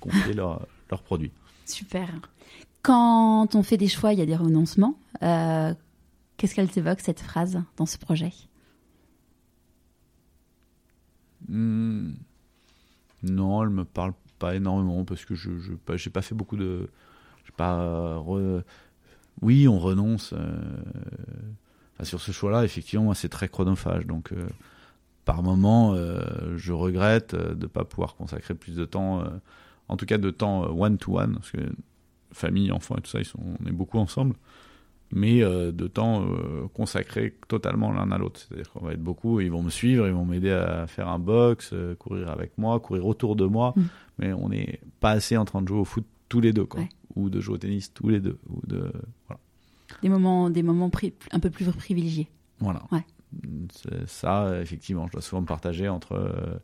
confié 0.00 0.32
leurs 0.32 0.66
leurs 0.90 1.02
produits. 1.02 1.32
Super. 1.66 2.08
Quand 2.82 3.54
on 3.54 3.62
fait 3.62 3.76
des 3.76 3.88
choix, 3.88 4.12
il 4.14 4.18
y 4.18 4.22
a 4.22 4.26
des 4.26 4.36
renoncements. 4.36 4.96
Euh, 5.22 5.74
Qu'est-ce 6.38 6.54
qu'elle 6.54 6.70
t'évoque, 6.70 7.00
cette 7.00 7.20
phrase, 7.20 7.60
dans 7.76 7.84
ce 7.84 7.98
projet? 7.98 8.32
Hmm, 11.48 12.12
Non, 13.22 13.62
elle 13.62 13.68
me 13.68 13.84
parle 13.84 14.14
pas 14.38 14.54
énormément 14.56 15.04
parce 15.04 15.26
que 15.26 15.34
je 15.34 15.58
je 15.58 15.74
pas- 15.74 15.98
fait 16.22 16.34
beaucoup 16.34 16.56
de 16.56 16.88
j'ai 17.44 17.52
pas 17.52 17.78
euh, 17.80 18.16
re- 18.16 18.62
oui 19.42 19.68
on 19.68 19.78
renonce 19.78 20.32
euh, 20.32 20.38
enfin, 21.94 22.04
sur 22.04 22.20
ce 22.20 22.32
choix-là 22.32 22.64
effectivement 22.64 23.14
c'est 23.14 23.28
très 23.28 23.48
chronophage 23.48 24.06
donc 24.06 24.32
euh, 24.32 24.48
par 25.24 25.42
moment 25.42 25.94
euh, 25.94 26.20
je 26.56 26.72
regrette 26.72 27.34
de 27.34 27.66
pas 27.66 27.84
pouvoir 27.84 28.16
consacrer 28.16 28.54
plus 28.54 28.74
de 28.74 28.84
temps 28.84 29.24
en 29.88 29.96
tout 29.96 30.06
cas 30.06 30.18
de 30.18 30.30
temps 30.30 30.64
one 30.64 30.98
to 30.98 31.18
one 31.18 31.34
parce 31.34 31.50
que 31.50 31.60
famille 32.32 32.70
enfants 32.72 32.96
et 32.96 33.00
tout 33.00 33.10
ça 33.10 33.20
ils 33.20 33.24
sont 33.24 33.40
on 33.60 33.66
est 33.66 33.72
beaucoup 33.72 33.98
ensemble 33.98 34.34
mais 35.12 35.40
de 35.40 35.86
temps 35.88 36.24
consacré 36.72 37.34
totalement 37.48 37.90
l'un 37.90 38.12
à 38.12 38.18
l'autre. 38.18 38.38
C'est-à-dire 38.38 38.70
qu'on 38.70 38.84
va 38.84 38.92
être 38.92 39.02
beaucoup, 39.02 39.40
ils 39.40 39.50
vont 39.50 39.60
me 39.60 39.68
suivre, 39.68 40.06
ils 40.06 40.12
vont 40.12 40.24
m'aider 40.24 40.52
à 40.52 40.86
faire 40.86 41.08
un 41.08 41.18
box, 41.18 41.74
courir 41.98 42.30
avec 42.30 42.56
moi, 42.58 42.78
courir 42.78 43.04
autour 43.06 43.34
de 43.34 43.44
moi, 43.44 43.74
Mm. 43.74 43.82
mais 44.18 44.32
on 44.32 44.48
n'est 44.48 44.80
pas 45.00 45.10
assez 45.10 45.36
en 45.36 45.44
train 45.44 45.62
de 45.62 45.68
jouer 45.68 45.80
au 45.80 45.84
foot 45.84 46.06
tous 46.30 46.40
les 46.40 46.54
deux, 46.54 46.64
quoi. 46.64 46.80
Ouais. 46.80 46.88
Ou 47.16 47.28
de 47.28 47.40
jouer 47.40 47.56
au 47.56 47.58
tennis 47.58 47.92
tous 47.92 48.08
les 48.08 48.20
deux. 48.20 48.38
Ou 48.48 48.62
de... 48.66 48.90
Voilà. 49.26 49.40
Des 50.02 50.08
moments, 50.08 50.48
des 50.48 50.62
moments 50.62 50.90
un 51.32 51.40
peu 51.40 51.50
plus 51.50 51.66
privilégiés. 51.72 52.28
voilà. 52.60 52.82
Ouais. 52.90 53.04
Ça, 54.06 54.58
effectivement, 54.62 55.06
je 55.08 55.12
dois 55.12 55.20
souvent 55.20 55.42
me 55.42 55.46
partager 55.46 55.88
entre. 55.88 56.12
euh, 56.12 56.58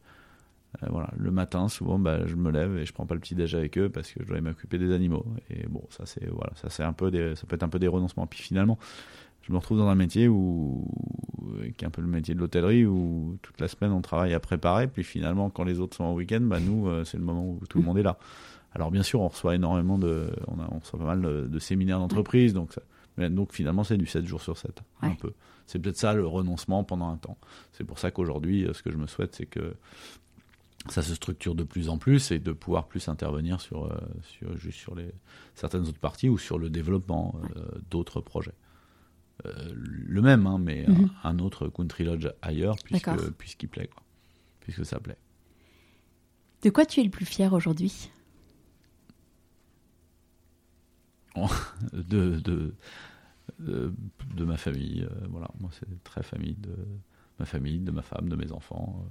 euh, 0.83 0.87
voilà, 0.91 1.11
le 1.17 1.31
matin, 1.31 1.69
souvent, 1.69 1.99
bah, 1.99 2.27
je 2.27 2.35
me 2.35 2.51
lève 2.51 2.77
et 2.77 2.85
je 2.85 2.93
prends 2.93 3.07
pas 3.07 3.15
le 3.15 3.21
petit 3.21 3.35
déj 3.35 3.55
avec 3.55 3.79
eux 3.79 3.89
parce 3.89 4.11
que 4.11 4.23
je 4.23 4.29
dois 4.29 4.41
m'occuper 4.41 4.79
des 4.79 4.93
animaux. 4.93 5.25
Et 5.51 5.67
bon, 5.67 5.83
ça 5.91 6.07
c'est 6.07 6.27
voilà, 6.29 6.53
ça 6.57 6.69
c'est 6.71 6.83
un 6.83 6.93
peu 6.93 7.11
des, 7.11 7.35
ça 7.35 7.47
peut 7.47 7.55
être 7.55 7.63
un 7.63 7.69
peu 7.69 7.79
des 7.79 7.89
renoncements. 7.89 8.27
Puis 8.27 8.41
finalement, 8.43 8.79
je 9.43 9.53
me 9.53 9.59
retrouve 9.59 9.79
dans 9.79 9.89
un 9.89 9.95
métier 9.95 10.29
où, 10.29 10.87
qui 11.79 11.85
est 11.85 11.87
un 11.87 11.91
peu 11.91 12.03
le 12.03 12.09
métier 12.09 12.35
de 12.35 12.41
l'hôtellerie, 12.41 12.85
où 12.85 13.39
toute 13.43 13.61
la 13.61 13.69
semaine 13.69 13.93
on 13.93 14.03
travaille 14.03 14.35
à 14.35 14.41
préparer, 14.41 14.89
puis 14.89 15.05
finalement 15.05 15.51
quand 15.51 15.65
les 15.65 15.79
autres 15.81 15.97
sont 15.97 16.05
en 16.05 16.15
week-end, 16.15 16.41
bah 16.43 16.59
nous 16.61 16.89
euh, 16.89 17.05
c'est 17.05 17.17
le 17.17 17.25
moment 17.25 17.47
où 17.49 17.61
tout 17.69 17.79
le 17.79 17.85
monde 17.85 17.99
est 17.99 18.03
là. 18.03 18.19
Alors 18.77 18.91
bien 18.91 19.03
sûr 19.03 19.23
on 19.23 19.29
reçoit 19.29 19.55
énormément 19.55 19.97
de, 19.97 20.31
on, 20.49 20.61
a, 20.61 20.69
on 20.71 20.81
reçoit 20.81 20.99
pas 20.99 21.07
mal 21.07 21.49
de, 21.49 21.59
séminaires 21.59 21.99
d'entreprise, 21.99 22.53
donc 22.53 22.75
donc 23.17 23.55
finalement 23.55 23.85
c'est 23.85 23.97
du 23.97 24.05
7 24.05 24.27
jours 24.27 24.43
sur 24.43 24.59
7, 24.59 24.83
un 25.01 25.15
peu. 25.15 25.33
C'est 25.67 25.79
peut-être 25.79 25.97
ça 25.97 26.13
le 26.13 26.27
renoncement 26.27 26.85
pendant 26.85 27.09
un 27.09 27.17
temps. 27.17 27.39
C'est 27.73 27.85
pour 27.85 27.99
ça 27.99 28.11
qu'aujourd'hui 28.11 28.69
ce 28.75 28.83
que 28.83 28.93
je 28.93 28.99
me 28.99 29.07
souhaite 29.07 29.35
c'est 29.35 29.47
que 29.47 29.77
ça 30.91 31.01
se 31.01 31.15
structure 31.15 31.55
de 31.55 31.65
plus 31.65 31.89
en 31.89 31.97
plus 31.97 32.31
et 32.31 32.39
de 32.39 32.53
pouvoir 32.53 32.87
plus 32.87 33.09
intervenir 33.09 33.63
sur, 33.63 33.87
euh, 33.87 33.99
sur, 34.23 34.57
juste 34.59 34.79
sur 34.79 34.95
les, 34.95 35.11
certaines 35.55 35.89
autres 35.89 35.99
parties 35.99 36.29
ou 36.29 36.37
sur 36.37 36.59
le 36.59 36.69
développement 36.69 37.35
euh, 37.57 37.65
d'autres 37.91 38.21
projets. 38.21 38.55
Euh, 39.47 39.73
le 39.75 40.23
même, 40.23 40.47
hein, 40.47 40.59
mais 40.59 40.85
mhm. 40.87 41.11
un, 41.25 41.39
autre 41.39 41.69
Country 41.69 42.05
Lodge 42.05 42.29
ailleurs, 42.43 42.77
puisque, 42.85 43.31
puisqu'il 43.33 43.69
plaît, 43.69 43.89
quoi. 43.89 44.03
puisque 44.61 44.85
ça 44.85 45.01
plaît. 45.01 45.19
De 46.63 46.71
quoi 46.71 46.87
tu 46.87 47.01
es 47.01 47.05
le 47.05 47.11
plus 47.11 47.27
fier 47.27 47.53
aujourd'hui? 47.53 48.11
de, 51.93 52.41
de, 53.59 54.45
ma 54.45 54.57
famille. 54.57 55.07
voilà, 55.29 55.49
moi 55.61 55.71
c'est 55.73 56.03
très 56.05 56.23
famille 56.23 56.57
de 56.57 56.75
ma 57.39 57.45
famille, 57.45 57.79
de 57.81 57.91
ma 57.91 58.03
femme, 58.03 58.29
de 58.29 58.37
mes 58.37 58.53
enfants. 58.53 59.07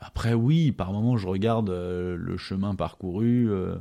Après, 0.00 0.32
oui, 0.32 0.72
par 0.72 0.92
moments, 0.92 1.16
je 1.16 1.26
regarde 1.26 1.70
euh, 1.70 2.16
le 2.16 2.36
chemin 2.38 2.74
parcouru 2.74 3.50
euh, 3.50 3.76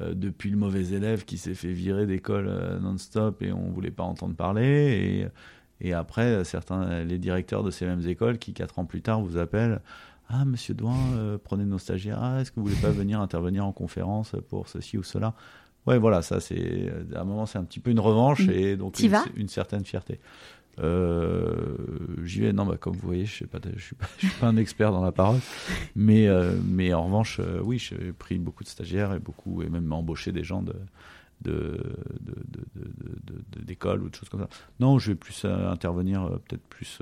euh, 0.00 0.14
depuis 0.14 0.50
le 0.50 0.56
mauvais 0.56 0.88
élève 0.88 1.24
qui 1.24 1.38
s'est 1.38 1.54
fait 1.54 1.72
virer 1.72 2.06
d'école 2.06 2.50
non-stop 2.82 3.42
et 3.42 3.52
on 3.52 3.70
voulait 3.70 3.92
pas 3.92 4.02
entendre 4.02 4.34
parler. 4.34 5.30
Et, 5.80 5.88
et 5.88 5.94
après, 5.94 6.44
certains, 6.44 7.04
les 7.04 7.18
directeurs 7.18 7.62
de 7.62 7.70
ces 7.70 7.86
mêmes 7.86 8.06
écoles 8.06 8.38
qui, 8.38 8.52
quatre 8.52 8.78
ans 8.78 8.84
plus 8.84 9.00
tard, 9.00 9.20
vous 9.22 9.38
appellent. 9.38 9.80
Ah, 10.28 10.44
monsieur 10.44 10.74
Douin, 10.74 11.38
prenez 11.42 11.64
nos 11.64 11.78
stagiaires. 11.78 12.18
Ah, 12.20 12.40
est-ce 12.40 12.52
que 12.52 12.60
vous 12.60 12.66
voulez 12.66 12.80
pas 12.80 12.90
venir 12.90 13.20
intervenir 13.20 13.64
en 13.64 13.72
conférence 13.72 14.36
pour 14.48 14.68
ceci 14.68 14.98
ou 14.98 15.02
cela? 15.02 15.34
Ouais, 15.86 15.98
voilà, 15.98 16.22
ça, 16.22 16.40
c'est. 16.40 16.92
À 17.14 17.20
un 17.20 17.24
moment, 17.24 17.46
c'est 17.46 17.58
un 17.58 17.64
petit 17.64 17.80
peu 17.80 17.90
une 17.90 18.00
revanche 18.00 18.46
mmh. 18.46 18.50
et 18.50 18.76
donc 18.76 18.98
une, 19.00 19.14
une, 19.36 19.48
certaine 19.48 19.84
fierté. 19.84 20.20
Euh, 20.78 21.76
j'y 22.24 22.40
vais, 22.40 22.52
non, 22.52 22.64
bah, 22.64 22.76
comme 22.78 22.94
vous 22.94 23.06
voyez, 23.06 23.26
je 23.26 23.32
ne 23.32 23.36
suis, 23.36 23.46
pas, 23.46 23.58
suis 24.18 24.28
pas 24.40 24.46
un 24.46 24.56
expert 24.56 24.92
dans 24.92 25.02
la 25.02 25.12
parole, 25.12 25.40
mais, 25.94 26.28
euh, 26.28 26.54
mais 26.64 26.94
en 26.94 27.04
revanche, 27.04 27.40
euh, 27.40 27.60
oui, 27.62 27.78
j'ai 27.78 28.12
pris 28.12 28.38
beaucoup 28.38 28.64
de 28.64 28.68
stagiaires 28.68 29.12
et 29.12 29.18
beaucoup, 29.18 29.62
et 29.62 29.68
même 29.68 29.92
embauché 29.92 30.32
des 30.32 30.44
gens 30.44 30.62
de, 30.62 30.74
d'école 33.66 33.98
de, 33.98 34.02
de, 34.02 34.06
ou 34.06 34.10
de 34.10 34.14
choses 34.14 34.28
comme 34.28 34.40
ça. 34.40 34.48
Non, 34.78 34.98
je 34.98 35.12
vais 35.12 35.16
plus 35.16 35.44
intervenir, 35.44 36.38
peut-être 36.48 36.66
plus 36.68 37.00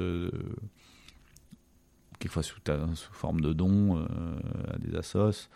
quelquefois 2.18 2.43
sous, 2.43 2.59
sous, 2.95 3.12
forme 3.12 3.41
de 3.41 3.53
dons 3.53 4.05
à 4.72 4.79
des 4.79 4.97
assos 4.97 5.49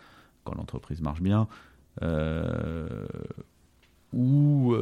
quand 0.43 0.55
l'entreprise 0.55 1.01
marche 1.01 1.21
bien, 1.21 1.47
ou 4.13 4.75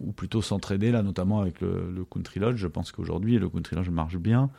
ou 0.00 0.12
plutôt 0.12 0.42
s'entraider 0.42 0.90
là, 0.90 1.02
notamment 1.02 1.40
avec 1.40 1.60
le, 1.60 2.04
Country 2.10 2.40
Lodge. 2.40 2.56
Je 2.56 2.66
pense 2.66 2.92
qu'aujourd'hui, 2.92 3.38
le 3.38 3.48
Country 3.48 3.76
Lodge 3.76 3.88
marche 3.88 4.16
bien, 4.16 4.50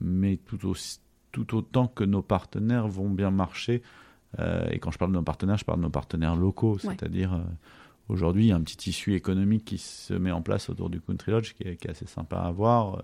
mais 0.00 0.36
tout, 0.36 0.66
aussi, 0.66 1.00
tout 1.32 1.56
autant 1.56 1.86
que 1.86 2.04
nos 2.04 2.22
partenaires 2.22 2.88
vont 2.88 3.10
bien 3.10 3.30
marcher. 3.30 3.82
Euh, 4.38 4.66
et 4.70 4.78
quand 4.78 4.90
je 4.90 4.98
parle 4.98 5.12
de 5.12 5.16
nos 5.16 5.22
partenaires, 5.22 5.56
je 5.56 5.64
parle 5.64 5.78
de 5.78 5.84
nos 5.84 5.90
partenaires 5.90 6.36
locaux, 6.36 6.78
c'est-à-dire 6.78 7.34
euh, 7.34 7.42
aujourd'hui, 8.08 8.46
il 8.46 8.48
y 8.48 8.52
a 8.52 8.56
un 8.56 8.62
petit 8.62 8.76
tissu 8.76 9.14
économique 9.14 9.64
qui 9.64 9.78
se 9.78 10.14
met 10.14 10.32
en 10.32 10.42
place 10.42 10.68
autour 10.68 10.90
du 10.90 11.00
Country 11.00 11.32
Lodge 11.32 11.54
qui 11.54 11.64
est, 11.64 11.88
assez 11.88 12.06
sympa 12.06 12.38
à 12.38 12.50
voir. 12.50 13.02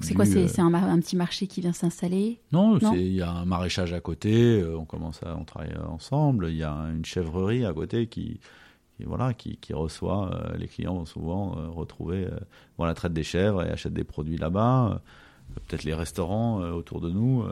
C'est 0.00 0.14
quoi 0.14 0.26
C'est 0.26 0.60
un, 0.60 0.74
un, 0.74 1.00
petit 1.00 1.16
marché 1.16 1.46
qui 1.46 1.60
vient 1.60 1.72
s'installer? 1.72 2.40
Non, 2.52 2.78
il 2.94 3.14
y 3.14 3.22
a 3.22 3.30
un 3.30 3.44
maraîchage 3.44 3.92
à 3.92 4.00
côté, 4.00 4.60
euh, 4.60 4.76
on 4.78 4.84
commence 4.84 5.22
à 5.22 5.36
on 5.36 5.44
travaille 5.44 5.74
ensemble, 5.88 6.48
il 6.50 6.56
y 6.56 6.62
a 6.62 6.72
une 6.94 7.04
chèvrerie 7.04 7.64
à 7.64 7.72
côté 7.72 8.06
qui, 8.06 8.38
qui, 8.96 9.04
voilà, 9.04 9.34
qui, 9.34 9.56
qui 9.56 9.74
reçoit, 9.74 10.30
euh, 10.32 10.56
les 10.56 10.68
clients 10.68 10.94
vont 10.94 11.06
souvent 11.06 11.56
euh, 11.58 11.68
retrouver 11.68 12.26
euh, 12.26 12.84
la 12.84 12.94
traite 12.94 13.12
des 13.12 13.22
chèvres 13.22 13.62
et 13.62 13.70
achètent 13.70 13.94
des 13.94 14.04
produits 14.04 14.36
là-bas. 14.36 15.00
Peut-être 15.68 15.84
les 15.84 15.94
restaurants 15.94 16.58
autour 16.58 17.00
de 17.00 17.08
nous 17.08 17.44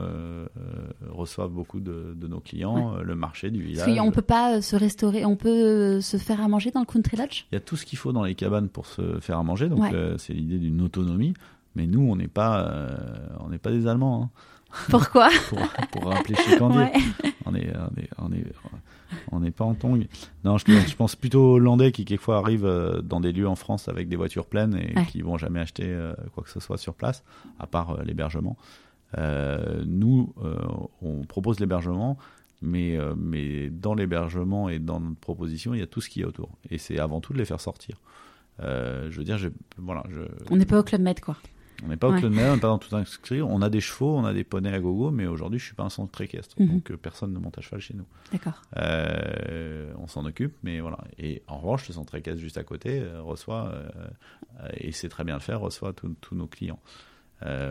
reçoivent 1.10 1.52
beaucoup 1.52 1.78
de, 1.78 2.12
de 2.14 2.26
nos 2.26 2.40
clients, 2.40 2.96
le 2.96 3.14
marché 3.14 3.50
du 3.50 3.62
village. 3.62 3.86
Parce 3.86 4.06
on 4.06 4.10
peut 4.10 4.20
pas 4.20 4.60
se 4.60 4.74
restaurer, 4.74 5.24
on 5.24 5.36
peut 5.36 6.00
se 6.00 6.16
faire 6.16 6.40
à 6.40 6.48
manger 6.48 6.72
dans 6.72 6.80
le 6.80 6.86
country 6.86 7.16
lodge? 7.16 7.44
Il 7.52 7.54
y 7.54 7.56
a 7.56 7.60
tout 7.60 7.76
ce 7.76 7.86
qu'il 7.86 7.96
faut 7.96 8.12
dans 8.12 8.24
les 8.24 8.34
cabanes 8.34 8.68
pour 8.68 8.86
se 8.86 9.20
faire 9.20 9.38
à 9.38 9.44
manger, 9.44 9.68
donc 9.68 9.84
c'est 10.18 10.32
l'idée 10.32 10.58
d'une 10.58 10.82
autonomie. 10.82 11.34
Mais 11.74 11.86
nous, 11.86 12.00
on 12.00 12.16
n'est 12.16 12.28
pas, 12.28 12.96
on 13.40 13.48
n'est 13.48 13.58
pas 13.58 13.70
des 13.70 13.86
Allemands. 13.86 14.24
Hein. 14.24 14.30
Pourquoi 14.90 15.28
pour, 15.48 15.58
pour, 15.92 16.10
rappeler 16.10 16.34
chez 16.36 16.58
Candier. 16.58 16.86
On 17.46 17.54
est, 17.54 17.72
on 17.76 18.00
est, 18.00 18.10
on 18.18 18.32
est, 18.32 18.44
on 19.32 19.40
n'est 19.40 19.50
pas 19.50 19.64
en 19.64 19.74
tongue. 19.74 20.06
Non, 20.44 20.58
je, 20.58 20.96
pense 20.96 21.16
plutôt 21.16 21.52
aux 21.52 21.54
Hollandais 21.56 21.92
qui 21.92 22.04
quelquefois 22.04 22.38
arrivent 22.38 22.66
euh, 22.66 23.00
dans 23.02 23.20
des 23.20 23.32
lieux 23.32 23.48
en 23.48 23.54
France 23.54 23.88
avec 23.88 24.08
des 24.08 24.16
voitures 24.16 24.46
pleines 24.46 24.76
et 24.76 24.94
qui 25.06 25.22
vont 25.22 25.38
jamais 25.38 25.60
acheter 25.60 25.84
euh, 25.86 26.14
quoi 26.34 26.42
que 26.42 26.50
ce 26.50 26.60
soit 26.60 26.78
sur 26.78 26.94
place, 26.94 27.24
à 27.58 27.66
part 27.66 27.90
euh, 27.90 28.02
l'hébergement. 28.04 28.56
nous, 29.86 30.34
on 31.02 31.24
propose 31.24 31.60
l'hébergement, 31.60 32.18
mais, 32.62 32.98
mais 33.16 33.70
dans 33.70 33.94
l'hébergement 33.94 34.68
et 34.68 34.78
dans 34.78 35.00
notre 35.00 35.20
proposition, 35.20 35.74
il 35.74 35.80
y 35.80 35.82
a 35.82 35.86
tout 35.86 36.00
ce 36.00 36.08
qui 36.08 36.22
est 36.22 36.24
autour. 36.24 36.50
Et 36.70 36.78
c'est 36.78 36.98
avant 36.98 37.20
tout 37.20 37.32
de 37.32 37.38
les 37.38 37.44
faire 37.44 37.60
sortir. 37.60 38.00
je 38.58 39.16
veux 39.16 39.24
dire, 39.24 39.38
voilà, 39.78 40.02
je... 40.10 40.22
on 40.50 40.56
n'est 40.56 40.66
pas 40.66 40.80
au 40.80 40.82
Club 40.82 41.00
Med, 41.00 41.20
quoi. 41.20 41.36
On 41.84 41.88
n'est 41.88 41.96
pas 41.96 42.08
au 42.08 42.14
Club 42.14 42.32
Med, 42.32 42.48
on 42.48 42.54
n'est 42.54 42.60
pas 42.60 42.68
dans 42.68 42.78
tout 42.78 42.94
inscrit. 42.96 43.42
On 43.42 43.60
a 43.60 43.68
des 43.68 43.80
chevaux, 43.80 44.16
on 44.16 44.24
a 44.24 44.32
des 44.32 44.44
poneys 44.44 44.72
à 44.72 44.80
gogo, 44.80 45.10
mais 45.10 45.26
aujourd'hui, 45.26 45.58
je 45.58 45.66
suis 45.66 45.74
pas 45.74 45.82
un 45.82 45.90
centre 45.90 46.18
équestre. 46.20 46.56
Mhm. 46.58 46.68
Donc, 46.68 46.90
euh, 46.90 46.96
personne 46.96 47.32
ne 47.32 47.38
monte 47.38 47.58
à 47.58 47.60
cheval 47.60 47.80
chez 47.80 47.94
nous. 47.94 48.06
D'accord. 48.32 48.62
Euh, 48.76 49.92
on 49.98 50.06
s'en 50.06 50.24
occupe, 50.24 50.54
mais 50.62 50.80
voilà. 50.80 50.98
Et 51.18 51.42
en 51.46 51.58
revanche, 51.58 51.86
le 51.88 51.94
centre 51.94 52.14
équestre 52.14 52.40
juste 52.40 52.56
à 52.56 52.64
côté 52.64 53.00
euh, 53.00 53.20
reçoit, 53.20 53.74
et 54.78 54.92
c'est 54.92 55.08
très 55.08 55.24
bien 55.24 55.34
le 55.34 55.40
faire, 55.40 55.60
reçoit 55.60 55.92
tous 55.92 56.34
nos 56.34 56.46
clients. 56.46 56.80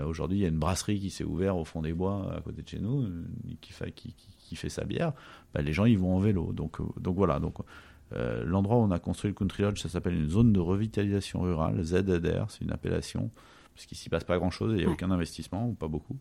aujourd'hui, 0.06 0.38
il 0.38 0.42
y 0.42 0.46
a 0.46 0.50
une 0.50 0.60
brasserie 0.60 1.00
qui 1.00 1.10
s'est 1.10 1.24
ouverte 1.24 1.58
au 1.58 1.66
fond 1.66 1.82
des 1.82 1.94
bois 1.94 2.36
à 2.38 2.42
côté 2.42 2.62
de 2.62 2.68
chez 2.68 2.80
nous, 2.80 3.08
qui 3.62 3.74
fait, 3.74 3.92
qui, 3.92 4.14
qui 4.38 4.56
fait 4.56 4.70
sa 4.70 4.84
bière. 4.84 5.14
Bah, 5.54 5.62
les 5.62 5.74
gens, 5.74 5.86
ils 5.86 5.98
vont 5.98 6.16
en 6.16 6.20
vélo. 6.20 6.54
Donc, 6.54 6.78
donc 7.00 7.16
voilà. 7.16 7.40
Donc, 7.40 7.58
l'endroit 8.46 8.78
où 8.78 8.82
on 8.82 8.92
a 8.92 9.00
construit 9.00 9.32
le 9.32 9.36
Country 9.36 9.64
Lodge, 9.64 9.82
ça 9.82 9.90
s'appelle 9.90 10.14
une 10.14 10.30
zone 10.30 10.54
de 10.54 10.60
revitalisation 10.60 11.42
rurale, 11.42 11.82
ZDR, 11.84 12.46
c'est 12.50 12.62
une 12.62 12.72
appellation 12.72 13.32
parce 13.74 13.86
qu'il 13.86 13.98
s'y 13.98 14.10
passe 14.10 14.24
pas 14.24 14.38
grand-chose, 14.38 14.74
il 14.74 14.80
n'y 14.80 14.86
a 14.86 14.90
aucun 14.90 15.12
investissement, 15.12 15.68
ou 15.68 15.74
pas 15.74 15.88
beaucoup. 15.88 16.18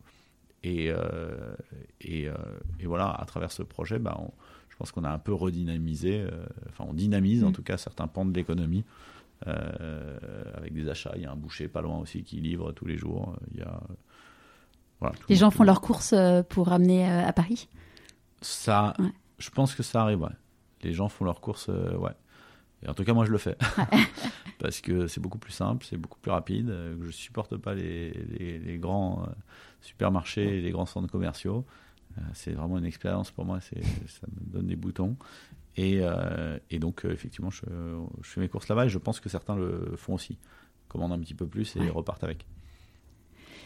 Et, 0.62 0.90
euh, 0.90 1.54
et, 2.00 2.28
euh, 2.28 2.34
et, 2.78 2.86
voilà, 2.86 3.10
à 3.10 3.24
travers 3.24 3.50
ce 3.50 3.62
projet, 3.62 3.98
bah, 3.98 4.18
je 4.68 4.76
pense 4.76 4.92
qu'on 4.92 5.04
a 5.04 5.10
un 5.10 5.18
peu 5.18 5.32
redynamisé, 5.32 6.20
euh, 6.20 6.46
enfin 6.68 6.84
on 6.88 6.94
dynamise 6.94 7.42
en 7.42 7.50
mm. 7.50 7.52
tout 7.52 7.62
cas 7.62 7.76
certains 7.76 8.06
pans 8.06 8.24
de 8.24 8.32
l'économie, 8.34 8.84
avec 9.44 10.72
des 10.72 10.88
achats. 10.88 11.12
Il 11.16 11.22
y 11.22 11.26
a 11.26 11.32
un 11.32 11.36
boucher 11.36 11.66
pas 11.66 11.82
loin 11.82 11.98
aussi 11.98 12.22
qui 12.22 12.36
livre 12.36 12.70
tous 12.70 12.86
les 12.86 12.96
jours. 12.96 13.34
Il 13.50 13.58
y 13.58 13.62
a, 13.62 13.80
voilà, 15.00 15.16
les 15.28 15.34
gens 15.34 15.50
font 15.50 15.64
leurs 15.64 15.80
courses 15.80 16.14
pour 16.48 16.68
ramener 16.68 17.10
à 17.10 17.32
Paris? 17.32 17.68
Ça, 18.40 18.94
je 19.38 19.50
pense 19.50 19.74
que 19.74 19.82
ça 19.82 20.02
arrive, 20.02 20.20
ouais. 20.20 20.28
Les 20.82 20.92
gens 20.92 21.08
font 21.08 21.24
leurs 21.24 21.40
courses, 21.40 21.66
ouais. 21.66 22.12
Et 22.84 22.88
en 22.88 22.94
tout 22.94 23.04
cas, 23.04 23.12
moi, 23.12 23.24
je 23.24 23.30
le 23.30 23.38
fais. 23.38 23.56
Parce 24.58 24.80
que 24.80 25.06
c'est 25.06 25.20
beaucoup 25.20 25.38
plus 25.38 25.52
simple, 25.52 25.84
c'est 25.88 25.96
beaucoup 25.96 26.18
plus 26.18 26.30
rapide. 26.30 26.70
Euh, 26.70 26.96
je 27.00 27.06
ne 27.06 27.12
supporte 27.12 27.56
pas 27.56 27.74
les, 27.74 28.12
les, 28.12 28.78
grands 28.78 29.24
euh, 29.24 29.32
supermarchés 29.80 30.58
et 30.58 30.60
les 30.60 30.70
grands 30.70 30.86
centres 30.86 31.10
commerciaux. 31.10 31.64
Euh, 32.18 32.20
c'est 32.34 32.52
vraiment 32.52 32.78
une 32.78 32.84
expérience 32.84 33.30
pour 33.30 33.44
moi, 33.44 33.60
ça 33.60 33.76
me 33.76 34.52
donne 34.52 34.66
des 34.66 34.76
boutons. 34.76 35.16
Et, 35.76 36.02
et 36.68 36.78
donc, 36.78 37.06
effectivement, 37.06 37.48
je, 37.48 37.62
je, 38.20 38.28
fais 38.28 38.40
mes 38.40 38.48
courses 38.50 38.68
là-bas 38.68 38.84
et 38.84 38.88
je 38.90 38.98
pense 38.98 39.20
que 39.20 39.30
certains 39.30 39.56
le 39.56 39.94
font 39.96 40.14
aussi. 40.14 40.36
Commandent 40.88 41.12
un 41.12 41.18
petit 41.20 41.32
peu 41.32 41.46
plus 41.46 41.76
et 41.76 41.88
repartent 41.88 42.24
avec. 42.24 42.46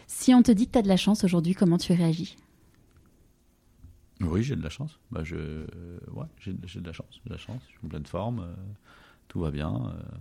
Si 0.07 0.33
on 0.33 0.41
te 0.41 0.53
dit 0.53 0.67
que 0.67 0.71
tu 0.71 0.79
as 0.79 0.83
de 0.83 0.87
la 0.87 0.95
chance 0.95 1.25
aujourd'hui, 1.25 1.53
comment 1.53 1.77
tu 1.77 1.91
réagis? 1.91 2.37
Oui, 4.21 4.41
j'ai 4.41 4.55
de 4.55 4.63
la 4.63 4.69
chance. 4.69 4.97
Bah, 5.11 5.25
je, 5.25 5.65
ouais, 6.13 6.25
j'ai, 6.39 6.53
de 6.53 6.87
la 6.87 6.93
chance. 6.93 7.09
J'ai 7.11 7.29
de 7.29 7.33
la 7.33 7.37
chance. 7.37 7.61
Je 7.67 7.71
suis 7.71 7.85
en 7.85 7.89
pleine 7.89 8.05
forme 8.05 8.55
tout 9.37 9.43
va 9.43 9.51
bien. 9.51 9.71
Euh, 9.71 10.17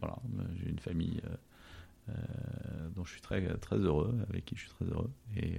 voilà, 0.00 0.16
j'ai 0.56 0.70
une 0.70 0.78
famille 0.78 1.20
euh, 1.26 1.34
euh, 2.08 2.88
dont 2.96 3.04
je 3.04 3.12
suis 3.12 3.20
très, 3.20 3.42
très 3.58 3.76
heureux, 3.76 4.18
avec 4.30 4.46
qui 4.46 4.56
je 4.56 4.60
suis 4.62 4.70
très 4.70 4.86
heureux. 4.86 5.10
Et 5.36 5.58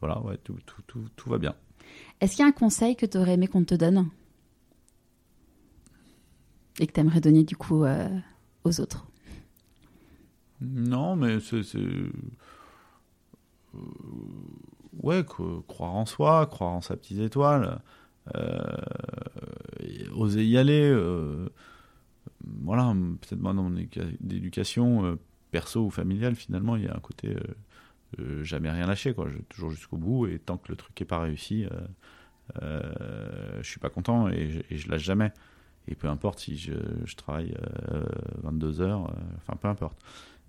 voilà, 0.00 0.20
ouais, 0.20 0.36
tout, 0.36 0.58
tout, 0.66 0.82
tout, 0.86 1.08
tout 1.16 1.30
va 1.30 1.38
bien. 1.38 1.54
Est-ce 2.20 2.36
qu'il 2.36 2.42
y 2.42 2.44
a 2.44 2.48
un 2.48 2.52
conseil 2.52 2.96
que 2.96 3.06
tu 3.06 3.16
aurais 3.16 3.32
aimé 3.32 3.48
qu'on 3.48 3.64
te 3.64 3.74
donne? 3.74 4.10
Et 6.80 6.86
que 6.86 6.92
tu 6.92 7.00
aimerais 7.00 7.22
donner 7.22 7.44
du 7.44 7.56
coup 7.56 7.86
aux 8.64 8.80
autres? 8.80 9.06
Non, 10.60 11.16
mais 11.16 11.40
c'est. 11.40 11.64
ouais, 15.02 15.24
croire 15.24 15.94
en 15.94 16.04
soi, 16.04 16.44
croire 16.44 16.72
en 16.72 16.82
sa 16.82 16.94
petite 16.94 17.20
étoile, 17.20 17.80
oser 20.14 20.44
y 20.44 20.58
aller 20.58 20.94
voilà, 22.62 22.94
peut-être 23.20 23.40
moi 23.40 23.52
dans 23.52 23.62
mon 23.62 23.76
éducation, 23.76 25.18
perso 25.50 25.86
ou 25.86 25.90
familiale, 25.90 26.34
finalement, 26.34 26.76
il 26.76 26.84
y 26.84 26.88
a 26.88 26.94
un 26.94 27.00
côté 27.00 27.36
jamais 28.42 28.70
rien 28.70 28.86
lâcher, 28.86 29.14
quoi. 29.14 29.28
Toujours 29.48 29.70
jusqu'au 29.70 29.96
bout, 29.96 30.26
et 30.26 30.38
tant 30.38 30.56
que 30.56 30.68
le 30.70 30.76
truc 30.76 30.98
n'est 30.98 31.06
pas 31.06 31.20
réussi, 31.20 31.66
je 32.60 33.62
suis 33.62 33.80
pas 33.80 33.90
content 33.90 34.28
et 34.28 34.62
je 34.70 34.88
lâche 34.88 35.02
jamais. 35.02 35.32
Et 35.88 35.94
peu 35.94 36.08
importe 36.08 36.40
si 36.40 36.56
je, 36.56 36.72
travaille 37.16 37.54
22 38.42 38.80
heures, 38.80 39.12
enfin 39.36 39.56
peu 39.56 39.68
importe. 39.68 39.98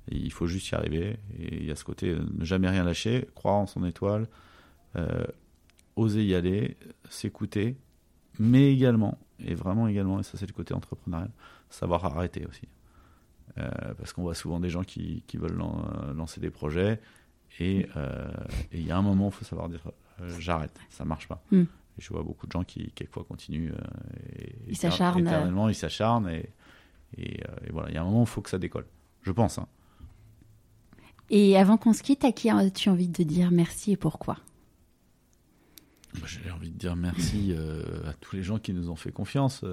il 0.09 0.31
faut 0.31 0.47
juste 0.47 0.69
y 0.71 0.75
arriver. 0.75 1.17
Et 1.37 1.57
il 1.57 1.65
y 1.65 1.71
a 1.71 1.75
ce 1.75 1.83
côté 1.83 2.15
ne 2.15 2.45
jamais 2.45 2.69
rien 2.69 2.83
lâcher, 2.83 3.27
croire 3.35 3.55
en 3.55 3.67
son 3.67 3.85
étoile, 3.85 4.27
oser 5.95 6.23
y 6.23 6.35
aller, 6.35 6.77
s'écouter, 7.09 7.75
mais 8.39 8.71
également, 8.71 9.17
et 9.39 9.55
vraiment 9.55 9.87
également, 9.87 10.19
et 10.19 10.23
ça 10.23 10.37
c'est 10.37 10.47
le 10.47 10.53
côté 10.53 10.73
entrepreneurial, 10.73 11.31
savoir 11.69 12.05
arrêter 12.05 12.45
aussi. 12.45 12.67
Euh, 13.57 13.69
parce 13.97 14.13
qu'on 14.13 14.21
voit 14.21 14.35
souvent 14.35 14.59
des 14.59 14.69
gens 14.69 14.83
qui, 14.83 15.23
qui 15.25 15.37
veulent 15.37 15.57
lancer 16.15 16.39
des 16.39 16.51
projets 16.51 16.99
et 17.59 17.87
euh, 17.95 18.27
il 18.71 18.85
y 18.85 18.91
a 18.91 18.97
un 18.97 19.01
moment, 19.01 19.27
il 19.27 19.31
faut 19.31 19.45
savoir 19.45 19.69
dire 19.69 19.81
euh, 20.21 20.29
j'arrête, 20.39 20.77
ça 20.89 21.05
marche 21.05 21.27
pas. 21.27 21.43
Et 21.51 21.65
je 21.97 22.09
vois 22.09 22.23
beaucoup 22.23 22.45
de 22.45 22.51
gens 22.51 22.63
qui, 22.63 22.91
quelquefois, 22.91 23.23
continuent. 23.23 23.73
et, 24.35 24.55
ils 24.67 24.77
s'acharnent. 24.77 25.21
Éternellement, 25.21 25.69
ils 25.69 25.75
s'acharnent. 25.75 26.29
Et, 26.29 26.49
et, 27.17 27.41
voilà, 27.71 27.89
il 27.89 27.95
y 27.95 27.97
a 27.97 28.01
un 28.01 28.05
moment 28.05 28.19
où 28.19 28.23
il 28.23 28.27
faut 28.27 28.41
que 28.41 28.49
ça 28.49 28.59
décolle. 28.59 28.85
Je 29.23 29.31
pense. 29.31 29.57
Hein. 29.57 29.67
Et 31.29 31.57
avant 31.57 31.77
qu'on 31.77 31.93
se 31.93 32.03
quitte, 32.03 32.23
à 32.23 32.31
qui 32.31 32.49
as-tu 32.49 32.89
envie 32.89 33.09
de 33.09 33.23
dire 33.23 33.49
merci 33.51 33.93
et 33.93 33.97
pourquoi? 33.97 34.37
J'ai 36.25 36.51
envie 36.51 36.71
de 36.71 36.77
dire 36.77 36.95
merci 36.95 37.51
euh, 37.51 38.07
à 38.07 38.13
tous 38.13 38.35
les 38.35 38.43
gens 38.43 38.59
qui 38.59 38.73
nous 38.73 38.89
ont 38.89 38.95
fait 38.95 39.11
confiance. 39.11 39.65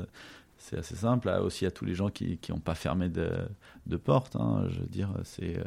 C'est 0.64 0.78
assez 0.78 0.96
simple. 0.96 1.28
Aussi 1.42 1.66
à 1.66 1.70
tous 1.70 1.84
les 1.84 1.94
gens 1.94 2.08
qui 2.08 2.38
n'ont 2.48 2.58
pas 2.58 2.74
fermé 2.74 3.10
de, 3.10 3.96
porte. 3.98 4.34
Hein. 4.36 4.64
Je 4.70 4.80
veux 4.80 4.86
dire, 4.86 5.10
c'est 5.22 5.58
euh, 5.58 5.64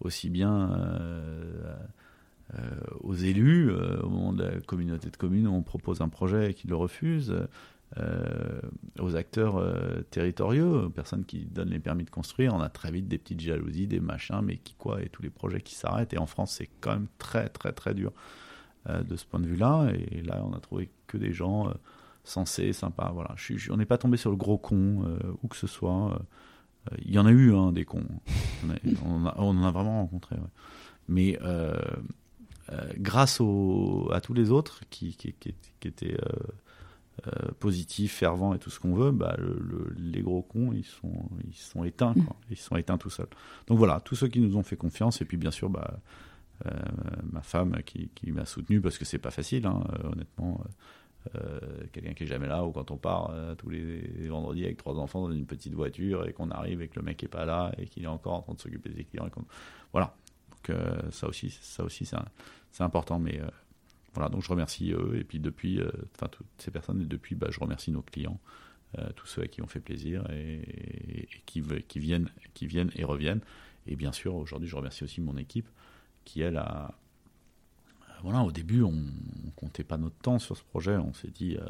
aussi 0.00 0.28
bien 0.28 0.72
euh, 0.72 1.74
aux 3.00 3.14
élus, 3.14 3.72
au 3.72 4.10
moment 4.10 4.34
de 4.34 4.44
la 4.44 4.60
communauté 4.60 5.08
de 5.08 5.16
communes, 5.16 5.48
où 5.48 5.54
on 5.54 5.62
propose 5.62 6.02
un 6.02 6.10
projet 6.10 6.50
et 6.50 6.54
qu'ils 6.54 6.68
le 6.68 6.76
refusent. 6.76 7.34
aux 8.98 9.16
acteurs 9.16 9.58
territoriaux, 10.10 10.84
aux 10.84 10.90
personnes 10.90 11.24
qui 11.24 11.46
donnent 11.46 11.70
les 11.70 11.80
permis 11.80 12.04
de 12.04 12.10
construire, 12.10 12.52
on 12.52 12.60
a 12.60 12.68
très 12.68 12.90
vite 12.90 13.08
des 13.08 13.16
petites 13.16 13.40
jalousies, 13.40 13.86
des 13.86 14.00
machins, 14.00 14.42
mais 14.42 14.58
qui 14.58 14.74
quoi, 14.74 15.00
et 15.00 15.08
tous 15.08 15.22
les 15.22 15.30
projets 15.30 15.62
qui 15.62 15.74
s'arrêtent. 15.74 16.12
Et 16.12 16.18
en 16.18 16.26
France, 16.26 16.56
c'est 16.58 16.68
quand 16.82 16.92
même 16.92 17.08
très, 17.16 17.48
très, 17.48 17.72
très 17.72 17.94
dur. 17.94 18.12
Euh, 18.90 19.02
de 19.02 19.16
ce 19.16 19.24
point 19.24 19.40
de 19.40 19.46
vue-là. 19.46 19.90
Et 19.94 20.20
là, 20.20 20.42
on 20.44 20.52
a 20.52 20.60
trouvé 20.60 20.90
que 21.06 21.16
des 21.16 21.32
gens 21.32 21.72
euh, 22.26 22.30
sensés, 22.30 22.72
sympas. 22.72 23.10
Voilà. 23.12 23.32
Je, 23.36 23.72
on 23.72 23.76
n'est 23.76 23.86
pas 23.86 23.98
tombé 23.98 24.16
sur 24.16 24.30
le 24.30 24.36
gros 24.36 24.58
con, 24.58 25.04
euh, 25.04 25.18
où 25.42 25.48
que 25.48 25.56
ce 25.56 25.66
soit. 25.66 26.20
Il 27.04 27.12
y 27.12 27.18
en 27.18 27.26
a 27.26 27.32
eu 27.32 27.52
hein, 27.52 27.72
des 27.72 27.84
cons. 27.84 28.06
On, 29.04 29.26
en 29.26 29.64
a 29.64 29.70
vraiment 29.72 30.02
rencontré. 30.02 30.36
Mais 31.08 31.36
grâce 32.98 33.40
à 33.40 34.20
tous 34.20 34.34
les 34.34 34.50
autres 34.50 34.82
qui, 34.88 35.16
qui, 35.16 35.54
étaient 35.82 36.16
positifs, 37.58 38.12
fervents 38.12 38.54
et 38.54 38.60
tout 38.60 38.70
ce 38.70 38.78
qu'on 38.78 38.94
veut, 38.94 39.10
bah, 39.10 39.36
les 39.96 40.22
gros 40.22 40.42
cons, 40.42 40.72
ils 40.72 40.84
sont, 40.84 41.28
ils 41.44 41.56
sont 41.56 41.82
éteints. 41.82 42.14
Quoi. 42.14 42.36
Ils 42.50 42.56
sont 42.56 42.76
éteints 42.76 42.98
tout 42.98 43.10
seuls. 43.10 43.30
Donc 43.66 43.78
voilà, 43.78 43.98
tous 43.98 44.14
ceux 44.14 44.28
qui 44.28 44.38
nous 44.38 44.56
ont 44.56 44.62
fait 44.62 44.76
confiance. 44.76 45.20
Et 45.20 45.24
puis 45.24 45.38
bien 45.38 45.50
sûr, 45.50 45.68
bah, 45.68 45.98
euh, 46.64 46.70
ma 47.30 47.42
femme 47.42 47.76
qui, 47.84 48.10
m'a 48.32 48.46
soutenu 48.46 48.80
parce 48.80 48.96
que 48.96 49.04
c'est 49.04 49.18
pas 49.18 49.30
facile, 49.30 49.66
hein, 49.66 49.84
euh, 49.92 50.12
honnêtement. 50.12 50.64
Euh, 51.34 51.58
quelqu'un 51.92 52.14
qui 52.14 52.24
est 52.24 52.26
jamais 52.26 52.46
là 52.46 52.64
ou 52.64 52.72
quand 52.72 52.90
on 52.90 52.96
part 52.96 53.32
tous 53.58 53.70
les 53.70 54.28
vendredis 54.28 54.64
avec 54.64 54.76
trois 54.76 54.94
enfants 54.94 55.28
dans 55.28 55.34
une 55.34 55.46
petite 55.46 55.74
voiture 55.74 56.26
et 56.26 56.32
qu'on 56.32 56.50
arrive 56.50 56.82
et 56.82 56.88
que 56.88 56.98
le 56.98 57.04
mec 57.04 57.22
est 57.22 57.28
pas 57.28 57.44
là 57.44 57.72
et 57.78 57.86
qu'il 57.86 58.04
est 58.04 58.08
encore 58.08 58.34
en 58.34 58.42
train 58.42 58.54
de 58.54 58.60
s'occuper 58.60 58.90
des 58.90 59.04
clients. 59.04 59.28
Voilà. 59.92 60.14
Donc 60.50 60.76
ça 61.10 61.28
aussi, 61.28 61.50
ça 61.50 61.84
aussi 61.84 62.06
c'est 62.06 62.82
important. 62.82 63.18
Mais 63.18 63.40
voilà, 64.14 64.28
donc 64.28 64.42
je 64.42 64.48
remercie 64.48 64.92
eux 64.92 65.16
et 65.16 65.24
puis 65.24 65.40
depuis, 65.40 65.80
enfin 66.14 66.28
toutes 66.28 66.46
ces 66.58 66.70
personnes 66.70 67.02
et 67.02 67.06
depuis, 67.06 67.34
bah, 67.34 67.48
je 67.50 67.60
remercie 67.60 67.90
nos 67.90 68.02
clients, 68.02 68.38
tous 69.14 69.26
ceux 69.26 69.42
à 69.42 69.46
qui 69.48 69.62
on 69.62 69.66
fait 69.66 69.80
plaisir 69.80 70.24
et, 70.30 71.28
qui, 71.46 71.60
viennent, 71.98 72.28
qui 72.54 72.66
viennent 72.66 72.90
et 72.94 73.04
reviennent. 73.04 73.40
Et 73.86 73.96
bien 73.96 74.12
sûr, 74.12 74.34
aujourd'hui, 74.34 74.68
je 74.68 74.76
remercie 74.76 75.04
aussi 75.04 75.20
mon 75.20 75.36
équipe 75.36 75.68
qui 76.24 76.40
elle 76.42 76.56
a 76.56 76.94
voilà 78.22 78.42
au 78.42 78.52
début 78.52 78.82
on, 78.82 79.04
pas 79.84 79.96
notre 79.96 80.16
temps 80.16 80.38
sur 80.38 80.56
ce 80.56 80.62
projet. 80.62 80.96
On 80.96 81.12
s'est 81.12 81.30
dit 81.30 81.56
euh, 81.56 81.66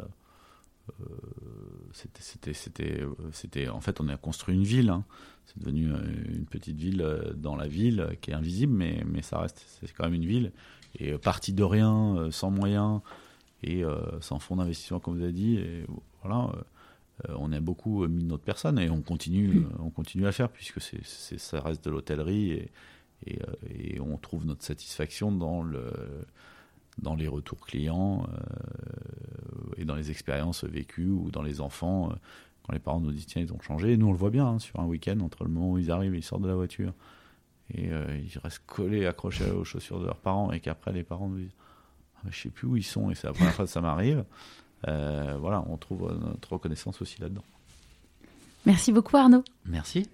euh, 1.00 1.04
c'était 1.92 2.22
c'était 2.22 2.52
c'était 2.52 3.02
c'était 3.32 3.68
en 3.68 3.80
fait 3.80 4.00
on 4.00 4.09
a 4.09 4.16
construit 4.16 4.54
une 4.54 4.62
ville 4.62 4.90
hein. 4.90 5.04
c'est 5.46 5.59
devenu 5.59 5.92
euh, 5.92 5.98
une 6.28 6.46
petite 6.46 6.76
ville 6.76 7.04
dans 7.36 7.57
la 7.57 7.66
ville 7.66 8.16
qui 8.20 8.30
est 8.30 8.34
invisible 8.34 8.72
mais 8.72 9.02
mais 9.04 9.20
ça 9.22 9.40
reste 9.40 9.64
c'est 9.66 9.92
quand 9.92 10.04
même 10.04 10.14
une 10.14 10.26
ville. 10.26 10.52
Et 10.98 11.18
parti 11.18 11.52
de 11.52 11.62
rien 11.62 12.30
sans 12.30 12.50
moyens 12.50 13.00
et 13.62 13.82
sans 14.22 14.38
fonds 14.38 14.57
d'investissement 14.57 14.98
comme 14.98 15.18
vous 15.18 15.22
avez 15.22 15.32
dit. 15.32 15.57
Et 15.59 15.84
voilà 16.22 16.52
on 17.28 17.52
a 17.52 17.61
beaucoup 17.61 18.07
mis 18.09 18.24
notre 18.24 18.44
personne 18.44 18.78
et 18.78 18.88
on 18.88 19.02
continue 19.02 19.66
on 19.78 19.90
continue 19.90 20.26
à 20.26 20.32
faire 20.32 20.48
puisque 20.48 20.80
c'est 20.80 21.04
ça 21.38 21.61
reste 21.61 21.84
de 21.84 21.90
l'hôtellerie 21.90 22.52
et 22.52 22.70
euh, 23.28 23.32
et, 23.74 24.00
on 24.00 24.16
trouve 24.18 24.46
notre 24.46 24.62
satisfaction 24.62 25.32
dans, 25.32 25.62
le, 25.62 25.90
dans 26.99 27.14
les 27.14 27.28
retours 27.28 27.61
clients 27.61 28.26
euh, 28.28 29.74
et 29.76 29.84
dans 29.84 29.94
les 29.94 30.11
expériences 30.11 30.64
vécues 30.64 31.09
ou 31.09 31.30
dans 31.30 31.42
les 31.42 31.61
enfants. 31.61 32.11
Euh, 32.11 32.14
quand 32.62 32.72
les 32.72 32.78
parents 32.78 33.01
nous 33.01 33.12
disent 33.12 33.26
tiens, 33.26 33.42
ils 33.42 33.53
ont 33.53 33.61
changé. 33.61 33.92
Et 33.92 33.97
nous, 33.97 34.09
on 34.09 34.12
le 34.12 34.18
voit 34.18 34.30
bien 34.30 34.47
hein, 34.47 34.59
sur 34.59 34.80
un 34.80 34.86
week-end, 34.86 35.20
entre 35.20 35.44
le 35.44 35.51
moment 35.51 35.72
où 35.72 35.78
ils 35.78 35.90
arrivent 35.90 36.14
et 36.14 36.18
ils 36.18 36.24
sortent 36.24 36.42
de 36.42 36.49
la 36.49 36.55
voiture 36.55 36.92
et 37.74 37.88
ils 37.88 38.38
restent 38.44 38.62
collés, 38.64 39.07
accrochés 39.07 39.51
aux 39.51 39.64
chaussures 39.64 39.99
de 39.99 40.07
leurs 40.07 40.18
parents 40.18 40.53
et 40.53 40.61
qu'après 40.61 40.92
les 40.92 41.03
parents 41.03 41.28
nous 41.28 41.38
disent 41.38 41.55
ah, 42.18 42.28
je 42.30 42.42
sais 42.42 42.49
plus 42.49 42.68
où 42.68 42.76
ils 42.76 42.84
sont 42.84 43.11
et 43.11 43.16
c'est 43.16 43.26
la 43.26 43.32
première 43.32 43.53
fois 43.55 43.64
que 43.64 43.70
ça 43.72 43.80
m'arrive. 43.80 44.24
voilà, 44.84 45.64
on 45.68 45.76
trouve 45.76 46.16
notre 46.16 46.53
reconnaissance 46.53 47.03
aussi 47.03 47.20
là-dedans. 47.20 47.42
Merci 48.66 48.92
beaucoup 48.92 49.16
Arnaud. 49.16 49.42
Merci. 49.64 50.09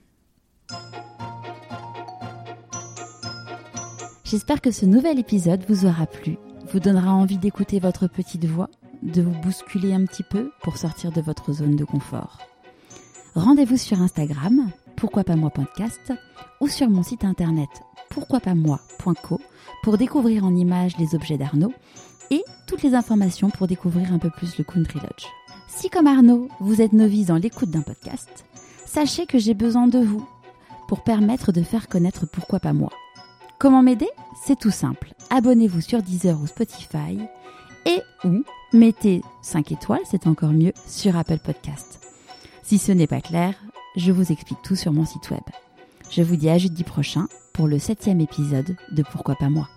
J'espère 4.33 4.63
que 4.63 4.71
ce 4.71 4.87
nouvel 4.87 5.19
épisode 5.19 5.63
vous 5.69 5.85
aura 5.85 6.07
plu, 6.07 6.39
vous 6.71 6.81
donnera 6.81 7.13
envie 7.13 7.39
d'écouter 7.39 7.81
votre 7.81 8.07
petite 8.07 8.45
voix, 8.45 8.69
de 9.03 9.23
vous 9.23 9.35
bousculer 9.43 9.93
un 9.95 10.05
petit 10.05 10.23
peu 10.23 10.51
pour 10.63 10.77
sortir 10.77 11.13
de 11.13 11.21
votre 11.21 11.53
zone 11.53 11.77
de 11.77 11.85
confort. 11.85 12.39
Rendez-vous 13.35 13.77
sur 13.77 14.01
Instagram, 14.01 14.71
pourquoi 14.97 15.25
pas 15.25 15.37
moi 15.37 15.51
podcast, 15.51 16.13
ou 16.61 16.69
sur 16.69 16.89
mon 16.91 17.03
site 17.03 17.25
internet 17.25 17.71
pourquoi 18.13 18.41
pas 18.41 18.55
moi.co 18.55 19.41
pour 19.83 19.97
découvrir 19.97 20.45
en 20.45 20.55
images 20.55 20.97
les 20.99 21.15
objets 21.15 21.39
d'Arnaud 21.39 21.73
et 22.31 22.45
toutes 22.67 22.83
les 22.83 22.95
informations 22.95 23.51
pour 23.51 23.67
découvrir 23.67 24.13
un 24.13 24.19
peu 24.19 24.31
plus 24.31 24.59
le 24.59 24.65
Country 24.65 25.01
Lodge. 25.01 25.27
Si 25.67 25.89
comme 25.89 26.07
Arnaud, 26.07 26.49
vous 26.61 26.83
êtes 26.83 26.93
novice 26.93 27.27
dans 27.27 27.37
l'écoute 27.37 27.71
d'un 27.71 27.81
podcast, 27.81 28.45
sachez 28.85 29.27
que 29.27 29.39
j'ai 29.39 29.55
besoin 29.55 29.89
de 29.89 29.99
vous 29.99 30.27
pour 30.89 31.03
permettre 31.03 31.53
de 31.53 31.63
faire 31.63 31.89
connaître 31.89 32.27
pourquoi 32.27 32.61
pas 32.61 32.75
moi. 32.75 32.91
Comment 33.63 33.85
m'aider? 33.85 34.09
C'est 34.45 34.59
tout 34.59 34.73
simple. 34.73 35.13
Abonnez-vous 35.31 35.81
sur 35.81 36.03
Deezer 36.03 36.37
ou 36.41 36.49
Spotify 36.49 37.17
et 37.87 38.01
ou 38.25 38.43
mettez 38.73 39.23
5 39.43 39.71
étoiles, 39.71 40.01
c'est 40.05 40.27
encore 40.27 40.51
mieux, 40.51 40.73
sur 40.89 41.17
Apple 41.17 41.39
Podcast. 41.39 42.01
Si 42.65 42.79
ce 42.79 42.91
n'est 42.91 43.07
pas 43.07 43.21
clair, 43.21 43.55
je 43.95 44.11
vous 44.11 44.33
explique 44.33 44.61
tout 44.65 44.75
sur 44.75 44.93
mon 44.93 45.05
site 45.05 45.31
web. 45.31 45.45
Je 46.11 46.23
vous 46.23 46.35
dis 46.35 46.49
à 46.49 46.59
jeudi 46.59 46.83
prochain 46.83 47.29
pour 47.53 47.69
le 47.69 47.79
septième 47.79 48.21
épisode 48.21 48.75
de 48.91 49.05
Pourquoi 49.05 49.37
pas 49.37 49.49
moi? 49.49 49.69